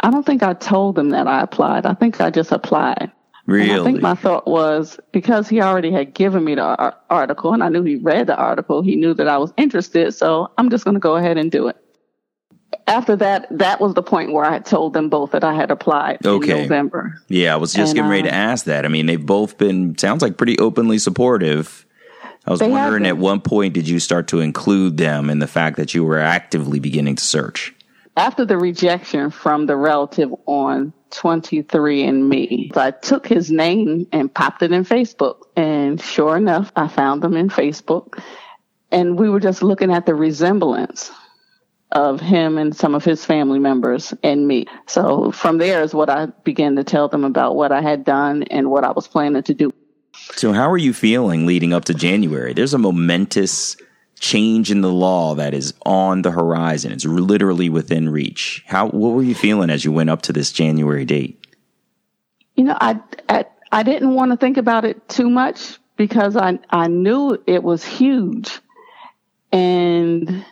I 0.00 0.10
don't 0.10 0.26
think 0.26 0.42
I 0.42 0.54
told 0.54 0.96
them 0.96 1.10
that 1.10 1.28
I 1.28 1.42
applied. 1.42 1.86
I 1.86 1.94
think 1.94 2.20
I 2.20 2.30
just 2.30 2.50
applied. 2.50 3.12
And 3.46 3.80
I 3.80 3.84
think 3.84 4.02
my 4.02 4.14
thought 4.14 4.46
was 4.46 4.98
because 5.12 5.48
he 5.48 5.60
already 5.60 5.92
had 5.92 6.14
given 6.14 6.44
me 6.44 6.54
the 6.54 6.62
ar- 6.62 6.96
article 7.10 7.52
and 7.52 7.62
I 7.62 7.68
knew 7.68 7.82
he 7.82 7.96
read 7.96 8.26
the 8.26 8.36
article, 8.36 8.82
he 8.82 8.96
knew 8.96 9.12
that 9.14 9.28
I 9.28 9.36
was 9.36 9.52
interested. 9.58 10.12
So 10.14 10.50
I'm 10.56 10.70
just 10.70 10.84
going 10.84 10.94
to 10.94 11.00
go 11.00 11.16
ahead 11.16 11.36
and 11.36 11.52
do 11.52 11.68
it. 11.68 11.76
After 12.86 13.16
that, 13.16 13.46
that 13.50 13.80
was 13.80 13.94
the 13.94 14.02
point 14.02 14.32
where 14.32 14.44
I 14.44 14.58
told 14.58 14.92
them 14.94 15.08
both 15.08 15.32
that 15.32 15.44
I 15.44 15.54
had 15.54 15.70
applied 15.70 16.24
Okay. 16.24 16.50
in 16.52 16.62
November. 16.62 17.20
Yeah, 17.28 17.54
I 17.54 17.56
was 17.56 17.72
just 17.72 17.90
And, 17.90 17.96
getting 17.96 18.10
ready 18.10 18.22
to 18.24 18.28
um, 18.28 18.34
ask 18.34 18.64
that. 18.66 18.84
I 18.84 18.88
mean, 18.88 19.06
they've 19.06 19.24
both 19.24 19.58
been, 19.58 19.96
sounds 19.98 20.22
like 20.22 20.36
pretty 20.36 20.58
openly 20.58 20.98
supportive. 20.98 21.86
I 22.46 22.50
was 22.50 22.60
wondering 22.60 23.06
at 23.06 23.16
what 23.16 23.42
point 23.44 23.72
did 23.74 23.88
you 23.88 23.98
start 23.98 24.28
to 24.28 24.40
include 24.40 24.96
them 24.98 25.30
in 25.30 25.38
the 25.38 25.46
fact 25.46 25.76
that 25.78 25.94
you 25.94 26.04
were 26.04 26.18
actively 26.18 26.78
beginning 26.78 27.16
to 27.16 27.24
search? 27.24 27.74
after 28.16 28.44
the 28.44 28.56
rejection 28.56 29.28
from 29.28 29.66
the 29.66 29.74
relative 29.76 30.32
on 30.46 30.92
23andMe 31.10 32.76
i 32.76 32.90
took 32.90 33.26
his 33.26 33.50
name 33.50 34.06
and 34.12 34.32
popped 34.32 34.62
it 34.62 34.72
in 34.72 34.84
facebook 34.84 35.38
and 35.56 36.00
sure 36.00 36.36
enough 36.36 36.70
i 36.76 36.86
found 36.86 37.22
them 37.22 37.36
in 37.36 37.48
facebook 37.48 38.22
and 38.92 39.18
we 39.18 39.28
were 39.28 39.40
just 39.40 39.62
looking 39.64 39.92
at 39.92 40.06
the 40.06 40.14
resemblance 40.14 41.10
of 41.94 42.20
him 42.20 42.58
and 42.58 42.76
some 42.76 42.94
of 42.94 43.04
his 43.04 43.24
family 43.24 43.58
members 43.58 44.12
and 44.22 44.46
me 44.46 44.66
so 44.86 45.30
from 45.30 45.58
there 45.58 45.82
is 45.82 45.94
what 45.94 46.10
i 46.10 46.26
began 46.44 46.76
to 46.76 46.84
tell 46.84 47.08
them 47.08 47.24
about 47.24 47.54
what 47.56 47.72
i 47.72 47.80
had 47.80 48.04
done 48.04 48.42
and 48.44 48.70
what 48.70 48.84
i 48.84 48.90
was 48.90 49.06
planning 49.08 49.42
to 49.42 49.54
do 49.54 49.72
So, 50.32 50.52
how 50.52 50.70
are 50.70 50.78
you 50.78 50.92
feeling 50.92 51.44
leading 51.46 51.72
up 51.72 51.84
to 51.86 51.94
January? 51.94 52.52
There's 52.54 52.74
a 52.74 52.78
momentous 52.78 53.76
change 54.20 54.70
in 54.70 54.80
the 54.80 54.92
law 54.92 55.34
that 55.34 55.52
is 55.54 55.74
on 55.84 56.22
the 56.22 56.30
horizon. 56.30 56.92
It's 56.92 57.04
literally 57.04 57.68
within 57.68 58.08
reach. 58.08 58.62
How 58.66 58.88
what 58.88 59.10
were 59.10 59.22
you 59.22 59.34
feeling 59.34 59.70
as 59.70 59.84
you 59.84 59.92
went 59.92 60.10
up 60.10 60.22
to 60.22 60.32
this 60.32 60.52
January 60.52 61.04
date? 61.04 61.46
You 62.54 62.64
know, 62.64 62.76
I 62.80 63.00
I, 63.28 63.44
I 63.72 63.82
didn't 63.82 64.14
want 64.14 64.30
to 64.30 64.36
think 64.36 64.56
about 64.56 64.84
it 64.84 65.08
too 65.08 65.28
much 65.28 65.78
because 65.96 66.36
I 66.36 66.58
I 66.70 66.86
knew 66.88 67.36
it 67.46 67.62
was 67.62 67.84
huge, 67.84 68.60
and 69.52 70.44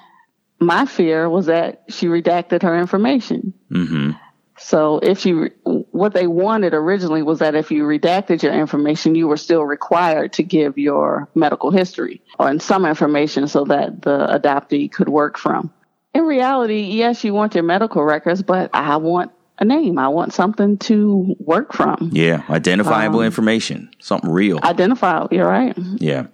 my 0.67 0.87
fear 0.87 1.29
was 1.29 1.47
that 1.47 1.85
she 1.89 2.07
redacted 2.07 2.63
her 2.63 2.79
information. 2.79 3.55
Mm-hmm. 3.71 4.13
So 4.59 5.01
if 5.03 5.19
she, 5.19 5.33
what 5.65 6.15
they 6.15 6.27
wanted 6.27 6.73
originally 6.73 7.23
was 7.23 7.41
that 7.41 7.55
if 7.55 7.71
you 7.71 7.85
redacted 7.85 8.43
your 8.43 8.53
information, 8.53 9.15
you 9.15 9.27
were 9.27 9.37
still 9.37 9.65
required 9.65 10.35
to 10.35 10.43
give 10.43 10.79
your 10.79 11.29
medical 11.35 11.71
history 11.71 12.23
or 12.39 12.51
in 12.51 12.61
some 12.61 12.85
information 12.85 13.49
so 13.49 13.65
that 13.65 14.03
the 14.03 14.27
adoptee 14.27 14.91
could 14.91 15.09
work 15.09 15.37
from. 15.37 15.73
In 16.15 16.25
reality, 16.25 16.83
yes, 16.83 17.25
you 17.25 17.35
want 17.35 17.55
your 17.55 17.65
medical 17.65 18.05
records, 18.05 18.43
but 18.43 18.71
I 18.75 18.97
want 18.99 19.33
a 19.59 19.65
name. 19.65 19.99
I 19.99 20.09
want 20.09 20.33
something 20.35 20.79
to 20.79 21.35
work 21.39 21.73
from. 21.73 22.11
Yeah, 22.13 22.43
identifiable 22.51 23.21
um, 23.21 23.27
information, 23.27 23.91
something 23.99 24.31
real. 24.31 24.61
Identifiable, 24.63 25.29
you're 25.35 25.49
right. 25.49 25.77
Yeah. 25.97 26.27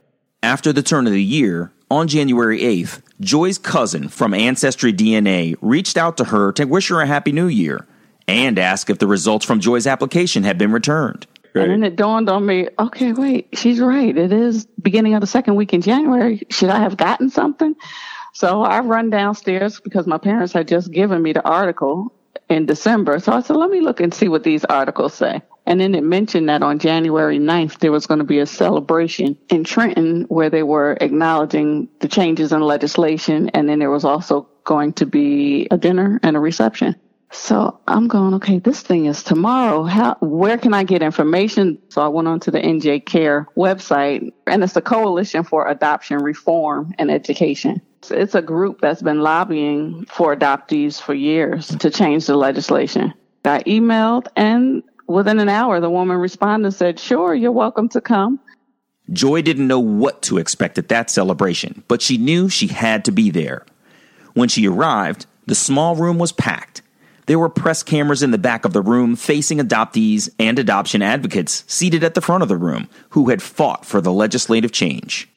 After 0.43 0.73
the 0.73 0.83
turn 0.83 1.07
of 1.07 1.13
the 1.13 1.23
year, 1.23 1.73
on 1.91 2.09
January 2.09 2.61
8th, 2.61 3.03
Joi's 3.21 3.59
cousin 3.59 4.09
from 4.09 4.35
Ancestry 4.35 4.93
DNA 4.93 5.57
reached 5.61 5.97
out 5.97 6.17
to 6.19 6.25
her 6.25 6.53
to 6.53 6.65
wish 6.65 6.89
her 6.89 7.01
a 7.01 7.07
happy 7.07 7.33
new 7.33 7.49
year 7.49 7.87
and 8.27 8.59
ask 8.59 8.91
if 8.91 8.99
the 8.99 9.07
results 9.07 9.45
from 9.45 9.61
Joi's 9.61 9.87
application 9.87 10.43
had 10.43 10.59
been 10.59 10.73
returned. 10.73 11.27
And 11.55 11.71
then 11.71 11.83
it 11.83 11.97
dawned 11.97 12.29
on 12.29 12.47
me, 12.47 12.69
okay, 12.79 13.13
wait, 13.13 13.49
she's 13.55 13.81
right. 13.81 14.17
It 14.17 14.33
is 14.33 14.67
beginning 14.81 15.15
of 15.15 15.21
the 15.21 15.27
second 15.27 15.57
week 15.57 15.73
in 15.73 15.81
January. 15.81 16.43
Should 16.51 16.69
I 16.69 16.79
have 16.79 16.97
gotten 16.97 17.31
something? 17.31 17.75
So 18.35 18.63
I 18.63 18.81
run 18.81 19.11
downstairs 19.11 19.81
because 19.81 20.07
my 20.07 20.19
parents 20.19 20.53
had 20.53 20.69
just 20.69 20.93
given 20.93 21.23
me 21.23 21.33
the 21.33 21.45
article 21.45 22.15
in 22.49 22.67
December. 22.67 23.19
So 23.19 23.33
I 23.33 23.41
said, 23.41 23.57
let 23.57 23.71
me 23.71 23.81
look 23.81 24.01
and 24.01 24.15
see 24.15 24.29
what 24.29 24.45
these 24.45 24.65
articles 24.67 25.15
say. 25.15 25.43
And 25.69 25.79
then 25.79 25.95
it 25.95 26.03
mentioned 26.03 26.49
that 26.49 26.63
on 26.63 26.79
January 26.79 27.39
9th, 27.39 27.81
there 27.81 27.93
was 27.93 28.07
going 28.07 28.21
to 28.21 28.25
be 28.25 28.39
a 28.39 28.47
celebration 28.47 29.37
in 29.51 29.65
Trenton 29.65 30.23
where 30.23 30.49
they 30.49 30.63
were 30.63 30.97
acknowledging 30.99 31.91
the 32.01 32.09
changes 32.09 32.55
in 32.55 32.63
legislation. 32.63 33.51
And 33.51 33.69
then 33.69 33.79
there 33.79 33.91
was 33.91 34.07
also 34.07 34.49
going 34.65 34.95
to 34.95 35.05
be 35.05 35.69
a 35.71 35.77
dinner 35.77 36.21
and 36.23 36.39
a 36.39 36.41
reception. 36.41 36.97
So 37.33 37.79
I'm 37.87 38.09
going, 38.09 38.33
okay, 38.37 38.61
this 38.61 38.81
thing 38.81 39.05
is 39.05 39.23
tomorrow. 39.23 39.85
How, 39.85 40.17
where 40.21 40.57
can 40.57 40.73
I 40.73 40.85
get 40.85 41.03
information? 41.03 41.77
So 41.91 42.01
I 42.01 42.09
went 42.09 42.29
onto 42.29 42.51
the 42.51 42.61
NJ 42.61 43.05
Care 43.05 43.47
website 43.55 44.33
and 44.47 44.65
it's 44.65 44.75
a 44.75 44.81
coalition 44.81 45.45
for 45.45 45.69
adoption 45.69 46.23
reform 46.23 46.95
and 46.99 47.11
education. 47.11 47.83
It's 48.11 48.35
a 48.35 48.41
group 48.41 48.81
that's 48.81 49.03
been 49.03 49.21
lobbying 49.21 50.07
for 50.07 50.35
adoptees 50.35 50.99
for 50.99 51.13
years 51.13 51.69
to 51.69 51.91
change 51.91 52.25
the 52.25 52.37
legislation. 52.37 53.13
I 53.45 53.63
emailed 53.65 54.29
and 54.35 54.83
within 55.09 55.41
an 55.41 55.49
hour, 55.49 55.81
the 55.81 55.91
woman 55.91 56.17
responded 56.19 56.67
and 56.67 56.75
said, 56.75 57.01
sure, 57.01 57.35
you're 57.35 57.53
welcome 57.53 57.89
to 57.91 58.01
come. 58.01 58.39
Joi 59.11 59.43
didn't 59.43 59.67
know 59.67 59.81
what 59.81 60.23
to 60.23 60.39
expect 60.39 60.79
at 60.79 60.89
that 60.89 61.11
celebration, 61.11 61.83
but 61.89 62.03
she 62.03 62.19
knew 62.19 62.49
she 62.49 62.69
had 62.69 63.05
to 63.07 63.13
be 63.13 63.31
there. 63.31 63.65
When 64.35 64.49
she 64.49 64.69
arrived, 64.69 65.27
the 65.47 65.55
small 65.55 65.97
room 65.97 66.19
was 66.19 66.31
packed 66.31 66.83
there 67.29 67.39
were 67.39 67.51
press 67.51 67.83
cameras 67.83 68.23
in 68.23 68.31
the 68.31 68.39
back 68.39 68.65
of 68.65 68.73
the 68.73 68.81
room 68.81 69.15
facing 69.15 69.59
adoptees 69.59 70.31
and 70.39 70.59
adoption 70.59 71.03
advocates 71.03 71.63
seated 71.67 72.03
at 72.03 72.15
the 72.15 72.23
front 72.23 72.43
of 72.43 72.49
the 72.49 72.57
room 72.57 72.89
who 73.11 73.29
had 73.29 73.43
fought 73.43 73.85
for 73.85 74.01
the 74.01 74.11
legislative 74.11 74.73
change. 74.73 75.29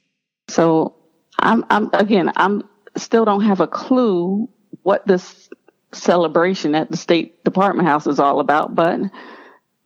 So 0.48 0.96
I'm, 1.40 1.66
I'm 1.70 1.90
again, 1.92 2.32
I'm 2.38 2.64
still 2.96 3.26
don't 3.26 3.44
have 3.44 3.60
a 3.60 3.68
clue 3.68 4.50
what 4.84 5.06
this 5.06 5.50
celebration 5.92 6.76
at 6.76 6.90
the 6.90 6.96
State 6.96 7.44
Department 7.44 7.90
House 7.90 8.08
is 8.08 8.20
all 8.20 8.40
about, 8.40 8.74
but 8.74 9.02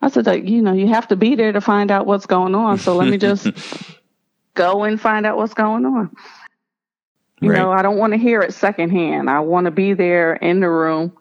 I 0.05 0.09
said, 0.09 0.27
like, 0.27 0.47
you 0.47 0.61
know, 0.61 0.73
you 0.73 0.87
have 0.89 1.07
to 1.07 1.15
be 1.15 1.33
there 1.33 1.51
to 1.51 1.59
find 1.59 1.89
out 1.89 2.05
what's 2.05 2.27
going 2.27 2.53
on. 2.53 2.77
So 2.77 2.95
let 2.95 3.09
me 3.09 3.17
just 3.17 3.47
go 4.53 4.83
and 4.83 5.01
find 5.01 5.25
out 5.25 5.35
what's 5.35 5.55
going 5.55 5.83
on. 5.83 6.15
You 7.41 7.49
right. 7.49 7.57
know, 7.57 7.71
I 7.71 7.81
don't 7.81 7.97
want 7.97 8.13
to 8.13 8.17
hear 8.17 8.41
it 8.41 8.53
secondhand. 8.53 9.31
I 9.31 9.39
want 9.39 9.65
to 9.65 9.71
be 9.71 9.93
there 9.93 10.35
in 10.35 10.59
the 10.59 10.69
room 10.69 11.11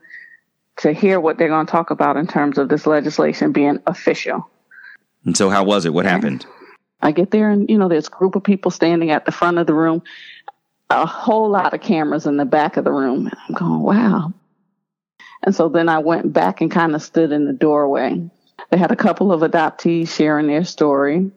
to 0.76 0.92
hear 0.92 1.18
what 1.18 1.38
they're 1.38 1.48
going 1.48 1.64
to 1.64 1.72
talk 1.72 1.92
about 1.92 2.18
in 2.18 2.26
terms 2.26 2.58
of 2.58 2.68
this 2.68 2.86
legislation 2.86 3.52
being 3.52 3.78
official. 3.86 4.50
And 5.24 5.34
so, 5.34 5.48
how 5.48 5.64
was 5.64 5.86
it? 5.86 5.94
What 5.94 6.04
happened? 6.04 6.44
I 7.00 7.12
get 7.12 7.30
there, 7.30 7.48
and 7.48 7.70
you 7.70 7.78
know, 7.78 7.88
there's 7.88 8.08
a 8.08 8.10
group 8.10 8.36
of 8.36 8.44
people 8.44 8.70
standing 8.70 9.10
at 9.10 9.24
the 9.24 9.32
front 9.32 9.56
of 9.56 9.66
the 9.66 9.72
room, 9.72 10.02
a 10.90 11.06
whole 11.06 11.48
lot 11.48 11.72
of 11.72 11.80
cameras 11.80 12.26
in 12.26 12.36
the 12.36 12.44
back 12.44 12.76
of 12.76 12.84
the 12.84 12.92
room. 12.92 13.28
And 13.28 13.36
I'm 13.48 13.54
going, 13.54 13.80
wow. 13.80 14.34
And 15.42 15.54
so 15.54 15.70
then 15.70 15.88
I 15.88 16.00
went 16.00 16.34
back 16.34 16.60
and 16.60 16.70
kind 16.70 16.94
of 16.94 17.02
stood 17.02 17.32
in 17.32 17.46
the 17.46 17.54
doorway. 17.54 18.30
They 18.70 18.78
had 18.78 18.90
a 18.90 18.96
couple 18.96 19.32
of 19.32 19.40
adoptees 19.40 20.08
sharing 20.08 20.46
their 20.46 20.64
story. 20.64 21.30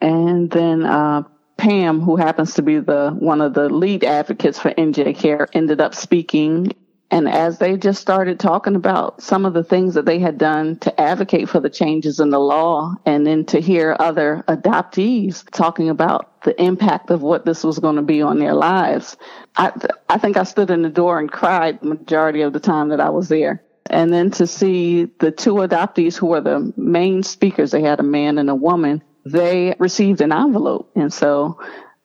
And 0.00 0.50
then 0.50 0.84
uh, 0.84 1.22
Pam, 1.56 2.00
who 2.00 2.16
happens 2.16 2.54
to 2.54 2.62
be 2.62 2.78
the 2.78 3.14
one 3.18 3.40
of 3.40 3.54
the 3.54 3.68
lead 3.68 4.04
advocates 4.04 4.58
for 4.58 4.70
NJ 4.70 5.16
Care, 5.16 5.48
ended 5.52 5.80
up 5.80 5.94
speaking 5.94 6.74
and 7.14 7.28
as 7.28 7.58
they 7.58 7.76
just 7.76 8.00
started 8.00 8.40
talking 8.40 8.74
about 8.74 9.22
some 9.22 9.44
of 9.44 9.54
the 9.54 9.62
things 9.62 9.94
that 9.94 10.04
they 10.04 10.18
had 10.18 10.36
done 10.36 10.78
to 10.80 11.00
advocate 11.00 11.48
for 11.48 11.60
the 11.60 11.70
changes 11.70 12.18
in 12.18 12.30
the 12.30 12.40
law, 12.40 12.94
and 13.06 13.24
then 13.24 13.44
to 13.46 13.60
hear 13.60 13.96
other 14.00 14.42
adoptees 14.48 15.48
talking 15.52 15.90
about 15.90 16.42
the 16.42 16.60
impact 16.60 17.10
of 17.10 17.22
what 17.22 17.44
this 17.44 17.62
was 17.62 17.78
going 17.78 17.94
to 17.94 18.02
be 18.02 18.20
on 18.20 18.40
their 18.40 18.54
lives, 18.54 19.16
I, 19.54 19.72
I 20.08 20.18
think 20.18 20.36
I 20.36 20.42
stood 20.42 20.70
in 20.70 20.82
the 20.82 20.88
door 20.88 21.20
and 21.20 21.30
cried 21.30 21.80
the 21.80 21.86
majority 21.86 22.40
of 22.40 22.52
the 22.52 22.58
time 22.58 22.88
that 22.88 23.00
I 23.00 23.10
was 23.10 23.28
there. 23.28 23.62
And 23.90 24.12
then 24.12 24.30
to 24.32 24.46
see 24.46 25.04
the 25.18 25.30
two 25.30 25.54
adoptees 25.54 26.16
who 26.16 26.26
were 26.26 26.40
the 26.40 26.72
main 26.76 27.22
speakers, 27.22 27.70
they 27.70 27.82
had 27.82 28.00
a 28.00 28.04
man 28.04 28.38
and 28.38 28.48
a 28.48 28.54
woman, 28.54 29.02
they 29.26 29.74
received 29.78 30.20
an 30.20 30.32
envelope. 30.32 30.90
And 30.94 31.12
so 31.12 31.58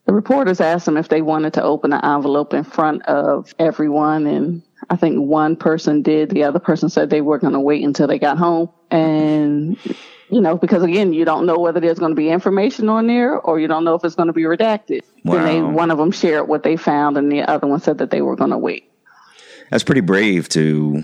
the 0.05 0.13
reporters 0.13 0.59
asked 0.59 0.85
them 0.85 0.97
if 0.97 1.07
they 1.07 1.21
wanted 1.21 1.53
to 1.53 1.63
open 1.63 1.91
the 1.91 2.05
envelope 2.05 2.53
in 2.53 2.63
front 2.63 3.05
of 3.05 3.53
everyone 3.59 4.27
and 4.27 4.61
I 4.89 4.95
think 4.95 5.19
one 5.19 5.55
person 5.55 6.01
did. 6.01 6.29
The 6.29 6.43
other 6.43 6.59
person 6.59 6.89
said 6.89 7.09
they 7.09 7.21
were 7.21 7.37
going 7.37 7.53
to 7.53 7.59
wait 7.59 7.83
until 7.83 8.07
they 8.07 8.17
got 8.17 8.37
home. 8.37 8.69
And, 8.89 9.77
you 10.29 10.41
know, 10.41 10.57
because 10.57 10.83
again, 10.83 11.13
you 11.13 11.25
don't 11.25 11.45
know 11.45 11.59
whether 11.59 11.79
there's 11.79 11.99
going 11.99 12.11
to 12.11 12.15
be 12.15 12.29
information 12.29 12.89
on 12.89 13.07
there 13.07 13.37
or 13.39 13.59
you 13.59 13.67
don't 13.67 13.83
know 13.83 13.95
if 13.95 14.03
it's 14.03 14.15
going 14.15 14.27
to 14.27 14.33
be 14.33 14.43
redacted. 14.43 15.01
Wow. 15.23 15.35
Then 15.35 15.45
they, 15.45 15.61
one 15.61 15.91
of 15.91 15.97
them 15.97 16.11
shared 16.11 16.47
what 16.47 16.63
they 16.63 16.75
found 16.75 17.17
and 17.17 17.31
the 17.31 17.43
other 17.43 17.67
one 17.67 17.79
said 17.79 17.99
that 17.99 18.09
they 18.09 18.21
were 18.21 18.35
going 18.35 18.51
to 18.51 18.57
wait. 18.57 18.91
That's 19.69 19.83
pretty 19.83 20.01
brave 20.01 20.49
to 20.49 21.03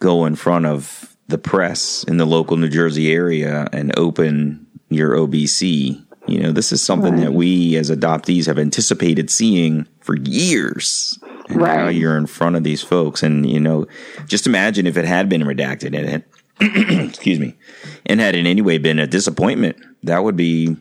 go 0.00 0.24
in 0.24 0.34
front 0.34 0.66
of 0.66 1.16
the 1.28 1.38
press 1.38 2.04
in 2.04 2.16
the 2.16 2.24
local 2.24 2.56
New 2.56 2.68
Jersey 2.68 3.12
area 3.12 3.68
and 3.72 3.96
open 3.98 4.66
your 4.88 5.14
OBC. 5.14 6.04
You 6.26 6.40
know, 6.40 6.52
this 6.52 6.72
is 6.72 6.82
something 6.82 7.14
right. 7.14 7.24
that 7.24 7.32
we 7.32 7.76
as 7.76 7.90
adoptees 7.90 8.46
have 8.46 8.58
anticipated 8.58 9.30
seeing 9.30 9.86
for 10.00 10.16
years 10.16 11.18
and 11.48 11.60
right. 11.60 11.76
now 11.76 11.88
you're 11.88 12.16
in 12.16 12.26
front 12.26 12.56
of 12.56 12.64
these 12.64 12.82
folks. 12.82 13.22
And, 13.22 13.48
you 13.48 13.60
know, 13.60 13.86
just 14.26 14.46
imagine 14.46 14.86
if 14.86 14.96
it 14.96 15.04
had 15.04 15.28
been 15.28 15.42
redacted 15.42 15.96
and 15.96 16.24
it, 16.60 17.08
excuse 17.08 17.38
me, 17.38 17.56
and 18.06 18.20
had 18.20 18.34
in 18.34 18.46
any 18.46 18.60
way 18.60 18.78
been 18.78 18.98
a 18.98 19.06
disappointment, 19.06 19.76
that 20.02 20.22
would 20.22 20.36
be, 20.36 20.76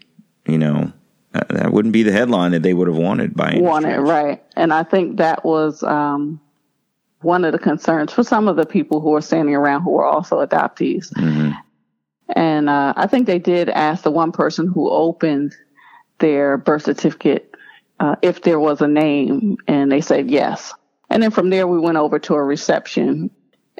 you 0.45 0.58
know, 0.58 0.91
that 1.34 1.71
wouldn't 1.71 1.93
be 1.93 2.03
the 2.03 2.12
headline 2.12 2.51
that 2.51 2.63
they 2.63 2.73
would 2.73 2.88
have 2.88 2.97
wanted 2.97 3.36
by 3.36 3.58
wanted 3.58 3.99
right 3.99 4.43
and 4.56 4.73
i 4.73 4.82
think 4.82 5.17
that 5.17 5.45
was 5.45 5.84
um, 5.84 6.39
one 7.28 7.46
of 7.46 7.52
the 7.52 7.60
concerns 7.60 8.12
for 8.12 8.24
some 8.24 8.48
of 8.48 8.56
the 8.56 8.66
people 8.66 9.02
who 9.02 9.13
are 9.13 9.22
standing 9.22 9.54
around 9.54 9.84
who 9.84 9.98
are 9.98 10.06
also 10.06 10.46
adoptees 10.46 11.12
mm-hmm. 11.13 11.52
and 12.30 12.70
uh, 12.70 12.94
i 12.96 13.06
think 13.06 13.28
they 13.28 13.40
did 13.40 13.70
ask 13.70 14.04
the 14.04 14.12
one 14.12 14.32
person 14.32 14.66
who 14.68 14.90
opened 14.90 15.54
their 16.20 16.58
birth 16.58 16.84
certificate 16.84 17.54
uh, 18.00 18.16
if 18.22 18.42
there 18.42 18.60
was 18.60 18.82
a 18.82 18.88
name, 18.88 19.58
and 19.68 19.92
they 19.92 20.02
said 20.02 20.30
yes. 20.30 20.74
And 21.10 21.24
then 21.24 21.32
from 21.32 21.50
there, 21.50 21.68
we 21.68 21.80
went 21.80 21.98
over 21.98 22.20
to 22.20 22.36
a 22.36 22.44
reception. 22.44 23.30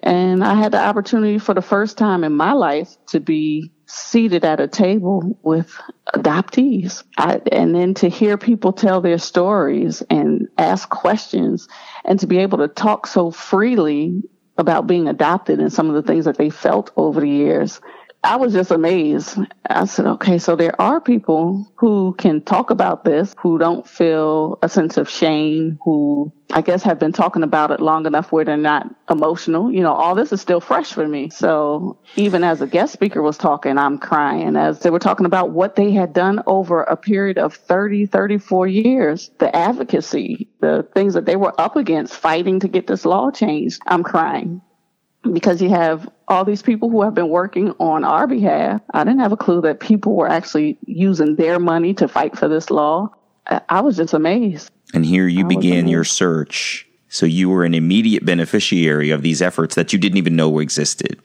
And 0.04 0.44
I 0.44 0.56
had 0.56 0.72
the 0.72 0.84
opportunity 0.84 1.40
for 1.40 1.54
the 1.54 1.62
first 1.62 1.98
time 1.98 2.24
in 2.24 2.34
my 2.34 2.54
life 2.54 2.96
to 3.08 3.20
be 3.20 3.72
seated 3.88 4.46
at 4.46 4.60
a 4.60 4.68
table 4.68 5.38
with 5.44 5.74
adoptees. 6.14 7.04
I, 7.18 7.42
and 7.52 7.74
then 7.74 7.94
to 7.96 8.10
hear 8.10 8.38
people 8.38 8.74
tell 8.74 9.02
their 9.02 9.18
stories 9.18 10.04
and 10.10 10.48
ask 10.58 10.90
questions 10.90 11.68
and 12.06 12.20
to 12.20 12.28
be 12.28 12.38
able 12.40 12.60
to 12.60 12.68
talk 12.68 13.08
so 13.08 13.32
freely 13.32 14.22
about 14.58 14.88
being 14.88 15.08
adopted 15.08 15.60
and 15.60 15.72
some 15.72 15.90
of 15.90 15.96
the 15.96 16.02
things 16.02 16.26
that 16.26 16.38
they 16.38 16.50
felt 16.50 16.92
over 16.98 17.22
the 17.22 17.30
years. 17.30 17.80
I 18.28 18.36
was 18.36 18.52
just 18.52 18.72
amazed. 18.72 19.38
I 19.70 19.86
said, 19.86 20.06
okay, 20.06 20.38
so 20.38 20.58
there 20.58 20.80
are 20.82 21.00
people 21.00 21.66
who 21.78 22.14
can 22.18 22.42
talk 22.42 22.72
about 22.72 23.06
this, 23.06 23.34
who 23.40 23.58
don't 23.58 23.88
feel 23.88 24.60
a 24.62 24.68
sense 24.68 24.98
of 24.98 25.10
shame, 25.10 25.80
who 25.86 26.34
I 26.52 26.60
guess 26.60 26.84
have 26.84 27.00
been 27.00 27.14
talking 27.14 27.44
about 27.44 27.72
it 27.72 27.80
long 27.80 28.06
enough 28.06 28.34
where 28.34 28.44
they're 28.44 28.58
not 28.58 28.94
emotional. 29.10 29.72
You 29.72 29.82
know, 29.82 29.94
all 29.94 30.14
this 30.14 30.34
is 30.34 30.42
still 30.42 30.60
fresh 30.60 30.92
for 30.92 31.08
me. 31.08 31.30
So 31.30 32.00
even 32.18 32.44
as 32.44 32.62
a 32.62 32.68
guest 32.68 32.92
speaker 32.92 33.22
was 33.22 33.38
talking, 33.38 33.78
I'm 33.78 33.98
crying 33.98 34.58
as 34.58 34.80
they 34.80 34.90
were 34.90 35.00
talking 35.00 35.26
about 35.26 35.52
what 35.52 35.78
they 35.78 35.94
had 35.94 36.12
done 36.12 36.44
over 36.48 36.84
a 36.84 36.98
period 36.98 37.38
of 37.38 37.54
30, 37.54 38.08
34 38.08 38.68
years, 38.68 39.32
the 39.40 39.56
advocacy, 39.56 40.50
the 40.60 40.86
things 40.94 41.14
that 41.14 41.26
they 41.26 41.38
were 41.38 41.54
up 41.62 41.78
against 41.78 42.14
fighting 42.14 42.60
to 42.60 42.68
get 42.68 42.88
this 42.88 43.06
law 43.06 43.32
changed. 43.32 43.82
I'm 43.88 44.04
crying 44.04 44.62
because 45.34 45.62
you 45.62 45.70
have 45.70 46.10
all 46.28 46.46
these 46.46 46.62
people 46.62 46.90
who 46.90 47.02
have 47.02 47.14
been 47.14 47.30
working 47.30 47.72
on 47.80 48.04
our 48.04 48.28
behalf. 48.28 48.82
I 48.94 49.04
didn't 49.04 49.20
have 49.20 49.32
a 49.32 49.38
clue 49.38 49.62
that 49.62 49.80
people 49.80 50.16
were 50.16 50.30
actually 50.30 50.78
using 50.86 51.36
their 51.36 51.60
money 51.60 51.94
to 51.96 52.08
fight 52.08 52.38
for 52.38 52.48
this 52.48 52.70
law. 52.70 53.10
I, 53.70 53.80
was 53.82 53.96
just 53.96 54.14
amazed. 54.14 54.72
And 54.94 55.06
here 55.06 55.28
you 55.28 55.46
I 55.46 55.48
began 55.48 55.88
your 55.88 56.04
search. 56.04 56.86
So 57.10 57.26
you 57.26 57.50
were 57.50 57.64
an 57.64 57.74
immediate 57.74 58.26
beneficiary 58.26 59.12
of 59.12 59.22
these 59.22 59.42
efforts 59.42 59.76
that 59.76 59.94
you 59.94 60.00
didn't 60.00 60.18
even 60.18 60.36
know 60.36 60.60
existed. 60.60 61.22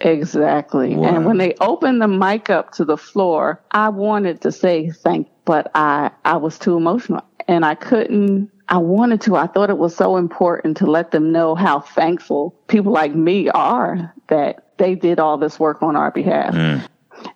Exactly. 0.00 0.94
Wow. 0.94 1.08
And 1.08 1.26
when 1.26 1.38
they 1.38 1.54
opened 1.60 2.00
the 2.00 2.08
mic 2.08 2.48
up 2.48 2.72
to 2.72 2.84
the 2.84 2.96
floor, 2.96 3.60
I 3.70 3.90
wanted 3.90 4.40
to 4.42 4.52
say 4.52 4.90
thank, 4.90 5.28
but 5.44 5.70
I, 5.74 6.10
I 6.24 6.36
was 6.36 6.58
too 6.58 6.76
emotional 6.76 7.24
and 7.48 7.64
I 7.64 7.74
couldn't 7.74 8.50
I 8.68 8.78
wanted 8.78 9.20
to. 9.22 9.36
I 9.36 9.46
thought 9.46 9.70
it 9.70 9.78
was 9.78 9.94
so 9.94 10.16
important 10.16 10.76
to 10.78 10.86
let 10.86 11.10
them 11.12 11.32
know 11.32 11.54
how 11.54 11.80
thankful 11.80 12.54
people 12.68 12.92
like 12.92 13.14
me 13.14 13.48
are 13.50 14.12
that 14.28 14.76
they 14.78 14.94
did 14.94 15.20
all 15.20 15.38
this 15.38 15.58
work 15.58 15.82
on 15.82 15.96
our 15.96 16.10
behalf. 16.10 16.54
Mm. 16.54 16.88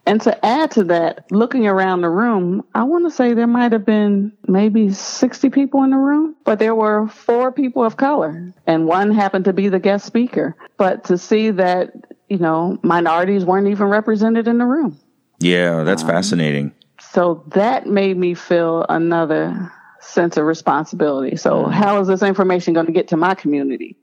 And 0.07 0.21
to 0.23 0.45
add 0.45 0.71
to 0.73 0.85
that, 0.85 1.31
looking 1.31 1.67
around 1.67 2.03
the 2.03 2.11
room, 2.11 2.65
I 2.75 2.83
want 2.83 3.07
to 3.07 3.11
say 3.11 3.33
there 3.33 3.47
might 3.47 3.73
have 3.73 3.85
been 3.85 4.33
maybe 4.47 4.91
60 4.91 5.51
people 5.51 5.83
in 5.85 5.91
the 5.91 5.97
room, 5.97 6.37
but 6.45 6.59
there 6.59 6.75
were 6.75 7.09
four 7.09 7.51
people 7.51 7.85
of 7.85 7.97
color 7.97 8.53
and 8.67 8.87
one 8.87 9.11
happened 9.11 9.45
to 9.47 9.53
be 9.53 9.69
the 9.69 9.79
guest 9.79 10.05
speaker. 10.05 10.57
But 10.77 11.05
to 11.05 11.17
see 11.17 11.51
that, 11.53 11.93
you 12.29 12.39
know, 12.39 12.79
minorities 12.83 13.45
weren't 13.45 13.69
even 13.69 13.87
represented 13.87 14.49
in 14.49 14.59
the 14.59 14.67
room. 14.67 14.99
Yeah, 15.39 15.83
that's 15.85 16.03
um, 16.03 16.09
fascinating. 16.09 16.75
So 17.01 17.43
that 17.49 17.87
made 17.87 18.17
me 18.17 18.35
feel 18.35 18.85
another 18.89 19.73
sense 20.01 20.37
of 20.37 20.45
responsibility. 20.45 21.37
So, 21.37 21.65
mm. 21.65 21.73
how 21.73 22.01
is 22.01 22.09
this 22.09 22.23
information 22.23 22.75
going 22.75 22.87
to 22.87 22.93
get 22.93 23.09
to 23.09 23.17
my 23.17 23.35
community? 23.35 23.97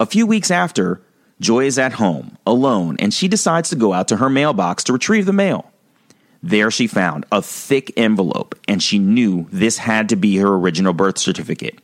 A 0.00 0.06
few 0.06 0.26
weeks 0.26 0.50
after, 0.50 1.00
Joi 1.40 1.66
is 1.66 1.78
at 1.78 1.94
home, 1.94 2.38
alone, 2.46 2.96
and 2.98 3.12
she 3.12 3.28
decides 3.28 3.70
to 3.70 3.76
go 3.76 3.92
out 3.92 4.08
to 4.08 4.16
her 4.16 4.30
mailbox 4.30 4.84
to 4.84 4.92
retrieve 4.92 5.26
the 5.26 5.32
mail. 5.32 5.70
There 6.42 6.70
she 6.70 6.86
found 6.86 7.24
a 7.32 7.40
thick 7.40 7.92
envelope, 7.96 8.54
and 8.68 8.82
she 8.82 8.98
knew 8.98 9.46
this 9.50 9.78
had 9.78 10.10
to 10.10 10.16
be 10.16 10.36
her 10.36 10.54
original 10.54 10.92
birth 10.92 11.18
certificate. 11.18 11.80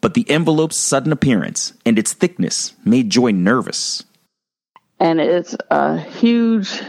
But 0.00 0.14
the 0.14 0.28
envelope's 0.30 0.76
sudden 0.76 1.12
appearance 1.12 1.74
and 1.84 1.98
its 1.98 2.14
thickness 2.14 2.72
made 2.84 3.10
Joi 3.10 3.32
nervous. 3.32 4.02
And 4.98 5.20
it's 5.20 5.54
a 5.70 5.98
huge, 5.98 6.80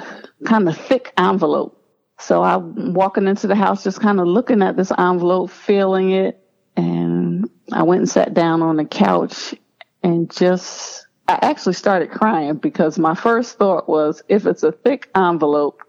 kind 0.46 0.70
of 0.70 0.78
thick 0.78 1.12
envelope. 1.18 1.81
So 2.22 2.44
I'm 2.44 2.94
walking 2.94 3.28
into 3.28 3.48
the 3.48 3.56
house, 3.56 3.84
just 3.84 4.00
kind 4.00 4.20
of 4.20 4.28
looking 4.28 4.62
at 4.62 4.78
this 4.78 4.92
envelope, 4.98 5.50
feeling 5.50 6.12
it. 6.12 6.40
And 6.78 7.50
I 7.72 7.84
went 7.84 8.02
and 8.02 8.10
sat 8.10 8.34
down 8.34 8.62
on 8.62 8.78
the 8.78 8.86
couch 8.86 9.56
and 10.04 10.32
just, 10.32 11.08
I 11.28 11.40
actually 11.42 11.74
started 11.74 12.12
crying 12.12 12.56
because 12.56 13.00
my 13.00 13.16
first 13.16 13.58
thought 13.58 13.90
was 13.90 14.24
if 14.30 14.46
it's 14.46 14.64
a 14.64 14.72
thick 14.72 15.10
envelope, 15.16 15.82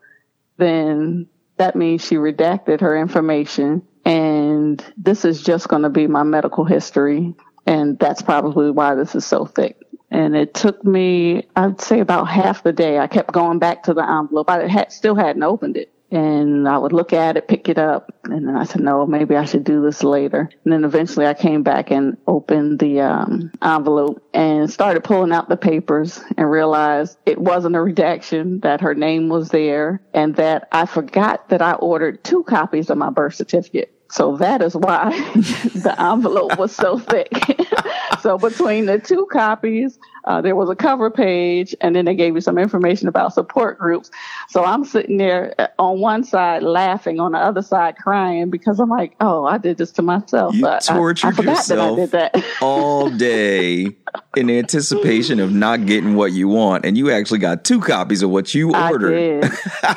then 0.56 1.28
that 1.58 1.76
means 1.76 2.04
she 2.04 2.16
redacted 2.16 2.80
her 2.80 2.98
information. 2.98 3.82
And 4.04 4.84
this 4.96 5.24
is 5.24 5.42
just 5.42 5.68
going 5.68 5.82
to 5.82 5.90
be 5.90 6.06
my 6.06 6.22
medical 6.22 6.64
history. 6.64 7.34
And 7.66 7.98
that's 7.98 8.22
probably 8.22 8.70
why 8.70 8.94
this 8.94 9.14
is 9.14 9.24
so 9.24 9.44
thick. 9.44 9.78
And 10.10 10.34
it 10.34 10.54
took 10.54 10.84
me, 10.84 11.46
I'd 11.56 11.80
say 11.80 12.00
about 12.00 12.24
half 12.24 12.62
the 12.62 12.72
day. 12.72 12.98
I 12.98 13.06
kept 13.06 13.32
going 13.32 13.58
back 13.58 13.84
to 13.84 13.94
the 13.94 14.02
envelope. 14.02 14.50
I 14.50 14.66
had, 14.66 14.92
still 14.92 15.14
hadn't 15.14 15.42
opened 15.42 15.76
it 15.76 15.92
and 16.12 16.68
I 16.68 16.77
would 16.77 16.92
look 16.92 17.12
at 17.12 17.37
it, 17.37 17.48
pick 17.48 17.68
it 17.68 17.79
up, 17.79 18.14
and 18.25 18.46
then 18.46 18.55
I 18.55 18.64
said, 18.64 18.83
no, 18.83 19.07
maybe 19.07 19.35
I 19.35 19.46
should 19.46 19.64
do 19.64 19.83
this 19.83 20.05
later. 20.05 20.51
And 20.64 20.72
then 20.72 20.85
eventually 20.85 21.27
I 21.27 21.35
came 21.35 21.62
back 21.62 21.90
and 21.90 22.18
opened 22.27 22.79
the 22.79 23.01
um, 23.01 23.51
envelope 23.62 24.22
and 24.35 24.70
started 24.70 25.05
pulling 25.05 25.33
out 25.33 25.48
the 25.48 25.57
papers 25.57 26.20
and 26.37 26.51
realized 26.51 27.16
it 27.25 27.38
wasn't 27.38 27.77
a 27.77 27.81
redaction, 27.81 28.61
that 28.61 28.83
her 28.83 28.94
name 28.94 29.31
was 29.31 29.48
there, 29.48 30.03
and 30.12 30.37
that 30.37 30.68
I 30.70 30.85
forgot 30.85 31.48
that 31.48 31.62
I 31.62 31.72
ordered 31.72 32.22
two 32.22 32.44
copies 32.44 32.90
of 32.90 32.98
my 32.98 33.11
birth 33.11 33.35
certificate. 33.35 33.92
So 34.12 34.37
that 34.37 34.61
is 34.61 34.77
why 34.77 35.11
the 35.75 35.94
envelope 35.98 36.59
was 36.59 36.77
so 36.77 36.98
thick. 36.98 37.33
so 38.20 38.37
between 38.37 38.85
the 38.85 38.98
two 38.98 39.27
copies, 39.33 39.98
uh, 40.24 40.40
there 40.40 40.54
was 40.54 40.70
a 40.70 40.76
cover 40.76 41.11
page, 41.11 41.74
and 41.80 41.96
then 41.96 42.04
they 42.04 42.14
gave 42.14 42.35
you 42.35 42.40
some 42.40 42.58
information 42.58 43.08
about 43.08 43.35
support 43.35 43.78
groups. 43.78 44.11
So 44.48 44.64
I'm 44.64 44.85
sitting 44.85 45.16
there 45.16 45.54
uh, 45.58 45.66
on 45.78 45.98
one 46.00 46.22
side 46.22 46.62
laughing, 46.62 47.18
on 47.18 47.32
the 47.32 47.38
other 47.38 47.62
side 47.62 47.96
crying 47.96 48.48
because 48.50 48.78
I'm 48.78 48.88
like, 48.88 49.16
"Oh, 49.20 49.44
I 49.44 49.58
did 49.58 49.78
this 49.78 49.90
to 49.92 50.02
myself." 50.02 50.54
You 50.54 50.68
tortured 50.87 51.26
I, 51.26 51.30
I 51.30 51.32
forgot 51.32 51.56
yourself 51.56 51.96
that 52.11 52.35
I 52.35 52.38
did 52.38 52.42
that 52.42 52.44
all 52.62 53.11
day 53.11 53.96
in 54.37 54.48
anticipation 54.48 55.40
of 55.40 55.52
not 55.52 55.87
getting 55.87 56.14
what 56.14 56.32
you 56.32 56.48
want, 56.48 56.85
and 56.85 56.96
you 56.96 57.11
actually 57.11 57.40
got 57.40 57.64
two 57.64 57.80
copies 57.80 58.22
of 58.22 58.30
what 58.30 58.54
you 58.54 58.74
ordered. 58.74 59.44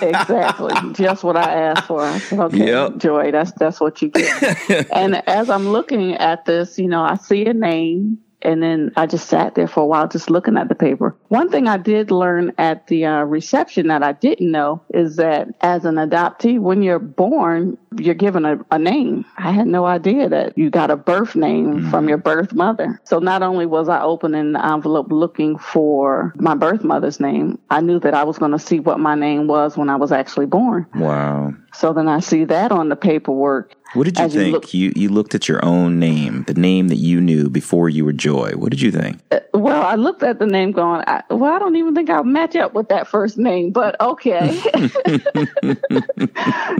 exactly, 0.02 0.74
just 0.94 1.24
what 1.24 1.38
I 1.38 1.54
asked 1.54 1.86
for. 1.86 2.02
I 2.02 2.18
said, 2.18 2.40
"Okay, 2.40 2.68
yep. 2.68 2.98
Joi, 2.98 3.32
that's 3.32 3.52
that's 3.54 3.80
what 3.80 4.02
you 4.02 4.10
get." 4.10 4.90
and 4.92 5.28
as 5.28 5.52
I'm 5.52 5.70
looking 5.70 6.16
at 6.16 6.46
this, 6.46 6.80
you 6.80 6.88
know, 6.88 7.04
I 7.04 7.16
see 7.16 7.46
a 7.46 7.54
name 7.54 8.20
and 8.46 8.62
then 8.62 8.92
I 8.96 9.08
just 9.08 9.28
sat 9.28 9.56
there 9.56 9.68
for 9.68 9.82
a 9.82 9.86
while, 9.86 10.08
just 10.08 10.30
looking 10.30 10.56
at 10.56 10.70
the 10.70 10.76
paper. 10.76 11.16
One 11.30 11.50
thing 11.50 11.68
I 11.68 11.78
did 11.78 12.12
learn 12.12 12.54
at 12.58 12.88
the 12.88 13.06
uh, 13.06 13.24
reception 13.24 13.88
that 13.88 14.04
I 14.04 14.14
didn't 14.14 14.52
know 14.52 14.82
is 14.94 15.16
that 15.16 15.48
as 15.62 15.86
an 15.86 15.96
adoptee, 15.96 16.60
when 16.60 16.84
you're 16.84 17.00
born, 17.00 17.78
you're 17.98 18.14
given 18.14 18.46
a, 18.46 18.60
a 18.72 18.78
name. 18.78 19.26
I 19.38 19.52
had 19.52 19.68
no 19.68 19.86
idea 19.86 20.30
that 20.30 20.58
you 20.58 20.70
got 20.70 20.92
a 20.92 20.96
birth 20.96 21.36
name 21.36 21.66
mm-hmm. 21.66 21.90
from 21.90 22.08
your 22.08 22.18
birth 22.18 22.54
mother. 22.54 23.02
So 23.04 23.20
not 23.20 23.42
only 23.42 23.66
was 23.66 23.90
I 23.90 24.02
opening 24.02 24.52
the 24.52 24.66
envelope 24.66 25.12
looking 25.12 25.58
for 25.58 26.34
my 26.38 26.56
birth 26.56 26.84
mother's 26.84 27.20
name, 27.20 27.60
I 27.70 27.82
knew 27.82 28.00
that 28.00 28.14
I 28.14 28.24
was 28.24 28.38
going 28.38 28.52
to 28.52 28.60
see 28.60 28.80
what 28.80 29.00
my 29.00 29.16
name 29.16 29.48
was 29.48 29.76
when 29.76 29.90
I 29.90 29.96
was 29.96 30.12
actually 30.12 30.46
born. 30.46 30.86
Wow. 30.96 31.54
So 31.74 31.94
then 31.94 32.08
I 32.08 32.20
see 32.20 32.46
that 32.46 32.72
on 32.72 32.90
the 32.90 32.96
paperwork. 32.96 33.76
What 33.96 34.06
did 34.06 34.18
you 34.18 34.26
As 34.26 34.34
think? 34.34 34.48
You, 34.48 34.52
look, 34.52 34.74
you, 34.74 34.94
you 34.96 35.10
looked 35.10 35.36
at 35.36 35.48
your 35.48 35.64
own 35.64 36.00
name, 36.00 36.44
the 36.44 36.54
name 36.54 36.90
that 36.90 36.98
you 36.98 37.22
knew 37.22 37.50
before 37.50 37.90
you 37.90 38.04
were 38.06 38.14
Joi. 38.14 38.52
What 38.52 38.72
did 38.72 38.82
you 38.82 38.92
think? 38.92 39.20
Uh, 39.32 39.40
well, 39.54 39.82
I 39.84 39.96
looked 39.96 40.22
at 40.22 40.40
the 40.40 40.46
name 40.46 40.72
going, 40.72 41.04
I, 41.08 41.24
well, 41.30 41.54
I 41.54 41.60
don't 41.60 41.76
even 41.76 41.96
think 41.96 42.10
I'll 42.10 42.24
match 42.24 42.56
up 42.56 42.74
with 42.74 42.90
that 42.90 43.08
first 43.08 43.38
name, 43.38 43.72
but 43.72 44.00
okay. 44.02 44.40
it, 44.66 45.80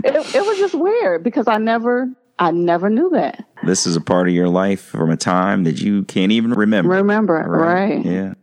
it 0.04 0.46
was 0.46 0.58
just 0.58 0.74
weird 0.74 1.24
because 1.24 1.48
I 1.48 1.56
never 1.58 2.08
I 2.38 2.50
never 2.50 2.90
knew 2.90 3.08
that. 3.10 3.44
This 3.62 3.86
is 3.86 3.96
a 3.96 4.00
part 4.00 4.28
of 4.28 4.34
your 4.34 4.48
life 4.48 4.82
from 4.82 5.10
a 5.10 5.16
time 5.16 5.64
that 5.64 5.80
you 5.80 6.04
can't 6.04 6.32
even 6.32 6.52
remember. 6.52 6.90
Remember, 6.90 7.34
right? 7.34 7.96
right. 7.96 8.04
Yeah. 8.04 8.34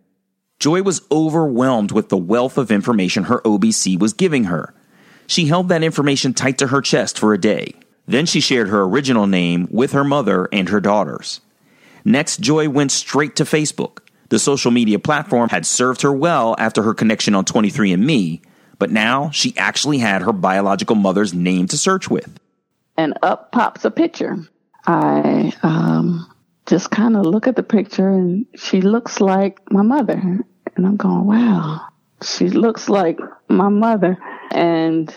Joi 0.60 0.82
was 0.82 1.02
overwhelmed 1.12 1.92
with 1.92 2.10
the 2.10 2.18
wealth 2.18 2.58
of 2.58 2.72
information 2.72 3.26
her 3.26 3.42
OBC 3.42 4.00
was 4.00 4.14
giving 4.14 4.46
her. 4.46 4.74
She 5.28 5.46
held 5.46 5.70
that 5.70 5.84
information 5.84 6.34
tight 6.34 6.58
to 6.60 6.68
her 6.68 6.82
chest 6.82 7.20
for 7.20 7.34
a 7.34 7.38
day. 7.38 7.74
Then 8.06 8.26
she 8.26 8.42
shared 8.42 8.70
her 8.70 8.84
original 8.84 9.28
name 9.28 9.68
with 9.72 9.94
her 9.94 10.04
mother 10.04 10.50
and 10.52 10.70
her 10.70 10.82
daughters. 10.82 11.42
Next, 12.06 12.42
Joi 12.42 12.68
went 12.68 12.92
straight 12.92 13.36
to 13.38 13.46
Facebook. 13.46 14.00
The 14.30 14.40
social 14.40 14.72
media 14.72 15.00
platform 15.00 15.50
had 15.50 15.66
served 15.66 16.02
her 16.02 16.12
well 16.12 16.56
after 16.58 16.84
her 16.84 16.94
connection 16.94 17.36
on 17.36 17.46
23andMe, 17.46 18.42
but 18.80 18.92
now 18.92 19.30
she 19.30 19.56
actually 19.58 20.00
had 20.00 20.22
her 20.22 20.34
biological 20.34 20.96
mother's 20.96 21.34
name 21.34 21.68
to 21.68 21.78
search 21.78 22.10
with. 22.10 22.40
And 22.98 23.18
up 23.22 23.52
pops 23.52 23.86
a 23.86 23.92
picture. 23.92 24.38
I 24.86 25.54
um, 25.64 26.30
just 26.66 26.92
kind 26.92 27.16
of 27.16 27.26
look 27.26 27.48
at 27.48 27.56
the 27.56 27.64
picture, 27.64 28.10
and 28.10 28.46
she 28.56 28.82
looks 28.82 29.22
like 29.22 29.60
my 29.72 29.82
mother. 29.82 30.20
And 30.76 30.86
I'm 30.86 30.98
going, 30.98 31.26
wow, 31.26 31.82
she 32.22 32.50
looks 32.50 32.90
like 32.90 33.20
my 33.48 33.70
mother. 33.70 34.18
And 34.52 35.16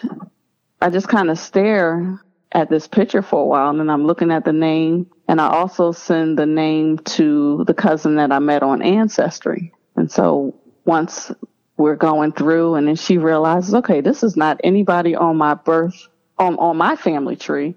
I 0.80 0.90
just 0.90 1.08
kind 1.08 1.30
of 1.30 1.38
stare 1.38 2.20
at 2.56 2.70
this 2.70 2.88
picture 2.88 3.20
for 3.20 3.42
a 3.42 3.44
while 3.44 3.68
and 3.68 3.78
then 3.78 3.90
I'm 3.90 4.06
looking 4.06 4.30
at 4.30 4.46
the 4.46 4.52
name 4.52 5.10
and 5.28 5.42
I 5.42 5.48
also 5.48 5.92
send 5.92 6.38
the 6.38 6.46
name 6.46 6.98
to 7.00 7.64
the 7.66 7.74
cousin 7.74 8.16
that 8.16 8.32
I 8.32 8.38
met 8.38 8.62
on 8.62 8.80
Ancestry. 8.80 9.74
And 9.94 10.10
so 10.10 10.58
once 10.86 11.30
we're 11.76 11.96
going 11.96 12.32
through 12.32 12.76
and 12.76 12.88
then 12.88 12.96
she 12.96 13.18
realizes, 13.18 13.74
okay, 13.74 14.00
this 14.00 14.22
is 14.22 14.38
not 14.38 14.58
anybody 14.64 15.14
on 15.14 15.36
my 15.36 15.52
birth, 15.52 16.08
on, 16.38 16.56
on 16.56 16.78
my 16.78 16.96
family 16.96 17.36
tree. 17.36 17.74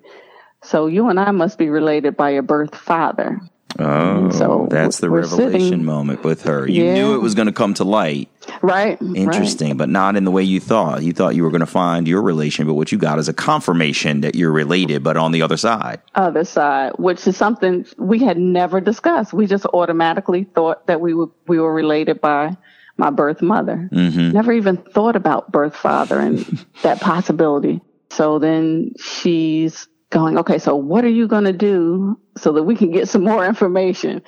So 0.64 0.88
you 0.88 1.10
and 1.10 1.20
I 1.20 1.32
must 1.32 1.58
be 1.58 1.70
related 1.70 2.16
by 2.16 2.30
your 2.30 2.44
birth 2.44 2.74
father. 2.74 3.42
Oh, 3.78 4.32
so 4.32 4.68
that's 4.70 4.98
the 4.98 5.10
revelation 5.10 5.62
sitting, 5.62 5.86
moment 5.86 6.24
with 6.24 6.42
her. 6.44 6.68
You 6.68 6.86
yeah. 6.86 6.94
knew 6.96 7.16
it 7.16 7.20
was 7.20 7.36
going 7.36 7.46
to 7.46 7.54
come 7.54 7.76
to 7.76 7.84
light. 7.84 8.30
Right. 8.64 9.00
Interesting, 9.02 9.78
but 9.78 9.90
not 9.90 10.16
in 10.16 10.24
the 10.24 10.32
way 10.32 10.42
you 10.42 10.60
thought. 10.60 11.04
You 11.04 11.14
thought 11.14 11.36
you 11.36 11.44
were 11.44 11.52
going 11.52 11.60
to 11.60 11.68
find 11.68 12.08
your 12.08 12.22
relation, 12.22 12.66
but 12.66 12.74
what 12.74 12.92
you 12.92 12.98
got 12.98 13.20
is 13.20 13.30
a 13.30 13.34
confirmation 13.34 14.22
that 14.22 14.34
you're 14.34 14.52
related, 14.52 15.04
but 15.04 15.18
on 15.18 15.32
the 15.32 15.44
other 15.44 15.56
side. 15.56 16.02
Other 16.16 16.44
side, 16.44 16.94
which 16.98 17.28
is 17.28 17.38
something 17.38 17.86
we 17.98 18.20
had 18.20 18.38
never 18.38 18.82
discussed. 18.82 19.34
We 19.34 19.46
just 19.46 19.66
automatically 19.68 20.46
thought 20.46 20.88
that 20.88 21.00
we 21.00 21.14
were 21.14 21.30
we 21.48 21.60
were 21.60 21.74
related 21.74 22.22
by 22.22 22.58
my 22.98 23.12
birth 23.12 23.42
mother. 23.42 23.88
Mm-hmm. 23.92 24.32
Never 24.32 24.52
even 24.52 24.78
thought 24.78 25.16
about 25.16 25.52
birth 25.52 25.76
father 25.76 26.20
and 26.20 26.40
that 26.82 27.00
possibility. 27.02 27.82
So 28.10 28.40
then 28.40 28.94
she's 29.00 29.88
going, 30.10 30.38
okay, 30.40 30.58
so 30.58 30.76
what 30.76 31.04
are 31.06 31.10
you 31.10 31.28
going 31.28 31.44
to 31.44 31.54
do 31.54 32.20
so 32.38 32.54
that 32.54 32.64
we 32.64 32.76
can 32.76 32.92
get 32.92 33.10
some 33.10 33.24
more 33.24 33.46
information? 33.46 34.22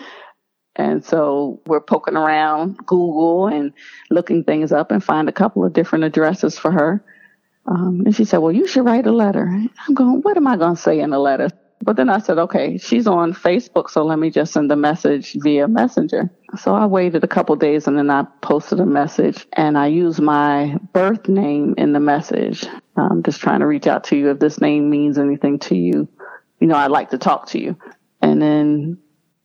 And 0.75 1.03
so 1.03 1.61
we're 1.65 1.81
poking 1.81 2.15
around 2.15 2.77
Google 2.77 3.47
and 3.47 3.73
looking 4.09 4.43
things 4.43 4.71
up 4.71 4.91
and 4.91 5.03
find 5.03 5.27
a 5.27 5.33
couple 5.33 5.65
of 5.65 5.73
different 5.73 6.05
addresses 6.05 6.57
for 6.57 6.71
her. 6.71 7.03
Um, 7.65 8.03
and 8.05 8.15
she 8.15 8.25
said, 8.25 8.37
well, 8.39 8.51
you 8.51 8.67
should 8.67 8.85
write 8.85 9.05
a 9.05 9.11
letter. 9.11 9.45
I'm 9.47 9.93
going, 9.93 10.21
what 10.21 10.37
am 10.37 10.47
I 10.47 10.57
going 10.57 10.75
to 10.75 10.81
say 10.81 10.99
in 10.99 11.13
a 11.13 11.19
letter? 11.19 11.49
But 11.83 11.95
then 11.95 12.09
I 12.09 12.19
said, 12.19 12.37
okay, 12.37 12.77
she's 12.77 13.07
on 13.07 13.33
Facebook, 13.33 13.89
so 13.89 14.03
let 14.03 14.19
me 14.19 14.29
just 14.29 14.53
send 14.53 14.71
a 14.71 14.75
message 14.75 15.35
via 15.39 15.67
Messenger. 15.67 16.29
So 16.57 16.75
I 16.75 16.85
waited 16.85 17.23
a 17.23 17.27
couple 17.27 17.55
days 17.55 17.87
and 17.87 17.97
then 17.97 18.09
I 18.09 18.23
posted 18.41 18.79
a 18.79 18.85
message 18.85 19.47
and 19.53 19.77
I 19.77 19.87
used 19.87 20.19
my 20.19 20.77
birth 20.93 21.27
name 21.27 21.73
in 21.77 21.93
the 21.93 21.99
message. 21.99 22.65
I'm 22.97 23.23
just 23.23 23.39
trying 23.39 23.61
to 23.61 23.67
reach 23.67 23.87
out 23.87 24.03
to 24.05 24.17
you 24.17 24.29
if 24.29 24.39
this 24.39 24.59
name 24.61 24.89
means 24.89 25.17
anything 25.17 25.59
to 25.59 25.75
you. 25.75 26.07
You 26.59 26.67
know, 26.67 26.75
I'd 26.75 26.91
like 26.91 27.09
to 27.11 27.17
talk 27.17 27.47
to 27.47 27.59
you. 27.59 27.77
And 28.21 28.41
then 28.41 28.97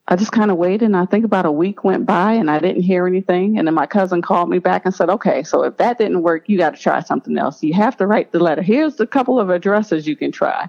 I 0.09 0.17
just 0.17 0.33
kind 0.33 0.51
of 0.51 0.57
waited 0.57 0.83
and 0.83 0.97
I 0.97 1.07
think 1.07 1.25
about 1.25 1.47
a 1.47 1.53
week 1.53 1.83
went 1.83 2.07
by 2.07 2.33
and 2.33 2.51
I 2.51 2.59
didn't 2.61 2.83
hear 2.83 3.07
anything. 3.07 3.59
And 3.59 3.67
then 3.67 3.75
my 3.75 3.87
cousin 3.87 4.23
called 4.23 4.49
me 4.49 4.59
back 4.59 4.85
and 4.85 4.95
said, 4.95 5.11
okay, 5.11 5.43
so 5.43 5.65
if 5.65 5.79
that 5.79 5.99
didn't 5.99 6.23
work, 6.23 6.49
you 6.49 6.59
got 6.59 6.77
to 6.77 6.81
try 6.81 7.01
something 7.01 7.37
else. 7.39 7.63
You 7.63 7.75
have 7.75 7.97
to 7.97 8.07
write 8.07 8.31
the 8.31 8.39
letter. 8.39 8.63
Here's 8.63 9.01
a 9.01 9.07
couple 9.07 9.41
of 9.41 9.51
addresses 9.51 10.07
you 10.07 10.15
can 10.15 10.31
try. 10.31 10.69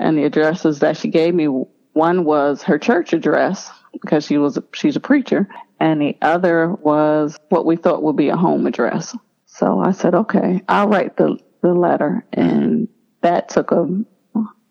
And 0.00 0.16
the 0.16 0.24
addresses 0.24 0.78
that 0.80 0.96
she 0.96 1.08
gave 1.08 1.34
me, 1.34 1.44
one 1.92 2.24
was 2.24 2.62
her 2.62 2.78
church 2.78 3.12
address 3.12 3.70
because 3.92 4.24
she 4.24 4.38
was, 4.38 4.58
she's 4.72 4.96
a 4.96 5.00
preacher. 5.00 5.46
And 5.78 6.00
the 6.00 6.16
other 6.22 6.72
was 6.72 7.38
what 7.50 7.66
we 7.66 7.76
thought 7.76 8.02
would 8.02 8.16
be 8.16 8.30
a 8.30 8.36
home 8.36 8.66
address. 8.66 9.14
So 9.44 9.78
I 9.78 9.92
said, 9.92 10.14
okay, 10.14 10.62
I'll 10.68 10.88
write 10.88 11.18
the, 11.18 11.38
the 11.60 11.74
letter. 11.74 12.24
And 12.32 12.88
that 13.20 13.50
took 13.50 13.72
a, 13.72 13.86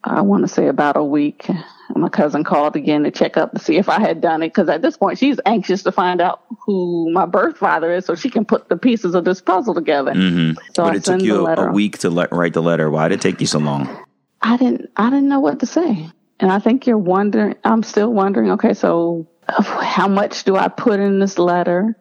I 0.04 0.22
want 0.22 0.44
to 0.44 0.48
say 0.48 0.68
about 0.68 0.98
a 0.98 1.04
week. 1.04 1.48
My 1.96 2.10
cousin 2.10 2.44
called 2.44 2.76
again 2.76 3.04
to 3.04 3.12
check 3.12 3.38
up 3.38 3.52
to 3.52 3.60
see 3.60 3.78
if 3.78 3.88
I 3.88 4.00
had 4.00 4.22
done 4.22 4.42
it. 4.42 4.54
Cause 4.54 4.70
at 4.70 4.82
this 4.82 4.98
point 4.98 5.20
she's 5.20 5.39
anxious 5.46 5.84
to 5.84 5.92
find 5.92 6.22
out 6.22 6.44
who 6.65 7.12
my 7.12 7.26
birth 7.26 7.58
father 7.58 7.94
is 7.94 8.06
so 8.06 8.15
she 8.15 8.30
can 8.30 8.46
put 8.46 8.70
the 8.70 8.78
pieces 8.78 9.13
of 9.13 9.26
this 9.26 9.42
puzzle 9.42 9.76
together. 9.76 10.13
Mm-hmm. 10.13 10.54
So 10.74 10.84
but 10.84 10.94
I 10.94 10.96
it 10.96 11.04
took 11.04 11.22
you 11.22 11.46
a, 11.46 11.68
a 11.68 11.72
week 11.72 12.00
to 12.00 12.10
let, 12.10 12.32
write 12.32 12.54
the 12.54 12.63
letter. 12.63 12.89
Why 12.89 13.10
did 13.10 13.15
it 13.15 13.22
take 13.22 13.42
you 13.42 13.48
so 13.48 13.60
long? 13.60 14.06
I 14.41 14.58
didn't 14.58 14.89
I 14.95 15.10
didn't 15.10 15.30
know 15.30 15.39
what 15.39 15.60
to 15.60 15.65
say. 15.65 16.10
And 16.39 16.52
I 16.52 16.60
think 16.60 16.88
you're 16.88 16.97
wondering 16.97 17.56
I'm 17.63 17.84
still 17.84 18.12
wondering, 18.12 18.52
okay, 18.52 18.73
so 18.73 19.28
uh, 19.47 19.62
how 19.63 20.08
much 20.08 20.43
do 20.43 20.56
I 20.56 20.67
put 20.67 20.99
in 20.99 21.19
this 21.19 21.38
letter? 21.38 21.95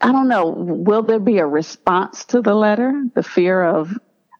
I 0.00 0.10
don't 0.10 0.28
know. 0.28 0.48
Will 0.48 1.02
there 1.02 1.20
be 1.20 1.38
a 1.38 1.46
response 1.46 2.24
to 2.26 2.42
the 2.42 2.54
letter? 2.54 3.04
The 3.14 3.22
fear 3.22 3.62
of 3.62 3.92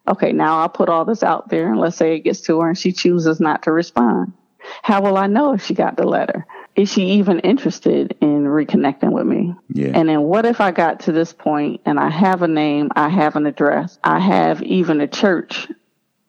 okay, 0.08 0.32
now 0.32 0.60
I'll 0.60 0.68
put 0.68 0.88
all 0.88 1.04
this 1.04 1.22
out 1.22 1.48
there 1.48 1.70
and 1.70 1.80
let's 1.80 1.96
say 1.96 2.16
it 2.16 2.20
gets 2.20 2.40
to 2.42 2.60
her 2.60 2.68
and 2.68 2.78
she 2.78 2.92
chooses 2.92 3.40
not 3.40 3.62
to 3.64 3.72
respond. 3.72 4.32
How 4.82 5.02
will 5.02 5.16
I 5.16 5.26
know 5.26 5.52
if 5.54 5.64
she 5.64 5.74
got 5.74 5.96
the 5.96 6.06
letter? 6.06 6.46
Is 6.74 6.90
she 6.90 7.02
even 7.12 7.40
interested 7.40 8.16
in 8.20 8.44
reconnecting 8.44 9.12
with 9.12 9.26
me? 9.26 9.54
Yeah. 9.68 9.90
And 9.94 10.08
then 10.08 10.22
what 10.22 10.46
if 10.46 10.60
I 10.60 10.70
got 10.70 11.00
to 11.00 11.12
this 11.12 11.32
point 11.32 11.82
and 11.84 12.00
I 12.00 12.08
have 12.08 12.42
a 12.42 12.48
name, 12.48 12.90
I 12.96 13.08
have 13.08 13.36
an 13.36 13.46
address, 13.46 13.98
I 14.02 14.18
have 14.20 14.62
even 14.62 15.00
a 15.00 15.06
church 15.06 15.68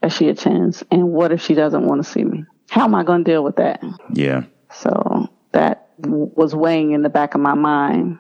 that 0.04 0.12
she 0.12 0.28
attends, 0.28 0.84
and 0.92 1.12
what 1.14 1.32
if 1.32 1.42
she 1.42 1.54
doesn't 1.54 1.86
want 1.86 2.04
to 2.04 2.10
see 2.10 2.26
me? 2.26 2.44
How 2.70 2.84
am 2.84 2.94
I 2.94 3.04
going 3.04 3.24
to 3.24 3.32
deal 3.32 3.44
with 3.44 3.56
that? 3.56 3.82
yeah. 4.14 4.44
So 4.72 5.30
that 5.54 5.90
was 6.00 6.54
weighing 6.54 6.92
in 6.92 7.04
the 7.04 7.10
back 7.10 7.36
of 7.36 7.42
my 7.42 7.54
mind 7.54 8.20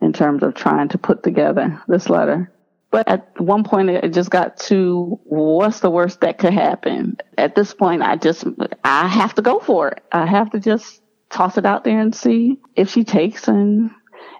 in 0.00 0.12
terms 0.12 0.42
of 0.42 0.54
trying 0.54 0.88
to 0.88 0.98
put 0.98 1.22
together 1.22 1.80
this 1.86 2.08
letter. 2.08 2.50
But 2.90 3.06
at 3.08 3.40
one 3.40 3.62
point, 3.62 3.90
it 3.90 4.12
just 4.12 4.30
got 4.30 4.56
to 4.68 5.20
what's 5.24 5.80
the 5.80 5.90
worst 5.90 6.22
that 6.22 6.38
could 6.38 6.54
happen? 6.54 7.18
At 7.38 7.54
this 7.54 7.72
point, 7.72 8.02
I 8.02 8.16
just, 8.16 8.44
I 8.82 9.06
have 9.06 9.34
to 9.34 9.42
go 9.42 9.60
for 9.60 9.88
it. 9.88 10.02
I 10.10 10.26
have 10.26 10.50
to 10.50 10.60
just 10.60 11.02
toss 11.30 11.56
it 11.56 11.64
out 11.64 11.84
there 11.84 12.00
and 12.00 12.14
see 12.14 12.58
if 12.74 12.90
she 12.90 13.04
takes, 13.04 13.46
and 13.46 13.90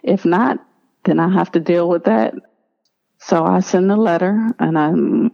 if 0.03 0.25
not, 0.25 0.57
then 1.05 1.19
I 1.19 1.31
have 1.31 1.51
to 1.53 1.59
deal 1.59 1.87
with 1.87 2.03
that. 2.05 2.33
So 3.25 3.45
I 3.45 3.61
send 3.61 3.89
the 3.89 3.95
letter 3.95 4.49
and 4.59 4.77
I 4.77 4.91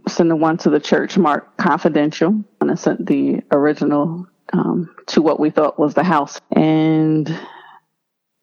send 0.09 0.29
the 0.29 0.35
one 0.35 0.57
to 0.59 0.69
the 0.69 0.79
church 0.79 1.17
marked 1.17 1.57
confidential 1.57 2.43
and 2.61 2.69
I 2.69 2.75
sent 2.75 3.05
the 3.07 3.41
original 3.51 4.27
um, 4.53 4.95
to 5.07 5.23
what 5.23 5.39
we 5.39 5.49
thought 5.49 5.79
was 5.79 5.95
the 5.95 6.03
house 6.03 6.39
and 6.55 7.27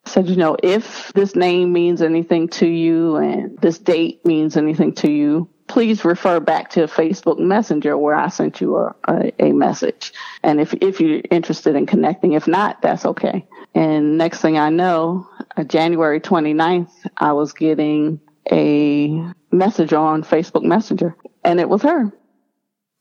said, 0.05 0.27
you 0.27 0.35
know, 0.35 0.57
if 0.61 1.13
this 1.13 1.33
name 1.33 1.71
means 1.71 2.01
anything 2.01 2.49
to 2.49 2.67
you 2.67 3.15
and 3.15 3.57
this 3.59 3.77
date 3.77 4.25
means 4.25 4.57
anything 4.57 4.93
to 4.95 5.09
you, 5.09 5.49
please 5.67 6.03
refer 6.03 6.41
back 6.41 6.71
to 6.71 6.81
Facebook 6.81 7.39
Messenger 7.39 7.97
where 7.97 8.15
I 8.15 8.27
sent 8.27 8.59
you 8.59 8.75
a, 8.75 8.95
a, 9.07 9.45
a 9.45 9.51
message. 9.53 10.11
And 10.43 10.59
if, 10.59 10.73
if 10.81 10.99
you're 10.99 11.21
interested 11.31 11.75
in 11.75 11.85
connecting, 11.85 12.33
if 12.33 12.47
not, 12.47 12.81
that's 12.81 13.05
okay. 13.05 13.45
And 13.73 14.17
next 14.17 14.41
thing 14.41 14.57
I 14.57 14.69
know, 14.69 15.29
uh, 15.55 15.63
January 15.63 16.19
29th, 16.19 16.91
I 17.17 17.31
was 17.31 17.53
getting 17.53 18.19
a 18.51 19.33
message 19.51 19.93
on 19.93 20.23
Facebook 20.23 20.63
Messenger 20.63 21.15
and 21.43 21.59
it 21.59 21.69
was 21.69 21.81
her. 21.83 22.11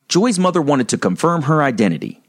Joi's 0.09 0.39
mother 0.39 0.63
wanted 0.63 0.89
to 0.91 0.99
confirm 0.99 1.43
her 1.43 1.63
identity. 1.63 2.23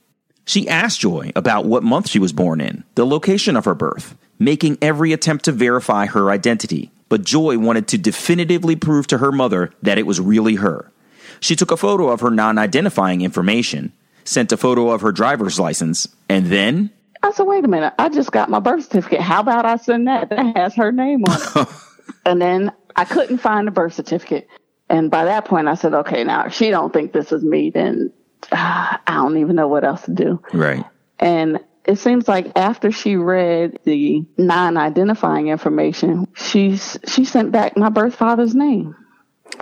She 0.46 0.68
asked 0.68 1.02
Joi 1.02 1.32
about 1.36 1.66
what 1.66 1.84
month 1.84 2.10
she 2.10 2.20
was 2.20 2.34
born 2.34 2.62
in, 2.62 2.84
the 2.96 3.06
location 3.06 3.56
of 3.56 3.66
her 3.66 3.76
birth, 3.76 4.16
making 4.40 4.78
every 4.82 5.14
attempt 5.14 5.46
to 5.46 5.52
verify 5.52 6.06
her 6.06 6.32
identity. 6.32 6.92
But 7.10 7.24
Joi 7.24 7.58
wanted 7.58 7.88
to 7.90 7.98
definitively 7.98 8.76
prove 8.76 9.08
to 9.08 9.20
her 9.20 9.32
mother 9.32 9.72
that 9.82 9.98
it 9.98 10.08
was 10.08 10.20
really 10.20 10.56
her. 10.56 10.92
She 11.40 11.56
took 11.56 11.72
a 11.72 11.78
photo 11.78 12.10
of 12.10 12.22
her 12.22 12.32
non 12.32 12.58
identifying 12.58 13.22
information, 13.22 13.94
sent 14.24 14.52
a 14.52 14.58
photo 14.58 14.90
of 14.90 15.02
her 15.02 15.12
driver's 15.12 15.60
license, 15.60 16.08
and 16.30 16.48
then 16.48 16.92
I 17.24 17.32
said, 17.32 17.44
wait 17.44 17.66
a 17.66 17.68
minute, 17.68 17.94
I 18.00 18.10
just 18.10 18.32
got 18.32 18.50
my 18.50 18.60
birth 18.60 18.84
certificate. 18.84 19.22
How 19.22 19.42
about 19.42 19.66
I 19.66 19.78
send 19.78 20.08
that? 20.08 20.30
That 20.30 20.56
has 20.56 20.76
her 20.76 20.92
name 20.92 21.24
on 21.26 21.38
it. 21.56 21.68
and 22.26 22.42
then 22.42 22.72
I 22.98 23.06
couldn't 23.06 23.38
find 23.38 23.68
the 23.68 23.72
birth 23.72 23.94
certificate. 23.94 24.48
And 24.90 25.12
by 25.12 25.26
that 25.26 25.46
point, 25.46 25.68
I 25.68 25.76
said, 25.76 25.94
okay, 25.94 26.24
now 26.24 26.46
if 26.46 26.54
she 26.54 26.70
don't 26.70 26.92
think 26.92 27.14
this 27.14 27.32
is 27.32 27.44
me, 27.44 27.70
then 27.70 28.12
uh, 28.52 28.98
I 29.08 29.14
don't 29.16 29.38
even 29.38 29.56
know 29.56 29.68
what 29.68 29.84
else 29.84 30.04
to 30.04 30.12
do. 30.14 30.42
Right. 30.54 30.84
And 31.20 31.60
it 31.86 32.00
seems 32.00 32.28
like 32.28 32.52
after 32.58 32.92
she 32.92 33.16
read 33.16 33.80
the 33.84 34.26
non-identifying 34.38 35.48
information, 35.48 36.28
she's 36.36 36.98
she 37.08 37.26
sent 37.26 37.52
back 37.52 37.78
my 37.78 37.90
birth 37.90 38.16
father's 38.16 38.56
name. 38.56 38.96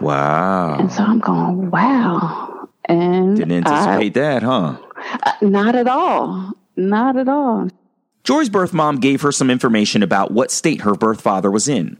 Wow. 0.01 0.77
And 0.79 0.91
so 0.91 1.03
I'm 1.03 1.19
going, 1.19 1.69
wow. 1.71 2.69
And 2.85 3.35
Didn't 3.37 3.51
I- 3.51 3.71
anticipate 3.71 4.13
that, 4.15 4.43
huh? 4.43 4.77
uh, 5.23 5.31
not 5.41 5.75
at 5.75 5.87
all. 5.87 6.53
Not 6.75 7.15
at 7.17 7.29
all. 7.29 7.69
Joi's 8.23 8.49
birth 8.49 8.73
mom 8.73 8.97
gave 8.97 9.21
her 9.21 9.31
some 9.31 9.49
information 9.49 10.03
about 10.03 10.31
what 10.31 10.51
state 10.51 10.81
her 10.81 10.93
birth 10.95 11.21
father 11.21 11.49
was 11.51 11.67
in, 11.67 11.97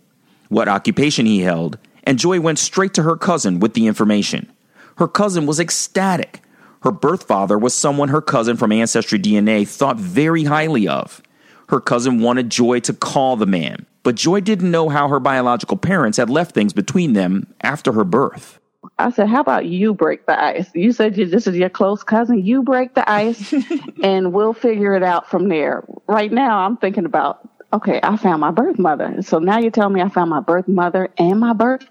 what 0.50 0.68
occupation 0.68 1.26
he 1.26 1.42
held, 1.42 1.78
and 2.04 2.20
Joi 2.20 2.40
went 2.40 2.60
straight 2.60 2.94
to 2.96 3.04
her 3.04 3.18
cousin 3.18 3.60
with 3.60 3.74
the 3.74 3.88
information. 3.88 4.52
Her 4.98 5.08
cousin 5.08 5.46
was 5.46 5.60
ecstatic. 5.60 6.42
Her 6.84 6.92
birth 6.92 7.24
father 7.24 7.58
was 7.58 7.74
someone 7.74 8.10
her 8.10 8.22
cousin 8.22 8.58
from 8.58 8.72
Ancestry 8.72 9.20
DNA 9.20 9.68
thought 9.68 9.98
very 9.98 10.44
highly 10.44 10.88
of. 10.88 11.22
Her 11.70 11.80
cousin 11.80 12.22
wanted 12.22 12.52
Joi 12.52 12.80
to 12.82 12.94
call 12.94 13.36
the 13.36 13.48
man, 13.48 13.86
but 14.04 14.16
Joi 14.16 14.40
didn't 14.40 14.70
know 14.70 14.90
how 14.90 15.08
her 15.08 15.20
biological 15.20 15.78
parents 15.78 16.18
had 16.18 16.30
left 16.30 16.54
things 16.54 16.74
between 16.74 17.14
them 17.14 17.54
after 17.62 17.92
her 17.94 18.04
birth. 18.04 18.60
I 19.00 19.10
said, 19.10 19.28
how 19.28 19.42
about 19.42 19.66
you 19.66 19.94
break 19.94 20.26
the 20.26 20.42
ice? 20.42 20.70
You 20.74 20.92
said 20.92 21.18
you, 21.18 21.26
this 21.26 21.48
is 21.48 21.56
your 21.56 21.70
close 21.70 22.04
cousin. 22.04 22.46
You 22.46 22.64
break 22.64 22.94
the 22.94 23.10
ice 23.10 23.54
and 24.04 24.32
we'll 24.32 24.54
figure 24.54 24.94
it 24.94 25.04
out 25.04 25.30
from 25.30 25.50
there. 25.50 25.84
Right 26.08 26.32
now, 26.32 26.60
I'm 26.60 26.78
thinking 26.78 27.06
about, 27.06 27.50
okay, 27.76 28.00
I 28.02 28.18
found 28.18 28.42
my 28.42 28.52
birth 28.52 28.80
mother. 28.80 29.22
So 29.22 29.40
now 29.40 29.60
you 29.60 29.70
tell 29.70 29.90
me 29.90 30.02
I 30.02 30.10
found 30.10 30.30
my 30.30 30.40
birth 30.40 30.68
mother 30.68 31.10
and 31.18 31.40
my 31.40 31.54
birth. 31.54 31.86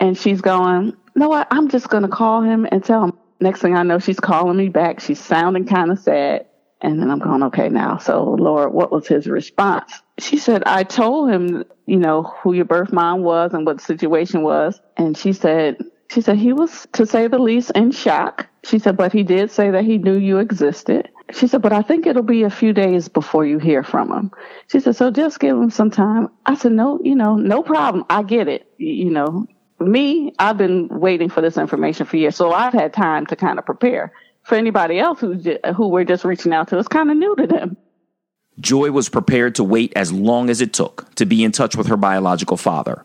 And 0.00 0.16
she's 0.16 0.40
going, 0.40 0.96
no, 1.14 1.28
what? 1.28 1.46
I'm 1.50 1.68
just 1.68 1.88
going 1.88 2.02
to 2.02 2.08
call 2.08 2.42
him 2.42 2.66
and 2.70 2.84
tell 2.84 3.04
him. 3.04 3.12
Next 3.38 3.60
thing 3.60 3.76
I 3.76 3.82
know, 3.82 3.98
she's 3.98 4.18
calling 4.18 4.56
me 4.56 4.70
back. 4.70 5.00
She's 5.00 5.20
sounding 5.20 5.66
kind 5.66 5.90
of 5.90 5.98
sad. 5.98 6.46
And 6.80 7.00
then 7.00 7.10
I'm 7.10 7.18
going, 7.18 7.42
okay, 7.44 7.68
now. 7.68 7.98
So, 7.98 8.24
Lord, 8.24 8.72
what 8.72 8.90
was 8.90 9.06
his 9.06 9.26
response? 9.26 9.92
She 10.18 10.38
said, 10.38 10.62
I 10.64 10.84
told 10.84 11.30
him, 11.30 11.64
you 11.86 11.98
know, 11.98 12.22
who 12.22 12.54
your 12.54 12.64
birth 12.64 12.92
mom 12.92 13.22
was 13.22 13.52
and 13.52 13.66
what 13.66 13.78
the 13.78 13.84
situation 13.84 14.42
was. 14.42 14.80
And 14.96 15.16
she 15.16 15.32
said, 15.34 15.78
she 16.10 16.20
said 16.22 16.38
he 16.38 16.52
was, 16.52 16.86
to 16.92 17.04
say 17.04 17.28
the 17.28 17.38
least, 17.38 17.72
in 17.74 17.90
shock. 17.92 18.46
She 18.64 18.78
said, 18.78 18.96
but 18.96 19.12
he 19.12 19.22
did 19.22 19.50
say 19.50 19.70
that 19.70 19.84
he 19.84 19.98
knew 19.98 20.18
you 20.18 20.38
existed. 20.38 21.10
She 21.32 21.48
said, 21.48 21.60
but 21.60 21.72
I 21.72 21.82
think 21.82 22.06
it'll 22.06 22.22
be 22.22 22.44
a 22.44 22.50
few 22.50 22.72
days 22.72 23.08
before 23.08 23.44
you 23.44 23.58
hear 23.58 23.82
from 23.82 24.12
him. 24.12 24.30
She 24.68 24.78
said, 24.78 24.94
so 24.94 25.10
just 25.10 25.40
give 25.40 25.56
him 25.56 25.70
some 25.70 25.90
time. 25.90 26.28
I 26.46 26.54
said, 26.54 26.72
no, 26.72 27.00
you 27.02 27.16
know, 27.16 27.34
no 27.34 27.62
problem. 27.62 28.04
I 28.08 28.22
get 28.22 28.46
it. 28.46 28.70
You 28.78 29.10
know, 29.10 29.46
me, 29.80 30.32
I've 30.38 30.56
been 30.56 30.88
waiting 30.88 31.28
for 31.28 31.40
this 31.40 31.56
information 31.56 32.06
for 32.06 32.16
years. 32.16 32.36
So 32.36 32.52
I've 32.52 32.72
had 32.72 32.92
time 32.92 33.26
to 33.26 33.36
kind 33.36 33.58
of 33.58 33.66
prepare. 33.66 34.12
For 34.44 34.54
anybody 34.54 35.00
else 35.00 35.18
who, 35.18 35.34
who 35.74 35.88
we're 35.88 36.04
just 36.04 36.24
reaching 36.24 36.52
out 36.52 36.68
to, 36.68 36.78
it's 36.78 36.86
kind 36.86 37.10
of 37.10 37.16
new 37.16 37.34
to 37.34 37.46
them. 37.48 37.76
Joi 38.60 38.92
was 38.92 39.08
prepared 39.08 39.56
to 39.56 39.64
wait 39.64 39.92
as 39.96 40.12
long 40.12 40.48
as 40.48 40.60
it 40.60 40.72
took 40.72 41.12
to 41.16 41.26
be 41.26 41.42
in 41.42 41.50
touch 41.50 41.76
with 41.76 41.88
her 41.88 41.96
biological 41.96 42.56
father. 42.56 43.04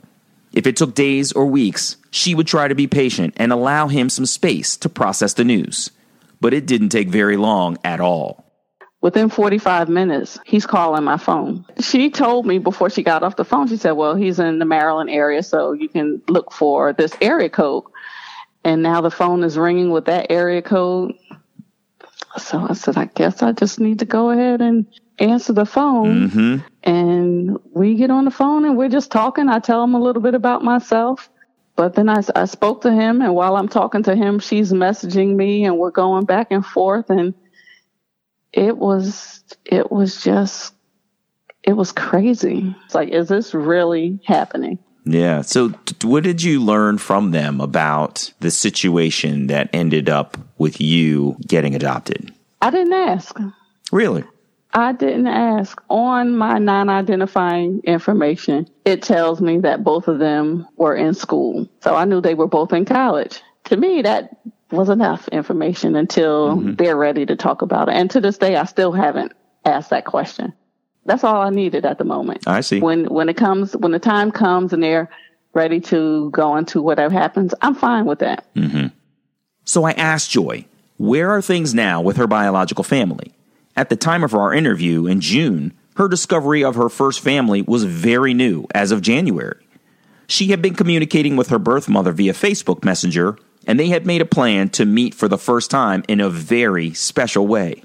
If 0.53 0.67
it 0.67 0.77
took 0.77 0.93
days 0.93 1.31
or 1.31 1.47
weeks, 1.47 1.97
she 2.11 2.35
would 2.35 2.47
try 2.47 2.67
to 2.67 2.75
be 2.75 2.85
patient 2.85 3.33
and 3.37 3.51
allow 3.51 3.87
him 3.87 4.09
some 4.09 4.27
space 4.27 4.77
to 4.77 4.89
process 4.89 5.33
the 5.33 5.43
news 5.43 5.89
but 6.41 6.53
it 6.53 6.65
didn't 6.65 6.89
take 6.89 7.07
very 7.07 7.37
long 7.37 7.77
at 7.83 8.01
all. 8.01 8.43
Within 8.99 9.29
45 9.29 9.89
minutes, 9.89 10.37
he's 10.45 10.65
calling 10.65 11.03
my 11.03 11.17
phone. 11.17 11.65
She 11.79 12.11
told 12.11 12.45
me 12.45 12.59
before 12.59 12.89
she 12.89 13.01
got 13.01 13.23
off 13.23 13.35
the 13.35 13.45
phone, 13.45 13.67
she 13.67 13.77
said, 13.77 13.91
Well, 13.91 14.15
he's 14.15 14.39
in 14.39 14.59
the 14.59 14.65
Maryland 14.65 15.09
area, 15.09 15.41
so 15.41 15.71
you 15.71 15.89
can 15.89 16.21
look 16.27 16.51
for 16.51 16.93
this 16.93 17.13
area 17.19 17.49
code. 17.49 17.85
And 18.63 18.83
now 18.83 19.01
the 19.01 19.09
phone 19.09 19.43
is 19.43 19.57
ringing 19.57 19.89
with 19.89 20.05
that 20.05 20.27
area 20.29 20.61
code. 20.61 21.13
So 22.37 22.65
I 22.69 22.73
said, 22.73 22.95
I 22.95 23.05
guess 23.05 23.41
I 23.41 23.53
just 23.53 23.79
need 23.79 23.99
to 23.99 24.05
go 24.05 24.29
ahead 24.29 24.61
and 24.61 24.85
answer 25.17 25.53
the 25.53 25.65
phone. 25.65 26.29
Mm-hmm. 26.29 26.57
And 26.83 27.59
we 27.73 27.95
get 27.95 28.11
on 28.11 28.25
the 28.25 28.31
phone 28.31 28.65
and 28.65 28.77
we're 28.77 28.89
just 28.89 29.11
talking. 29.11 29.49
I 29.49 29.59
tell 29.59 29.83
him 29.83 29.95
a 29.95 29.99
little 29.99 30.21
bit 30.21 30.35
about 30.35 30.63
myself. 30.63 31.29
But 31.75 31.95
then 31.95 32.09
I, 32.09 32.21
I 32.35 32.45
spoke 32.45 32.81
to 32.81 32.91
him, 32.91 33.21
and 33.21 33.33
while 33.33 33.55
I'm 33.55 33.69
talking 33.69 34.03
to 34.03 34.15
him, 34.15 34.39
she's 34.39 34.71
messaging 34.71 35.35
me, 35.35 35.65
and 35.65 35.77
we're 35.77 35.91
going 35.91 36.25
back 36.25 36.47
and 36.51 36.65
forth. 36.65 37.09
And 37.09 37.33
it 38.53 38.77
was, 38.77 39.43
it 39.65 39.91
was 39.91 40.21
just, 40.21 40.73
it 41.63 41.73
was 41.73 41.91
crazy. 41.91 42.75
It's 42.85 42.95
like, 42.95 43.09
is 43.09 43.29
this 43.29 43.53
really 43.53 44.19
happening? 44.25 44.79
Yeah. 45.05 45.41
So, 45.41 45.69
t- 45.69 46.07
what 46.07 46.23
did 46.23 46.43
you 46.43 46.61
learn 46.61 46.97
from 46.97 47.31
them 47.31 47.59
about 47.59 48.31
the 48.39 48.51
situation 48.51 49.47
that 49.47 49.69
ended 49.73 50.09
up 50.09 50.37
with 50.57 50.79
you 50.79 51.37
getting 51.47 51.73
adopted? 51.73 52.31
I 52.61 52.69
didn't 52.69 52.93
ask. 52.93 53.35
Really? 53.91 54.23
I 54.73 54.93
didn't 54.93 55.27
ask. 55.27 55.81
On 55.89 56.35
my 56.35 56.57
non 56.57 56.89
identifying 56.89 57.81
information, 57.83 58.69
it 58.85 59.01
tells 59.01 59.41
me 59.41 59.59
that 59.59 59.83
both 59.83 60.07
of 60.07 60.19
them 60.19 60.67
were 60.77 60.95
in 60.95 61.13
school. 61.13 61.67
So 61.81 61.95
I 61.95 62.05
knew 62.05 62.21
they 62.21 62.35
were 62.35 62.47
both 62.47 62.73
in 62.73 62.85
college. 62.85 63.41
To 63.65 63.77
me, 63.77 64.01
that 64.01 64.37
was 64.71 64.89
enough 64.89 65.27
information 65.29 65.95
until 65.95 66.55
mm-hmm. 66.55 66.73
they're 66.75 66.95
ready 66.95 67.25
to 67.25 67.35
talk 67.35 67.61
about 67.61 67.89
it. 67.89 67.93
And 67.93 68.09
to 68.11 68.21
this 68.21 68.37
day, 68.37 68.55
I 68.55 68.65
still 68.65 68.91
haven't 68.91 69.33
asked 69.65 69.89
that 69.89 70.05
question. 70.05 70.53
That's 71.05 71.23
all 71.23 71.41
I 71.41 71.49
needed 71.49 71.85
at 71.85 71.97
the 71.97 72.05
moment. 72.05 72.47
I 72.47 72.61
see. 72.61 72.79
When 72.79 73.05
when 73.05 73.27
it 73.27 73.35
comes 73.35 73.75
when 73.75 73.91
the 73.91 73.99
time 73.99 74.31
comes 74.31 74.71
and 74.71 74.81
they're 74.81 75.09
ready 75.53 75.81
to 75.81 76.29
go 76.29 76.55
into 76.55 76.81
whatever 76.81 77.13
happens, 77.13 77.53
I'm 77.61 77.75
fine 77.75 78.05
with 78.05 78.19
that. 78.19 78.45
Mm-hmm. 78.55 78.87
So 79.65 79.83
I 79.83 79.91
asked 79.91 80.31
Joi, 80.31 80.65
where 80.97 81.31
are 81.31 81.41
things 81.41 81.73
now 81.73 82.01
with 82.01 82.17
her 82.17 82.27
biological 82.27 82.83
family? 82.83 83.33
At 83.75 83.89
the 83.89 83.95
time 83.95 84.23
of 84.23 84.33
our 84.33 84.53
interview 84.53 85.07
in 85.07 85.21
June, 85.21 85.73
her 85.95 86.07
discovery 86.07 86.63
of 86.63 86.75
her 86.75 86.89
first 86.89 87.21
family 87.21 87.61
was 87.61 87.83
very 87.85 88.33
new 88.33 88.65
as 88.75 88.91
of 88.91 89.01
January. 89.01 89.65
She 90.27 90.47
had 90.47 90.61
been 90.61 90.75
communicating 90.75 91.35
with 91.35 91.49
her 91.49 91.59
birth 91.59 91.87
mother 91.87 92.11
via 92.11 92.33
Facebook 92.33 92.83
Messenger, 92.83 93.37
and 93.67 93.79
they 93.79 93.87
had 93.87 94.05
made 94.05 94.21
a 94.21 94.25
plan 94.25 94.69
to 94.69 94.85
meet 94.85 95.13
for 95.13 95.27
the 95.27 95.37
first 95.37 95.71
time 95.71 96.03
in 96.07 96.19
a 96.19 96.29
very 96.29 96.93
special 96.93 97.47
way. 97.47 97.83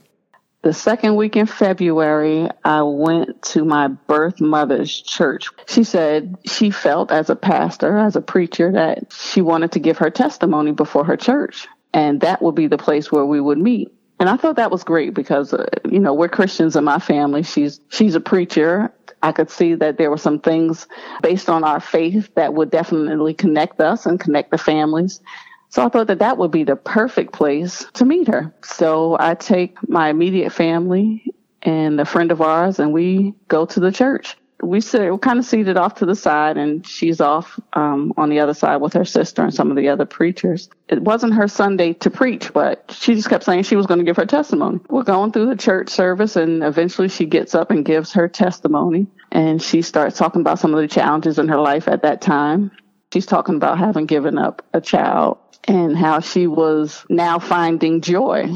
The 0.62 0.72
second 0.72 1.14
week 1.14 1.37
in 1.37 1.47
February, 1.47 2.49
I 2.64 2.82
went 2.82 3.41
to 3.43 3.64
my 3.64 3.87
birth 3.87 4.41
mother's 4.41 5.01
church. 5.01 5.47
She 5.68 5.84
said 5.84 6.37
she 6.45 6.70
felt 6.70 7.12
as 7.12 7.30
a 7.30 7.37
pastor, 7.37 7.97
as 7.99 8.16
a 8.16 8.20
preacher, 8.20 8.72
that 8.72 9.12
she 9.12 9.43
wanted 9.43 9.72
to 9.72 9.78
give 9.78 9.99
her 9.99 10.11
testimony 10.11 10.72
before 10.72 11.05
her 11.05 11.16
church. 11.16 11.68
And 11.95 12.20
that 12.22 12.43
would 12.43 12.57
be 12.57 12.66
the 12.66 12.78
place 12.78 13.12
where 13.12 13.24
we 13.24 13.41
would 13.41 13.59
meet. 13.59 13.93
And 14.18 14.28
I 14.28 14.36
thought 14.36 14.56
that 14.56 14.70
was 14.70 14.82
great 14.82 15.14
because, 15.14 15.52
uh, 15.52 15.66
you 15.84 15.98
know, 15.98 16.14
we're 16.14 16.28
Christians 16.28 16.74
in 16.76 16.84
my 16.84 16.98
family. 16.98 17.42
She's, 17.42 17.80
she's 17.88 18.14
a 18.14 18.20
preacher. 18.20 18.92
I 19.22 19.32
could 19.32 19.50
see 19.50 19.74
that 19.74 19.98
there 19.98 20.10
were 20.10 20.18
some 20.18 20.40
things 20.40 20.86
based 21.22 21.50
on 21.50 21.64
our 21.64 21.80
faith 21.80 22.30
that 22.34 22.54
would 22.54 22.70
definitely 22.70 23.34
connect 23.34 23.80
us 23.80 24.06
and 24.06 24.18
connect 24.18 24.50
the 24.50 24.58
families. 24.58 25.20
So 25.68 25.84
I 25.84 25.88
thought 25.88 26.06
that 26.06 26.20
that 26.20 26.38
would 26.38 26.50
be 26.50 26.64
the 26.64 26.76
perfect 26.76 27.32
place 27.32 27.84
to 27.94 28.04
meet 28.04 28.28
her. 28.28 28.54
So 28.62 29.16
I 29.18 29.34
take 29.34 29.76
my 29.88 30.08
immediate 30.08 30.52
family 30.52 31.34
and 31.62 32.00
a 32.00 32.04
friend 32.04 32.30
of 32.30 32.40
ours 32.40 32.78
and 32.78 32.92
we 32.92 33.34
go 33.48 33.66
to 33.66 33.80
the 33.80 33.92
church 33.92 34.36
we 34.62 34.80
sit 34.80 35.11
we're 35.11 35.18
kind 35.18 35.38
of 35.38 35.44
seated 35.44 35.76
off 35.76 35.96
to 35.96 36.07
the 36.07 36.14
side 36.14 36.57
and 36.57 36.86
she's 36.86 37.20
off 37.20 37.59
um, 37.74 38.12
on 38.16 38.30
the 38.30 38.40
other 38.40 38.54
side 38.54 38.76
with 38.76 38.92
her 38.94 39.04
sister 39.04 39.42
and 39.42 39.54
some 39.54 39.70
of 39.70 39.76
the 39.76 39.88
other 39.88 40.07
preachers. 40.07 40.68
It 40.88 41.02
wasn't 41.02 41.34
her 41.34 41.48
sunday 41.48 41.92
to 41.94 42.11
preach 42.11 42.52
but 42.52 42.94
she 42.96 43.14
just 43.14 43.28
kept 43.28 43.44
saying 43.44 43.64
she 43.64 43.76
was 43.76 43.86
going 43.86 43.98
to 43.98 44.04
give 44.04 44.16
her 44.16 44.26
testimony. 44.26 44.80
We're 44.88 45.02
going 45.02 45.32
through 45.32 45.46
the 45.46 45.57
church 45.57 45.90
service 45.90 46.36
and 46.36 46.62
eventually 46.62 47.09
she 47.09 47.26
gets 47.26 47.54
up 47.54 47.70
and 47.70 47.84
gives 47.84 48.12
her 48.12 48.28
testimony 48.28 49.07
and 49.30 49.61
she 49.61 49.82
starts 49.82 50.16
talking 50.16 50.40
about 50.40 50.59
some 50.59 50.74
of 50.74 50.80
the 50.80 50.88
challenges 50.88 51.38
in 51.38 51.48
her 51.48 51.61
life 51.61 51.88
at 51.88 52.02
that 52.02 52.20
time. 52.20 52.70
She's 53.12 53.26
talking 53.26 53.57
about 53.57 53.78
having 53.78 54.07
given 54.07 54.38
up 54.38 54.62
a 54.72 54.80
child 54.80 55.38
and 55.64 55.96
how 55.96 56.20
she 56.20 56.46
was 56.46 57.04
now 57.09 57.38
finding 57.38 58.00
joy 58.00 58.48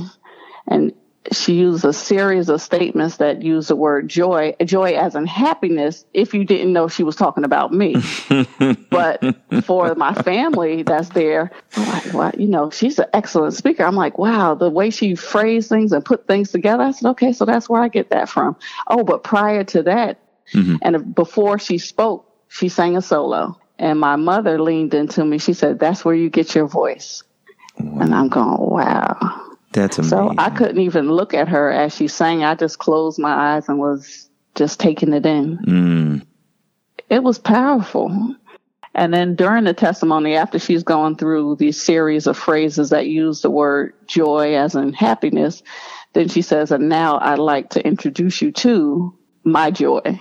and 0.67 0.93
she 1.33 1.55
used 1.55 1.85
a 1.85 1.93
series 1.93 2.49
of 2.49 2.63
statements 2.63 3.19
that 3.19 3.43
use 3.43 3.69
the 3.69 3.77
word 3.77 4.09
joy, 4.09 4.55
joy 4.65 4.93
as 4.93 5.15
in 5.15 5.27
happiness, 5.27 6.07
if 6.15 6.33
you 6.33 6.45
didn't 6.45 6.73
know 6.73 6.89
she 6.89 7.03
was 7.03 7.15
talking 7.15 7.45
about 7.45 7.73
me. 7.73 7.97
but 8.91 9.37
for 9.65 9.95
my 9.95 10.15
family 10.15 10.83
that's 10.83 11.11
there, 11.11 11.51
I'm 11.77 11.89
like, 11.89 12.15
well, 12.15 12.33
you 12.39 12.49
know, 12.49 12.71
she's 12.71 12.99
an 12.99 13.07
excellent 13.13 13.53
speaker. 13.55 13.85
I'm 13.85 13.97
like, 13.97 14.17
wow, 14.17 14.55
the 14.55 14.71
way 14.71 14.89
she 14.89 15.15
phrased 15.15 15.69
things 15.69 15.93
and 15.93 16.03
put 16.03 16.27
things 16.27 16.53
together. 16.53 16.85
I 16.85 16.93
said, 16.93 17.11
okay, 17.11 17.35
so 17.35 17.45
that's 17.45 17.69
where 17.69 17.83
I 17.83 17.89
get 17.89 18.11
that 18.11 18.31
from. 18.31 18.57
Oh, 18.87 19.05
but 19.05 19.23
prior 19.23 19.63
to 19.65 19.83
that, 19.83 20.21
mm-hmm. 20.55 20.77
and 20.81 21.15
before 21.15 21.59
she 21.59 21.77
spoke, 21.77 22.27
she 22.49 22.71
sang 22.71 22.97
a 22.97 23.03
solo. 23.03 23.59
And 23.79 24.01
my 24.01 24.17
mother 24.17 24.61
leaned 24.61 24.95
into 24.95 25.25
me. 25.25 25.39
She 25.39 25.53
said, 25.53 25.79
that's 25.79 26.05
where 26.05 26.15
you 26.15 26.31
get 26.31 26.55
your 26.55 26.67
voice. 26.67 27.23
Wow. 27.79 28.03
And 28.03 28.15
I'm 28.15 28.29
going, 28.29 28.59
wow. 28.59 29.50
That's 29.73 29.99
amazing. 29.99 30.19
So 30.19 30.35
I 30.39 30.51
couldn't 30.51 30.81
even 30.81 31.11
look 31.11 31.35
at 31.35 31.49
her 31.49 31.71
as 31.71 31.95
she 31.95 32.09
sang. 32.09 32.43
I 32.43 32.55
just 32.55 32.79
closed 32.79 33.19
my 33.19 33.55
eyes 33.55 33.69
and 33.69 33.79
was 33.79 34.29
just 34.55 34.81
taking 34.81 35.13
it 35.13 35.25
in. 35.27 35.59
Mm. 35.59 36.27
It 37.09 37.23
was 37.23 37.39
powerful. 37.39 38.37
And 38.95 39.15
then 39.15 39.37
during 39.37 39.65
the 39.65 39.75
testimony, 39.75 40.35
after 40.35 40.59
she's 40.59 40.83
gone 40.83 41.15
through 41.17 41.57
these 41.57 41.81
series 41.81 42.27
of 42.27 42.37
phrases 42.37 42.91
that 42.91 43.07
use 43.07 43.43
the 43.43 43.51
word 43.51 43.95
joy 44.07 44.57
as 44.57 44.75
in 44.75 44.93
happiness, 44.93 45.63
then 46.13 46.29
she 46.29 46.43
says, 46.43 46.73
and 46.73 46.89
now 46.89 47.19
I'd 47.21 47.39
like 47.39 47.71
to 47.71 47.87
introduce 47.87 48.43
you 48.43 48.51
to 48.53 49.17
my 49.45 49.71
joy. 49.71 50.21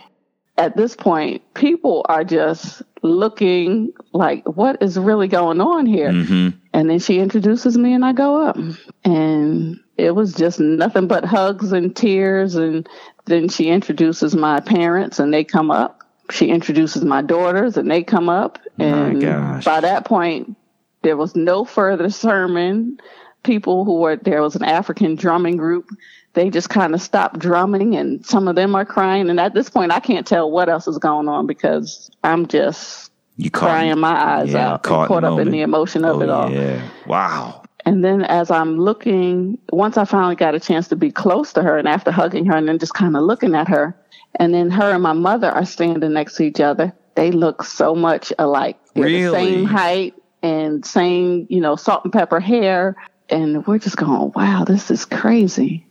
At 0.58 0.78
this 0.78 0.96
point, 0.96 1.42
people 1.56 2.06
are 2.10 2.24
just 2.24 2.84
looking 3.02 3.92
like, 4.14 4.46
what 4.46 4.82
is 4.84 5.00
really 5.00 5.28
going 5.28 5.62
on 5.62 5.86
here? 5.86 6.12
Mm-hmm. 6.12 6.59
And 6.74 6.90
then 6.90 7.00
she 7.00 7.20
introduces 7.20 7.78
me 7.78 7.94
and 7.94 8.06
I 8.06 8.14
go 8.14 8.42
up. 8.42 8.58
And 9.04 9.80
it 9.98 10.12
was 10.16 10.34
just 10.34 10.60
nothing 10.60 11.08
but 11.08 11.26
hugs 11.26 11.72
and 11.72 11.96
tears. 11.96 12.56
And 12.56 12.88
then 13.26 13.50
she 13.50 13.70
introduces 13.70 14.36
my 14.36 14.60
parents 14.60 15.20
and 15.20 15.34
they 15.34 15.44
come 15.44 15.72
up. 15.72 16.04
She 16.32 16.50
introduces 16.50 17.04
my 17.04 17.22
daughters 17.22 17.76
and 17.76 17.90
they 17.90 18.04
come 18.04 18.30
up. 18.30 18.60
And 18.78 19.22
by 19.66 19.82
that 19.82 20.06
point, 20.06 20.56
there 21.02 21.18
was 21.18 21.36
no 21.36 21.66
further 21.66 22.10
sermon. 22.10 23.00
People 23.44 23.86
who 23.86 24.00
were 24.00 24.18
there 24.18 24.42
was 24.42 24.56
an 24.56 24.64
African 24.64 25.16
drumming 25.16 25.58
group. 25.58 25.90
They 26.34 26.52
just 26.52 26.70
kind 26.70 26.94
of 26.94 27.02
stopped 27.02 27.40
drumming 27.40 27.96
and 27.96 28.24
some 28.24 28.48
of 28.48 28.56
them 28.56 28.76
are 28.76 28.86
crying. 28.86 29.30
And 29.30 29.40
at 29.40 29.56
this 29.56 29.70
point, 29.70 29.92
I 29.92 30.00
can't 30.00 30.28
tell 30.28 30.52
what 30.52 30.70
else 30.70 30.88
is 30.88 31.00
going 31.00 31.28
on 31.28 31.48
because 31.48 32.12
I'm 32.24 32.48
just 32.48 33.09
you 33.40 33.50
crying 33.50 33.98
my 34.00 34.12
eyes 34.12 34.52
yeah, 34.52 34.74
out, 34.74 34.84
caught, 34.84 35.08
caught 35.08 35.24
up 35.24 35.40
in 35.40 35.50
the 35.50 35.62
emotion 35.62 36.04
of 36.04 36.18
oh, 36.18 36.22
it 36.22 36.30
all. 36.30 36.52
Yeah. 36.52 36.86
Wow. 37.08 37.64
And 37.86 38.04
then 38.04 38.24
as 38.24 38.52
I'm 38.52 38.78
looking, 38.78 39.58
once 39.72 39.96
I 39.96 40.04
finally 40.04 40.36
got 40.36 40.56
a 40.56 40.60
chance 40.60 40.90
to 40.90 40.98
be 40.98 41.10
close 41.10 41.54
to 41.54 41.64
her 41.64 41.78
and 41.78 41.88
after 41.88 42.12
hugging 42.12 42.46
her 42.48 42.58
and 42.58 42.68
then 42.68 42.80
just 42.80 42.94
kind 42.94 43.16
of 43.16 43.24
looking 43.24 43.56
at 43.56 43.70
her, 43.70 43.96
and 44.36 44.54
then 44.54 44.70
her 44.70 44.92
and 44.92 45.02
my 45.02 45.14
mother 45.14 45.50
are 45.50 45.66
standing 45.66 46.12
next 46.12 46.36
to 46.36 46.44
each 46.44 46.60
other. 46.60 46.94
They 47.16 47.32
look 47.32 47.64
so 47.64 47.96
much 47.96 48.34
alike. 48.38 48.78
They're 48.94 49.06
really? 49.06 49.24
the 49.24 49.32
same 49.32 49.66
height 49.66 50.16
and 50.44 50.86
same, 50.86 51.48
you 51.50 51.62
know, 51.62 51.78
salt 51.78 52.04
and 52.04 52.12
pepper 52.12 52.42
hair. 52.42 52.98
And 53.30 53.66
we're 53.66 53.80
just 53.80 53.96
going, 53.96 54.34
wow, 54.36 54.66
this 54.66 54.92
is 54.92 55.06
crazy. 55.06 55.88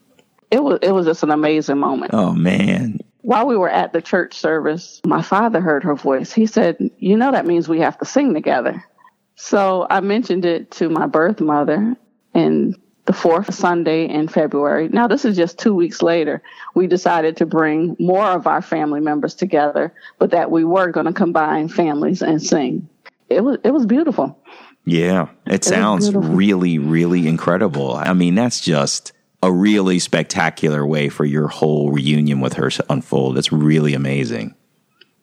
It 0.51 0.63
was, 0.63 0.81
it 0.83 0.93
was 0.93 1.07
just 1.07 1.23
an 1.23 1.31
amazing 1.31 1.79
moment. 1.79 2.13
Oh 2.13 2.33
man 2.33 3.01
while 3.29 3.47
we 3.47 3.59
were 3.59 3.69
at 3.69 3.93
the 3.93 4.01
church 4.01 4.33
service, 4.33 5.03
my 5.05 5.21
father 5.21 5.61
heard 5.61 5.85
her 5.85 5.95
voice. 5.95 6.33
He 6.33 6.47
said, 6.47 6.79
You 6.97 7.15
know, 7.15 7.31
that 7.31 7.45
means 7.45 7.69
we 7.69 7.81
have 7.81 7.99
to 7.99 8.07
sing 8.07 8.33
together. 8.33 8.83
So 9.35 9.87
I 9.91 10.01
mentioned 10.01 10.47
it 10.47 10.71
to 10.73 10.89
my 10.89 11.07
birth 11.07 11.39
mother, 11.39 11.95
and 12.33 12.75
the 13.05 13.13
fourth 13.13 13.53
Sunday 13.53 14.09
in 14.09 14.29
February. 14.29 14.89
Now, 14.89 15.09
this 15.09 15.27
is 15.27 15.37
just 15.37 15.59
two 15.59 15.75
weeks 15.75 16.01
later. 16.01 16.43
We 16.75 16.87
decided 16.87 17.37
to 17.37 17.45
bring 17.45 17.97
more 17.99 18.25
of 18.25 18.47
our 18.47 18.63
family 18.63 19.01
members 19.01 19.35
together, 19.35 19.93
but 20.19 20.31
that 20.31 20.51
we 20.51 20.65
were 20.65 20.91
going 20.91 21.05
to 21.05 21.13
combine 21.13 21.69
families 21.69 22.23
and 22.23 22.43
sing. 22.43 22.89
It 23.29 23.45
was 23.45 23.59
it 23.63 23.73
was 23.73 23.85
beautiful. 23.85 24.43
Yeah, 24.87 25.29
it 25.45 25.65
sounds 25.65 26.15
really, 26.15 26.79
really 26.79 27.29
incredible. 27.29 27.93
I 27.93 28.15
mean, 28.15 28.37
that's 28.37 28.63
just 28.63 29.13
a 29.43 29.53
really 29.53 29.99
spectacular 29.99 30.85
way 30.85 31.09
for 31.09 31.25
your 31.25 31.49
whole 31.49 31.91
reunion 31.93 32.41
with 32.41 32.55
her 32.55 32.71
to 32.71 32.85
unfold. 32.91 33.39
It's 33.39 33.53
really 33.53 33.95
amazing. 33.95 34.55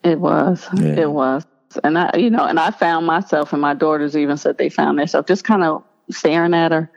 It 0.03 0.19
was. 0.19 0.67
Yeah. 0.73 0.99
It 1.01 1.11
was. 1.11 1.43
And 1.83 1.97
I, 1.97 2.11
you 2.15 2.29
know, 2.29 2.45
and 2.45 2.59
I 2.59 2.71
found 2.71 3.05
myself, 3.05 3.51
and 3.51 3.61
my 3.61 3.73
daughters 3.73 4.15
even 4.15 4.37
said 4.37 4.57
they 4.57 4.69
found 4.69 4.97
themselves 4.97 5.27
just 5.27 5.43
kind 5.43 5.63
of 5.63 5.83
staring 6.09 6.53
at 6.53 6.71
her, 6.71 6.89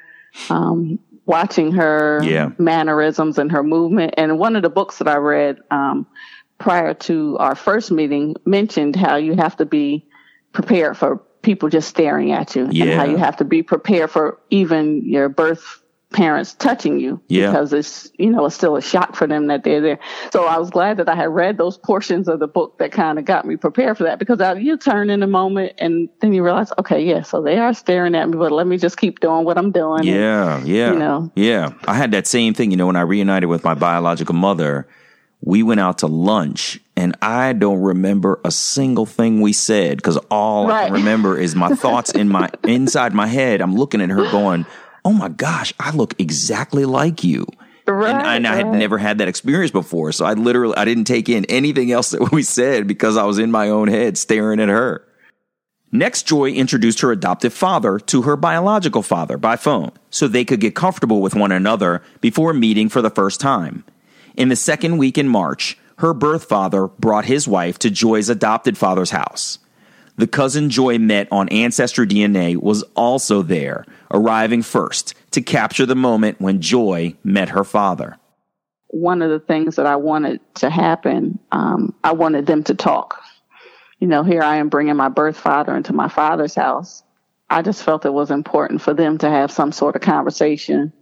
um, 0.51 1.01
watching 1.27 1.73
her 1.73 2.21
Yeah. 2.23 2.51
mannerisms 2.59 3.39
and 3.39 3.51
her 3.51 3.65
movement. 3.65 4.15
And 4.17 4.39
one 4.39 4.55
of 4.55 4.63
the 4.63 4.71
books 4.71 4.99
that 4.99 5.09
I 5.09 5.17
read 5.17 5.59
um, 5.73 6.07
prior 6.59 6.95
to 6.95 7.37
our 7.39 7.57
first 7.57 7.91
meeting 7.91 8.37
mentioned 8.45 8.95
how 8.95 9.17
you 9.17 9.35
have 9.35 9.57
to 9.57 9.67
be 9.67 10.07
prepared 10.53 10.97
for 10.97 11.17
people 11.43 11.69
just 11.69 11.89
staring 11.89 12.31
at 12.31 12.55
you, 12.55 12.65
and 12.67 12.91
how 12.91 13.05
you 13.05 13.17
have 13.17 13.37
to 13.39 13.45
be 13.45 13.63
prepared 13.63 14.11
for 14.11 14.39
even 14.51 15.05
your 15.05 15.29
birth 15.29 15.83
parents 16.11 16.55
touching 16.55 16.99
you 16.99 17.21
Yeah. 17.29 17.51
because 17.51 17.73
it's 17.75 18.11
you 18.19 18.31
know 18.31 18.47
it's 18.47 18.55
still 18.55 18.77
a 18.77 18.81
shock 18.83 19.15
for 19.15 19.27
them 19.27 19.49
that 19.49 19.63
they're 19.63 19.83
there 19.83 19.99
so 20.33 20.47
i 20.47 20.57
was 20.57 20.71
glad 20.71 20.97
that 20.97 21.09
i 21.09 21.15
had 21.15 21.29
read 21.29 21.59
those 21.59 21.77
portions 21.77 22.29
of 22.29 22.41
the 22.41 22.47
book 22.49 22.79
that 22.79 22.93
kind 22.93 23.19
of 23.19 23.27
got 23.27 23.45
me 23.45 23.57
prepared 23.57 23.99
for 23.99 24.05
that 24.05 24.19
because 24.19 24.41
I, 24.41 24.55
you 24.55 24.79
turn 24.79 25.11
in 25.11 25.23
a 25.23 25.27
moment 25.27 25.75
and 25.77 26.09
then 26.21 26.33
you 26.33 26.43
realize 26.43 26.73
okay 26.79 27.05
yeah 27.05 27.21
so 27.23 27.43
they 27.43 27.59
are 27.59 27.75
staring 27.75 28.15
at 28.15 28.27
me 28.27 28.39
but 28.39 28.53
let 28.53 28.67
me 28.67 28.79
just 28.79 28.97
keep 28.97 29.21
doing 29.21 29.45
what 29.45 29.59
i'm 29.59 29.71
doing 29.71 30.05
Yeah, 30.05 30.65
yeah. 30.65 30.93
you 30.95 30.99
know. 30.99 31.31
Yeah. 31.35 31.73
I 31.87 31.93
had 31.95 32.13
that 32.13 32.27
same 32.27 32.55
thing, 32.55 32.71
you 32.71 32.79
know, 32.79 32.87
when 32.87 32.97
I 32.97 33.03
reunited 33.03 33.51
with 33.51 33.63
my 33.63 33.75
biological 33.75 34.35
mother, 34.35 34.89
we 35.43 35.63
went 35.63 35.79
out 35.81 35.99
to 35.99 36.07
lunch 36.07 36.81
and 36.97 37.17
I 37.23 37.53
don't 37.53 37.81
remember 37.81 38.41
a 38.47 38.51
single 38.51 39.05
thing 39.07 39.41
we 39.43 39.53
said 39.53 39.99
because 39.99 40.17
all 40.31 40.71
I 40.71 40.87
can 40.87 40.95
remember 40.95 41.39
is 41.39 41.55
my 41.55 41.69
thoughts 41.69 42.11
in 42.13 42.29
my 42.29 42.51
inside 42.65 43.13
my 43.15 43.27
head. 43.27 43.61
I'm 43.61 43.75
looking 43.77 44.01
at 44.01 44.09
her 44.11 44.29
going, 44.33 44.67
Oh 45.09 45.13
my 45.15 45.31
gosh, 45.31 45.73
I 45.81 45.91
look 45.93 46.15
exactly 46.19 46.85
like 46.85 47.25
you. 47.25 47.47
right, 47.87 48.15
and, 48.15 48.27
and 48.27 48.47
I 48.47 48.57
had 48.57 48.67
right. 48.67 48.77
never 48.77 48.99
had 48.99 49.17
that 49.17 49.29
experience 49.29 49.71
before. 49.71 50.13
So 50.13 50.27
I 50.27 50.35
literally 50.35 50.77
I 50.77 50.85
didn't 50.85 51.05
take 51.05 51.31
in 51.31 51.47
anything 51.47 51.91
else 51.91 52.11
that 52.11 52.31
we 52.33 52.43
said 52.43 52.87
because 52.87 53.17
I 53.17 53.25
was 53.25 53.39
in 53.39 53.51
my 53.51 53.71
own 53.71 53.89
head 53.89 54.19
staring 54.19 54.61
at 54.61 54.69
her. 54.69 55.03
Next, 55.91 56.27
Joi 56.27 56.51
introduced 56.51 57.01
her 57.01 57.11
adoptive 57.11 57.55
father 57.55 57.99
to 57.99 58.21
her 58.21 58.37
biological 58.37 59.03
father 59.03 59.39
by 59.39 59.57
phone 59.57 59.93
so 60.11 60.29
they 60.29 60.45
could 60.45 60.61
get 60.61 60.75
comfortable 60.75 61.23
with 61.23 61.35
one 61.35 61.53
another 61.53 62.03
before 62.21 62.53
meeting 62.53 62.91
for 62.91 63.01
the 63.01 63.09
first 63.09 63.41
time. 63.41 63.85
In 64.37 64.51
the 64.51 64.57
second 64.57 64.99
week 64.99 65.17
in 65.17 65.27
March, 65.27 65.79
her 66.01 66.13
birth 66.13 66.45
father 66.45 66.87
brought 66.87 67.25
his 67.25 67.49
wife 67.49 67.79
to 67.79 67.89
Joi's 67.89 68.29
adopted 68.29 68.77
father's 68.77 69.13
house. 69.13 69.59
The 70.19 70.27
cousin 70.27 70.69
Joi 70.69 70.99
met 70.99 71.29
on 71.31 71.49
Ancestry 71.49 72.07
DNA 72.07 72.57
was 72.57 72.83
also 72.97 73.43
there, 73.43 73.85
arriving 74.11 74.63
first 74.63 75.15
to 75.31 75.41
capture 75.41 75.87
the 75.87 75.95
moment 75.95 76.41
when 76.41 76.61
Joi 76.61 77.15
met 77.25 77.49
her 77.51 77.65
father. 77.65 78.19
one 78.91 79.21
of 79.21 79.29
the 79.31 79.39
things 79.39 79.77
that 79.77 79.85
I 79.87 79.97
wanted 79.97 80.41
to 80.57 80.71
happen, 80.71 81.39
um, 81.53 81.95
I 82.03 82.13
wanted 82.13 82.47
them 82.47 82.65
to 82.65 82.75
talk. 82.75 83.21
You 84.01 84.09
know, 84.09 84.23
here 84.23 84.41
I 84.43 84.57
am 84.57 84.71
bringing 84.71 84.97
my 84.97 85.11
birth 85.11 85.37
father 85.37 85.77
into 85.77 85.93
my 85.93 86.09
father's 86.09 86.55
house. 86.55 87.03
I 87.51 87.61
just 87.61 87.83
felt 87.83 88.07
it 88.07 88.13
was 88.15 88.31
important 88.31 88.81
for 88.81 88.95
them 88.95 89.19
to 89.19 89.29
have 89.29 89.51
some 89.53 89.73
sort 89.73 89.95
of 89.95 90.01
conversation 90.01 90.93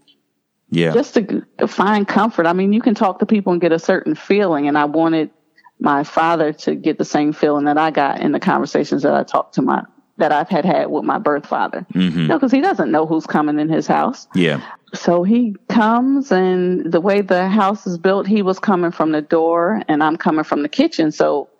Yeah. 0.71 0.93
just 0.93 1.15
to 1.15 1.45
find 1.69 2.09
comfort. 2.09 2.47
I 2.47 2.53
mean, 2.55 2.73
you 2.73 2.81
can 2.83 2.95
talk 2.97 3.21
to 3.21 3.27
people 3.27 3.53
and 3.53 3.61
get 3.61 3.71
a 3.71 3.79
certain 3.79 4.17
feeling, 4.17 4.67
and 4.67 4.77
I 4.77 4.87
wanted 4.87 5.31
my 5.79 6.05
father 6.05 6.53
to 6.53 6.75
get 6.75 6.99
the 6.99 7.05
same 7.05 7.33
feeling 7.33 7.67
that 7.67 7.79
I 7.79 7.91
got 7.91 8.21
in 8.21 8.33
the 8.33 8.41
conversations 8.41 9.03
that 9.03 9.15
I 9.15 9.23
talked 9.23 9.55
to 9.55 9.63
my 9.63 9.85
that 10.19 10.33
I've 10.33 10.49
had 10.49 10.65
had 10.65 10.87
with 10.87 11.05
my 11.05 11.19
birth 11.19 11.47
father. 11.47 11.87
Mm-hmm. 11.93 12.21
You 12.21 12.27
know, 12.29 12.37
because 12.37 12.53
he 12.53 12.63
doesn't 12.63 12.91
know 12.91 13.07
who's 13.07 13.27
coming 13.27 13.59
in 13.59 13.69
his 13.69 13.87
house. 13.87 14.27
yeah. 14.35 14.63
So 14.95 15.25
he 15.25 15.55
comes, 15.69 16.33
and 16.33 16.91
the 16.91 17.01
way 17.01 17.21
the 17.21 17.49
house 17.49 17.87
is 17.87 17.99
built, 17.99 18.27
he 18.27 18.41
was 18.41 18.59
coming 18.59 18.93
from 18.93 19.13
the 19.13 19.21
door, 19.21 19.83
and 19.89 20.03
I'm 20.03 20.17
coming 20.17 20.45
from 20.45 20.63
the 20.63 20.71
kitchen. 20.71 21.13
So 21.13 21.51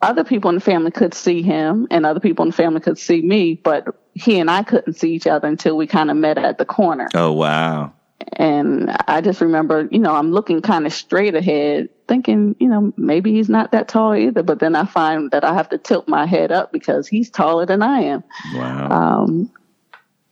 other 0.00 0.24
people 0.24 0.48
in 0.48 0.54
the 0.54 0.60
family 0.60 0.90
could 0.90 1.12
see 1.12 1.42
him, 1.42 1.86
and 1.90 2.06
other 2.06 2.20
people 2.20 2.44
in 2.44 2.50
the 2.50 2.56
family 2.56 2.80
could 2.80 2.96
see 2.96 3.20
me, 3.20 3.60
but 3.62 3.86
he 4.14 4.38
and 4.38 4.50
I 4.50 4.62
couldn't 4.62 4.94
see 4.94 5.12
each 5.12 5.26
other 5.26 5.48
until 5.48 5.76
we 5.76 5.86
kind 5.86 6.10
of 6.10 6.16
met 6.16 6.38
at 6.38 6.58
the 6.58 6.64
corner. 6.64 7.08
Oh, 7.12 7.32
wow. 7.32 7.92
And 8.34 8.90
I 9.08 9.20
just 9.20 9.40
remember, 9.40 9.88
you 9.90 9.98
know, 9.98 10.14
I'm 10.14 10.32
looking 10.32 10.62
kind 10.62 10.86
of 10.86 10.92
straight 10.92 11.34
ahead, 11.34 11.88
thinking, 12.06 12.56
you 12.58 12.68
know, 12.68 12.92
maybe 12.96 13.32
he's 13.32 13.48
not 13.48 13.72
that 13.72 13.88
tall 13.88 14.14
either. 14.14 14.42
But 14.42 14.58
then 14.58 14.74
I 14.74 14.84
find 14.84 15.30
that 15.30 15.44
I 15.44 15.54
have 15.54 15.68
to 15.70 15.78
tilt 15.78 16.08
my 16.08 16.26
head 16.26 16.52
up 16.52 16.72
because 16.72 17.08
he's 17.08 17.30
taller 17.30 17.66
than 17.66 17.82
I 17.82 18.00
am. 18.00 18.24
Wow. 18.54 18.88
Um, 18.90 19.50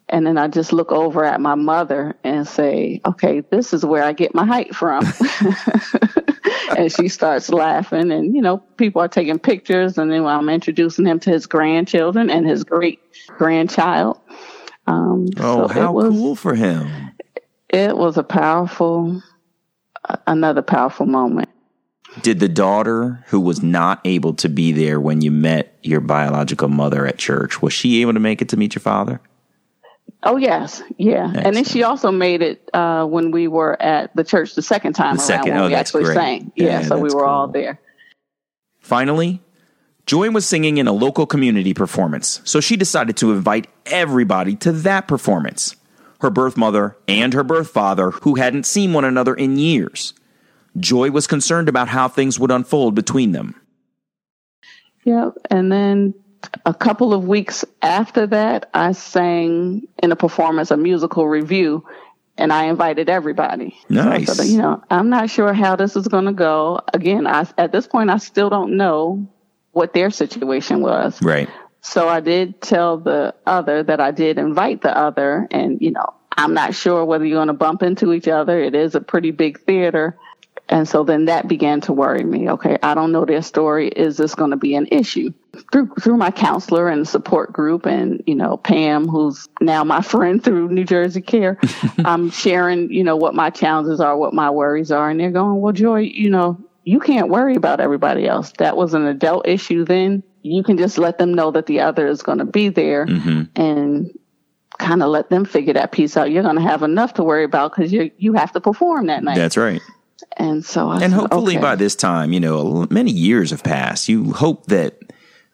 and 0.08 0.26
then 0.26 0.36
I 0.36 0.46
just 0.46 0.74
look 0.74 0.92
over 0.92 1.24
at 1.24 1.40
my 1.40 1.54
mother 1.54 2.14
and 2.22 2.46
say, 2.46 3.00
okay, 3.06 3.40
this 3.40 3.72
is 3.72 3.84
where 3.84 4.02
I 4.02 4.12
get 4.12 4.34
my 4.34 4.44
height 4.44 4.74
from. 4.74 5.06
and 6.76 6.92
she 6.92 7.08
starts 7.08 7.48
laughing 7.48 8.12
and, 8.12 8.34
you 8.34 8.42
know, 8.42 8.58
people 8.76 9.00
are 9.00 9.08
taking 9.08 9.38
pictures 9.38 9.96
and 9.96 10.12
then 10.12 10.26
I'm 10.26 10.50
introducing 10.50 11.06
him 11.06 11.18
to 11.20 11.30
his 11.30 11.46
grandchildren 11.46 12.28
and 12.28 12.46
his 12.46 12.62
great 12.62 13.00
grandchild. 13.26 14.20
Um, 14.86 15.28
oh, 15.38 15.56
so 15.56 15.64
it 15.64 15.70
how 15.70 15.92
was, 15.92 16.10
cool 16.10 16.36
for 16.36 16.54
him. 16.54 17.12
It 17.70 17.96
was 17.96 18.18
a 18.18 18.22
powerful, 18.22 19.22
another 20.26 20.60
powerful 20.60 21.06
moment. 21.06 21.48
Did 22.20 22.40
the 22.40 22.48
daughter 22.48 23.24
who 23.28 23.40
was 23.40 23.62
not 23.62 24.00
able 24.04 24.34
to 24.34 24.48
be 24.48 24.72
there 24.72 25.00
when 25.00 25.22
you 25.22 25.30
met 25.30 25.76
your 25.82 26.00
biological 26.00 26.68
mother 26.68 27.06
at 27.06 27.16
church, 27.18 27.62
was 27.62 27.72
she 27.72 28.02
able 28.02 28.12
to 28.12 28.20
make 28.20 28.42
it 28.42 28.50
to 28.50 28.56
meet 28.56 28.74
your 28.74 28.80
father? 28.82 29.20
Oh 30.24 30.36
yes, 30.36 30.82
yeah, 30.98 31.32
and 31.34 31.56
then 31.56 31.64
she 31.64 31.82
also 31.82 32.12
made 32.12 32.42
it 32.42 32.68
uh, 32.74 33.04
when 33.06 33.30
we 33.32 33.48
were 33.48 33.80
at 33.82 34.14
the 34.14 34.22
church 34.22 34.54
the 34.54 34.62
second 34.62 34.92
time 34.92 35.16
The 35.16 35.20
around 35.22 35.26
second- 35.26 35.52
when 35.54 35.62
oh, 35.62 35.66
we 35.66 35.72
that's 35.72 35.90
actually 35.90 36.04
great. 36.04 36.14
sang. 36.14 36.52
Yeah, 36.54 36.66
Yeah, 36.66 36.82
so 36.82 36.98
we 36.98 37.12
were 37.12 37.24
all 37.24 37.48
there. 37.48 37.80
Finally, 38.80 39.40
Joi 40.06 40.30
was 40.30 40.46
singing 40.46 40.78
in 40.78 40.86
a 40.86 40.92
local 40.92 41.26
community 41.26 41.74
performance, 41.74 42.40
so 42.44 42.60
she 42.60 42.76
decided 42.76 43.16
to 43.18 43.32
invite 43.32 43.68
everybody 43.86 44.54
to 44.56 44.70
that 44.72 45.08
performance. 45.08 45.76
Her 46.20 46.30
birth 46.30 46.56
mother 46.56 46.96
and 47.08 47.32
her 47.34 47.42
birth 47.44 47.70
father, 47.70 48.10
who 48.12 48.36
hadn't 48.36 48.64
seen 48.66 48.92
one 48.92 49.04
another 49.04 49.34
in 49.34 49.58
years. 49.58 50.14
Joi 50.78 51.10
was 51.10 51.26
concerned 51.26 51.68
about 51.68 51.88
how 51.88 52.08
things 52.08 52.38
would 52.38 52.50
unfold 52.50 52.94
between 52.94 53.32
them. 53.32 53.54
Yep. 55.04 55.34
And 55.50 55.70
then 55.70 56.14
a 56.64 56.74
couple 56.74 57.12
of 57.12 57.24
weeks 57.26 57.64
after 57.82 58.26
that, 58.28 58.70
I 58.74 58.92
sang 58.92 59.86
in 60.02 60.12
a 60.12 60.16
performance, 60.16 60.70
a 60.70 60.76
musical 60.76 61.28
review, 61.28 61.84
and 62.38 62.52
I 62.52 62.64
invited 62.64 63.08
everybody. 63.10 63.76
So 63.92 64.00
I 64.00 64.18
Nice. 64.18 64.36
said, 64.36 64.46
you 64.46 64.58
know, 64.58 64.82
I'm 64.90 65.10
not 65.10 65.28
sure 65.30 65.52
how 65.52 65.76
this 65.76 65.96
is 65.96 66.08
going 66.08 66.24
to 66.24 66.32
go. 66.32 66.80
Again, 66.94 67.26
I, 67.26 67.46
at 67.58 67.72
this 67.72 67.86
point, 67.86 68.10
I 68.10 68.16
still 68.18 68.48
don't 68.48 68.76
know 68.76 69.28
what 69.72 69.92
their 69.92 70.10
situation 70.10 70.80
was. 70.80 71.20
Right. 71.22 71.48
So 71.80 72.08
I 72.08 72.20
did 72.20 72.60
tell 72.60 72.98
the 72.98 73.34
other 73.46 73.82
that 73.82 74.00
I 74.00 74.12
did 74.12 74.38
invite 74.38 74.82
the 74.82 74.96
other, 74.96 75.48
and 75.50 75.80
you 75.82 75.90
know, 75.90 76.14
I'm 76.36 76.54
not 76.54 76.74
sure 76.74 77.04
whether 77.04 77.24
you're 77.24 77.38
going 77.38 77.48
to 77.48 77.54
bump 77.54 77.82
into 77.82 78.12
each 78.12 78.28
other. 78.28 78.62
It 78.62 78.74
is 78.74 78.94
a 78.94 79.00
pretty 79.00 79.32
big 79.32 79.60
theater. 79.60 80.16
And 80.72 80.88
so 80.88 81.04
then 81.04 81.26
that 81.26 81.48
began 81.48 81.82
to 81.82 81.92
worry 81.92 82.24
me. 82.24 82.48
Okay, 82.48 82.78
I 82.82 82.94
don't 82.94 83.12
know 83.12 83.26
their 83.26 83.42
story. 83.42 83.88
Is 83.88 84.16
this 84.16 84.34
going 84.34 84.52
to 84.52 84.56
be 84.56 84.74
an 84.74 84.88
issue? 84.90 85.30
Through 85.70 85.92
through 86.00 86.16
my 86.16 86.30
counselor 86.30 86.88
and 86.88 87.06
support 87.06 87.52
group, 87.52 87.84
and 87.84 88.22
you 88.26 88.34
know 88.34 88.56
Pam, 88.56 89.06
who's 89.06 89.50
now 89.60 89.84
my 89.84 90.00
friend 90.12 90.42
through 90.42 90.70
New 90.70 90.84
Jersey 90.84 91.20
Care, 91.20 91.58
I'm 92.06 92.30
sharing 92.30 92.90
you 92.90 93.04
know 93.04 93.16
what 93.16 93.34
my 93.34 93.50
challenges 93.50 94.00
are, 94.00 94.16
what 94.16 94.32
my 94.32 94.48
worries 94.48 94.90
are, 94.90 95.10
and 95.10 95.20
they're 95.20 95.30
going, 95.30 95.60
well, 95.60 95.74
Joi, 95.74 96.00
you 96.00 96.30
know, 96.30 96.58
you 96.84 97.00
can't 97.00 97.28
worry 97.28 97.54
about 97.54 97.80
everybody 97.80 98.26
else. 98.26 98.54
That 98.56 98.74
was 98.74 98.94
an 98.94 99.04
adult 99.04 99.46
issue 99.46 99.84
then. 99.84 100.22
You 100.40 100.62
can 100.62 100.78
just 100.78 100.96
let 100.96 101.18
them 101.18 101.34
know 101.34 101.50
that 101.50 101.66
the 101.66 101.80
other 101.80 102.06
is 102.06 102.22
going 102.22 102.38
to 102.38 102.46
be 102.46 102.70
there, 102.70 103.04
mm-hmm. 103.04 103.42
and 103.56 104.10
kind 104.78 105.02
of 105.02 105.10
let 105.10 105.28
them 105.28 105.44
figure 105.44 105.74
that 105.74 105.92
piece 105.92 106.16
out. 106.16 106.30
You're 106.30 106.42
going 106.42 106.56
to 106.56 106.62
have 106.62 106.82
enough 106.82 107.12
to 107.14 107.24
worry 107.24 107.44
about 107.44 107.76
because 107.76 107.92
you 107.92 108.10
you 108.16 108.32
have 108.32 108.52
to 108.52 108.60
perform 108.62 109.08
that 109.08 109.22
night. 109.22 109.36
That's 109.36 109.58
right. 109.58 109.82
And 110.36 110.64
so 110.64 110.88
I 110.88 110.94
And 110.94 111.02
said, 111.02 111.12
hopefully 111.12 111.54
okay. 111.54 111.62
by 111.62 111.76
this 111.76 111.94
time, 111.94 112.32
you 112.32 112.40
know, 112.40 112.86
many 112.90 113.10
years 113.10 113.50
have 113.50 113.62
passed. 113.62 114.08
You 114.08 114.32
hope 114.32 114.66
that 114.66 114.98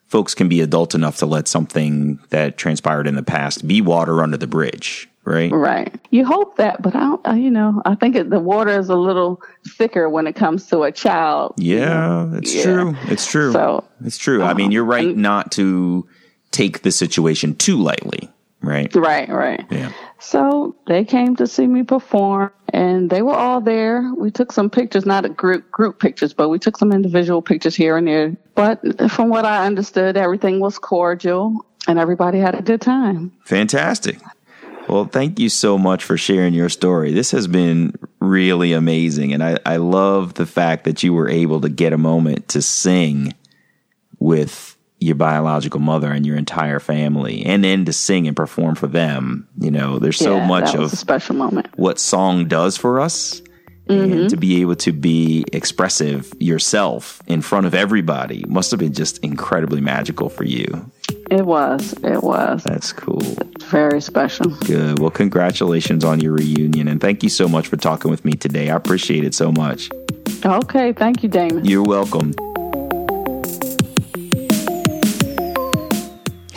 folks 0.06 0.34
can 0.34 0.48
be 0.48 0.60
adult 0.60 0.94
enough 0.94 1.18
to 1.18 1.26
let 1.26 1.48
something 1.48 2.18
that 2.30 2.56
transpired 2.56 3.06
in 3.06 3.14
the 3.14 3.22
past 3.22 3.66
be 3.68 3.80
water 3.82 4.22
under 4.22 4.36
the 4.38 4.46
bridge, 4.46 5.08
right? 5.24 5.50
Right. 5.52 5.94
You 6.10 6.24
hope 6.24 6.56
that, 6.56 6.80
but 6.80 6.94
I 6.96 7.00
don't, 7.00 7.28
uh, 7.28 7.32
you 7.32 7.50
know, 7.50 7.82
I 7.84 7.94
think 7.94 8.16
it, 8.16 8.30
the 8.30 8.40
water 8.40 8.78
is 8.78 8.88
a 8.88 8.96
little 8.96 9.42
thicker 9.76 10.08
when 10.08 10.26
it 10.26 10.34
comes 10.34 10.66
to 10.68 10.82
a 10.84 10.92
child. 10.92 11.54
you 11.58 11.76
Yeah, 11.78 11.88
know? 11.88 12.32
it's 12.38 12.54
Yeah. 12.54 12.62
true. 12.62 12.96
It's 13.08 13.26
true. 13.30 13.52
So, 13.52 13.84
it's 14.04 14.16
true. 14.16 14.42
I 14.42 14.54
mean, 14.54 14.70
you're 14.70 14.84
right 14.84 15.08
and- 15.08 15.18
not 15.18 15.52
to 15.52 16.06
take 16.52 16.80
the 16.82 16.90
situation 16.90 17.54
too 17.54 17.76
lightly, 17.76 18.30
right? 18.62 18.94
Right, 18.94 19.28
right. 19.28 19.62
Yeah. 19.70 19.92
So 20.20 20.74
they 20.86 21.04
came 21.04 21.36
to 21.36 21.46
see 21.46 21.66
me 21.66 21.84
perform 21.84 22.50
and 22.70 23.08
they 23.08 23.22
were 23.22 23.34
all 23.34 23.60
there. 23.60 24.12
We 24.16 24.30
took 24.30 24.52
some 24.52 24.68
pictures, 24.68 25.06
not 25.06 25.24
a 25.24 25.28
group 25.28 25.70
group 25.70 26.00
pictures, 26.00 26.32
but 26.32 26.48
we 26.48 26.58
took 26.58 26.76
some 26.76 26.92
individual 26.92 27.40
pictures 27.40 27.76
here 27.76 27.96
and 27.96 28.08
there. 28.08 28.36
But 28.54 29.10
from 29.10 29.28
what 29.28 29.44
I 29.44 29.64
understood, 29.64 30.16
everything 30.16 30.58
was 30.58 30.78
cordial 30.78 31.64
and 31.86 31.98
everybody 31.98 32.38
had 32.38 32.54
a 32.56 32.62
good 32.62 32.80
time. 32.80 33.32
Fantastic. 33.44 34.18
Well, 34.88 35.04
thank 35.04 35.38
you 35.38 35.50
so 35.50 35.76
much 35.76 36.02
for 36.02 36.16
sharing 36.16 36.54
your 36.54 36.70
story. 36.70 37.12
This 37.12 37.30
has 37.32 37.46
been 37.46 37.92
really 38.20 38.72
amazing. 38.72 39.34
And 39.34 39.44
I, 39.44 39.58
I 39.66 39.76
love 39.76 40.34
the 40.34 40.46
fact 40.46 40.84
that 40.84 41.02
you 41.02 41.12
were 41.12 41.28
able 41.28 41.60
to 41.60 41.68
get 41.68 41.92
a 41.92 41.98
moment 41.98 42.48
to 42.48 42.62
sing 42.62 43.34
with 44.18 44.77
your 45.00 45.14
biological 45.14 45.80
mother 45.80 46.10
and 46.10 46.26
your 46.26 46.36
entire 46.36 46.80
family 46.80 47.44
and 47.46 47.62
then 47.62 47.84
to 47.84 47.92
sing 47.92 48.26
and 48.26 48.36
perform 48.36 48.74
for 48.74 48.86
them. 48.88 49.48
You 49.58 49.70
know, 49.70 49.98
there's 49.98 50.16
so 50.18 50.36
Yeah, 50.36 50.46
much 50.46 50.74
of 50.74 50.92
a 50.92 50.96
special 50.96 51.36
moment. 51.36 51.68
what 51.76 51.98
song 51.98 52.48
does 52.48 52.76
for 52.76 53.00
us. 53.00 53.40
And 53.90 54.12
mm-hmm. 54.12 54.26
to 54.26 54.36
be 54.36 54.60
able 54.60 54.76
to 54.76 54.92
be 54.92 55.46
expressive 55.50 56.30
yourself 56.38 57.22
in 57.26 57.40
front 57.40 57.64
of 57.64 57.74
everybody 57.74 58.44
must 58.46 58.70
have 58.70 58.78
been 58.80 58.92
just 58.92 59.16
incredibly 59.24 59.80
magical 59.80 60.28
for 60.28 60.44
you. 60.44 60.90
It 61.30 61.46
was. 61.46 61.94
It 62.04 62.22
was 62.22 62.64
That's 62.64 62.92
cool. 62.92 63.22
very 63.60 64.02
special. 64.02 64.50
Good. 64.66 64.98
Well, 64.98 65.08
congratulations 65.10 66.04
on 66.04 66.20
your 66.20 66.32
reunion. 66.32 66.86
And 66.86 67.00
thank 67.00 67.22
you 67.22 67.30
so 67.30 67.48
much 67.48 67.66
for 67.68 67.78
talking 67.78 68.10
with 68.10 68.26
me 68.26 68.32
today. 68.32 68.68
I 68.68 68.76
appreciate 68.76 69.24
it 69.24 69.34
so 69.34 69.50
much. 69.52 69.88
Okay, 70.44 70.92
thank 70.92 71.22
you, 71.22 71.30
Damon. 71.30 71.64
You're 71.64 71.82
welcome. 71.82 72.34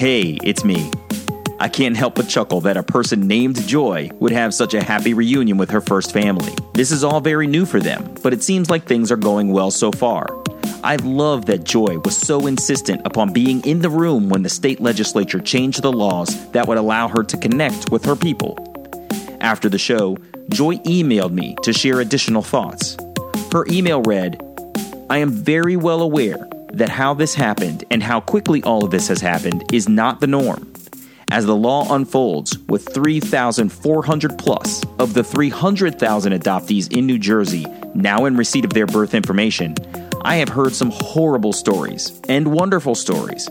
Hey, 0.02 0.39
it's 0.43 0.64
me. 0.64 0.89
I 1.60 1.70
can't 1.70 1.95
help 1.95 2.16
but 2.16 2.28
chuckle 2.28 2.60
that 2.62 2.76
a 2.76 2.82
person 2.82 3.28
named 3.28 3.68
Joi 3.68 4.10
would 4.16 4.32
have 4.32 4.52
such 4.52 4.74
a 4.74 4.82
happy 4.82 5.14
reunion 5.14 5.58
with 5.58 5.70
her 5.70 5.80
first 5.80 6.12
family. 6.12 6.56
This 6.74 6.91
is 6.91 7.04
all 7.04 7.22
very 7.22 7.45
new 7.45 7.68
for 7.68 7.80
them, 7.80 8.16
but 8.24 8.34
it 8.34 8.41
seems 8.41 8.72
like 8.72 8.86
things 8.86 9.12
are 9.12 9.16
going 9.16 9.52
well 9.52 9.70
so 9.70 9.91
far. 9.91 10.26
I 10.84 10.95
love 10.95 11.45
that 11.45 11.66
Joi 11.66 11.99
was 11.99 12.18
so 12.18 12.47
insistent 12.47 13.04
upon 13.06 13.32
being 13.32 13.64
in 13.64 13.78
the 13.78 13.91
room 13.91 14.28
when 14.28 14.41
the 14.41 14.49
state 14.49 14.82
legislature 14.82 15.39
changed 15.39 15.84
the 15.84 15.93
laws 15.93 16.49
that 16.49 16.68
would 16.68 16.80
allow 16.80 17.08
her 17.08 17.22
to 17.24 17.38
connect 17.38 17.91
with 17.91 18.04
her 18.06 18.16
people. 18.16 18.58
After 19.39 19.70
the 19.70 19.78
show, 19.78 20.18
Joi 20.49 20.78
emailed 20.78 21.32
me 21.32 21.56
to 21.62 21.74
share 21.74 21.99
additional 21.99 22.41
thoughts. 22.41 22.97
Her 23.52 23.68
email 23.68 24.02
read, 24.02 24.41
I 25.12 25.20
am 25.20 25.30
very 25.30 25.76
well 25.76 26.02
aware 26.02 26.47
that 26.74 26.90
how 26.90 27.14
this 27.14 27.36
happened 27.36 27.84
and 27.92 28.02
how 28.02 28.20
quickly 28.20 28.64
all 28.64 28.84
of 28.84 28.92
this 28.92 29.08
has 29.08 29.22
happened 29.22 29.64
is 29.74 29.90
not 29.90 30.20
the 30.20 30.28
norm. 30.28 30.72
As 31.32 31.46
the 31.46 31.56
law 31.56 31.94
unfolds, 31.96 32.58
with 32.68 32.94
3,400 32.94 34.38
plus 34.38 34.84
of 35.00 35.14
the 35.14 35.24
300,000 35.24 36.34
adoptees 36.34 36.92
in 36.92 37.06
New 37.06 37.18
Jersey 37.18 37.66
now 37.96 38.26
in 38.26 38.36
receipt 38.36 38.66
of 38.66 38.74
their 38.74 38.86
birth 38.86 39.14
information, 39.14 39.76
I 40.24 40.36
have 40.36 40.50
heard 40.50 40.74
some 40.74 40.92
horrible 40.92 41.54
stories 41.54 42.20
and 42.28 42.54
wonderful 42.54 42.96
stories. 42.96 43.50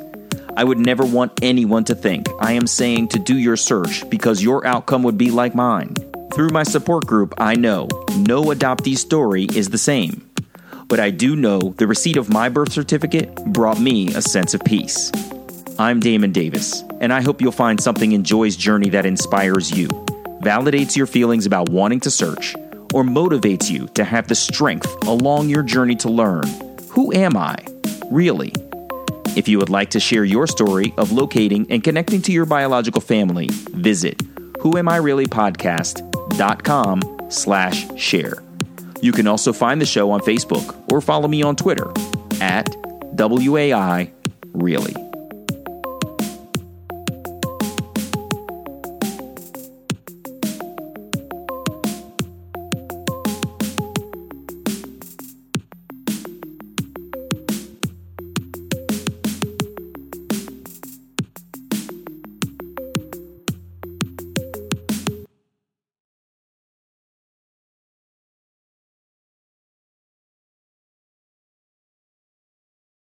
I 0.57 0.64
would 0.64 0.79
never 0.79 1.05
want 1.05 1.43
anyone 1.43 1.85
to 1.85 1.95
think 1.95 2.27
I 2.41 2.53
am 2.53 2.66
saying 2.66 3.09
to 3.09 3.18
do 3.18 3.37
your 3.37 3.57
search 3.57 4.09
because 4.11 4.43
your 4.43 4.66
outcome 4.66 5.03
would 5.05 5.16
be 5.16 5.31
like 5.31 5.55
mine. 5.55 5.95
Through 6.35 6.51
my 6.51 6.64
support 6.64 7.07
group, 7.07 7.35
I 7.39 7.55
know 7.55 7.89
no 8.18 8.45
adoptee 8.45 8.97
story 8.97 9.45
is 9.45 9.71
the 9.71 9.79
same. 9.79 10.30
But 10.91 11.01
I 11.01 11.11
do 11.11 11.36
know 11.36 11.61
the 11.61 11.86
receipt 11.86 12.16
of 12.16 12.28
my 12.28 12.49
birth 12.49 12.72
certificate 12.72 13.32
brought 13.47 13.78
me 13.80 14.12
a 14.12 14.20
sense 14.20 14.55
of 14.55 14.64
peace. 14.64 15.12
I'm 15.78 16.01
Damon 16.01 16.32
Davis, 16.32 16.82
and 17.01 17.12
I 17.12 17.20
hope 17.22 17.41
you'll 17.41 17.53
find 17.53 17.80
something 17.80 18.11
in 18.11 18.24
Joi's 18.24 18.57
journey 18.57 18.88
that 18.91 19.07
inspires 19.07 19.70
you, 19.70 19.86
validates 20.43 20.97
your 20.97 21.07
feelings 21.07 21.47
about 21.47 21.68
wanting 21.68 22.01
to 22.01 22.11
search, 22.11 22.57
or 22.93 23.05
motivates 23.05 23.70
you 23.70 23.86
to 23.95 24.03
have 24.03 24.26
the 24.26 24.34
strength 24.34 24.93
along 25.07 25.49
your 25.49 25.62
journey 25.62 25.95
to 25.95 26.11
learn 26.11 26.43
who 26.88 27.12
am 27.12 27.36
I, 27.36 27.55
really? 28.11 28.53
If 29.36 29.47
you 29.47 29.59
would 29.59 29.70
like 29.70 29.91
to 29.91 30.01
share 30.01 30.24
your 30.24 30.49
story 30.49 30.93
of 30.99 31.12
locating 31.12 31.70
and 31.70 31.84
connecting 31.84 32.20
to 32.22 32.32
your 32.32 32.47
biological 32.47 33.01
family, 33.01 33.47
visit 33.49 34.18
whoamireallypodcast.com 34.59 37.30
slash 37.30 37.97
share. 37.97 38.43
You 39.03 39.12
can 39.12 39.26
also 39.26 39.53
find 39.53 39.80
the 39.80 39.86
show 39.86 40.11
on 40.11 40.20
Facebook 40.20 40.92
or 40.92 41.01
follow 41.01 41.28
me 41.28 41.42
on 41.42 41.57
Twitter 41.57 41.90
at 42.40 42.74
WAI 43.14 44.12
Really. 44.53 45.09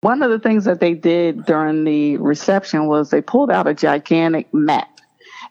One 0.05 0.21
of 0.21 0.29
the 0.29 0.37
things 0.37 0.65
that 0.65 0.79
they 0.79 0.93
did 0.93 1.47
during 1.47 1.83
the 1.83 2.17
reception 2.17 2.85
was 2.85 3.09
they 3.09 3.23
pulled 3.23 3.49
out 3.49 3.65
a 3.65 3.73
gigantic 3.73 4.53
map. 4.53 4.99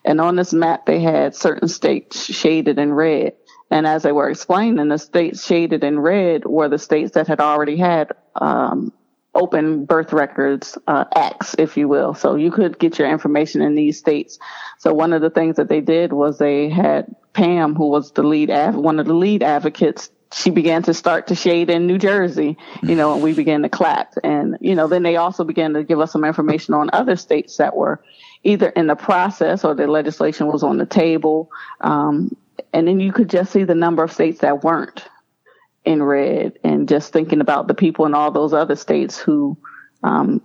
And 0.05 0.21
on 0.21 0.37
this 0.37 0.53
map, 0.53 0.85
they 0.85 1.01
had 1.01 1.35
certain 1.35 1.67
states 1.67 2.33
shaded 2.33 2.79
in 2.79 2.93
red. 2.93 3.33
And 3.69 3.85
as 3.85 4.03
they 4.03 4.13
were 4.13 4.29
explaining, 4.29 4.87
the 4.87 4.97
states 4.97 5.45
shaded 5.45 5.83
in 5.83 5.99
red 5.99 6.45
were 6.45 6.69
the 6.69 6.79
states 6.79 7.15
that 7.15 7.27
had 7.27 7.41
already 7.41 7.75
had 7.75 8.13
um, 8.35 8.93
open 9.33 9.83
birth 9.83 10.13
records 10.13 10.77
uh, 10.87 11.03
acts, 11.13 11.57
if 11.59 11.75
you 11.75 11.89
will. 11.89 12.13
So 12.13 12.35
you 12.35 12.49
could 12.49 12.79
get 12.79 12.97
your 12.97 13.09
information 13.09 13.61
in 13.61 13.75
these 13.75 13.99
states. 13.99 14.39
So 14.79 14.93
one 14.93 15.11
of 15.11 15.21
the 15.21 15.29
things 15.29 15.57
that 15.57 15.67
they 15.67 15.81
did 15.81 16.13
was 16.13 16.37
they 16.37 16.69
had 16.69 17.13
Pam, 17.33 17.75
who 17.75 17.89
was 17.89 18.13
the 18.13 18.23
lead, 18.23 18.49
one 18.73 19.01
of 19.01 19.05
the 19.05 19.15
lead 19.15 19.43
advocates, 19.43 20.09
she 20.35 20.49
began 20.49 20.83
to 20.83 20.93
start 20.93 21.27
to 21.27 21.35
shade 21.35 21.69
in 21.69 21.87
New 21.87 21.97
Jersey, 21.97 22.57
you 22.83 22.93
know, 22.93 23.13
and 23.13 23.23
we 23.23 23.33
began 23.33 23.61
to 23.61 23.69
clap. 23.69 24.15
And, 24.21 24.57
you 24.59 24.75
know, 24.75 24.85
then 24.85 25.01
they 25.01 25.15
also 25.15 25.45
began 25.45 25.73
to 25.75 25.83
give 25.83 26.01
us 26.01 26.11
some 26.11 26.25
information 26.25 26.73
on 26.73 26.89
other 26.91 27.15
states 27.15 27.55
that 27.55 27.73
were 27.73 28.03
either 28.43 28.67
in 28.67 28.87
the 28.87 28.95
process 28.97 29.63
or 29.63 29.73
the 29.73 29.87
legislation 29.87 30.47
was 30.47 30.61
on 30.61 30.77
the 30.77 30.85
table. 30.85 31.49
Um, 31.79 32.35
and 32.73 32.85
then 32.85 32.99
you 32.99 33.13
could 33.13 33.29
just 33.29 33.53
see 33.53 33.63
the 33.63 33.75
number 33.75 34.03
of 34.03 34.11
states 34.11 34.41
that 34.41 34.61
weren't 34.61 35.05
in 35.85 36.03
red 36.03 36.59
and 36.65 36.89
just 36.89 37.13
thinking 37.13 37.39
about 37.39 37.69
the 37.69 37.73
people 37.73 38.05
in 38.05 38.13
all 38.13 38.31
those 38.31 38.53
other 38.53 38.75
states 38.75 39.17
who, 39.17 39.57
um, 40.03 40.41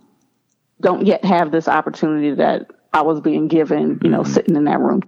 don't 0.79 1.05
yet 1.05 1.25
have 1.25 1.51
this 1.51 1.67
opportunity 1.67 2.33
that 2.35 2.71
I 2.93 3.01
was 3.01 3.19
being 3.19 3.49
given, 3.49 3.99
you 4.01 4.09
know, 4.09 4.23
sitting 4.23 4.55
in 4.55 4.63
that 4.63 4.79
room. 4.79 5.01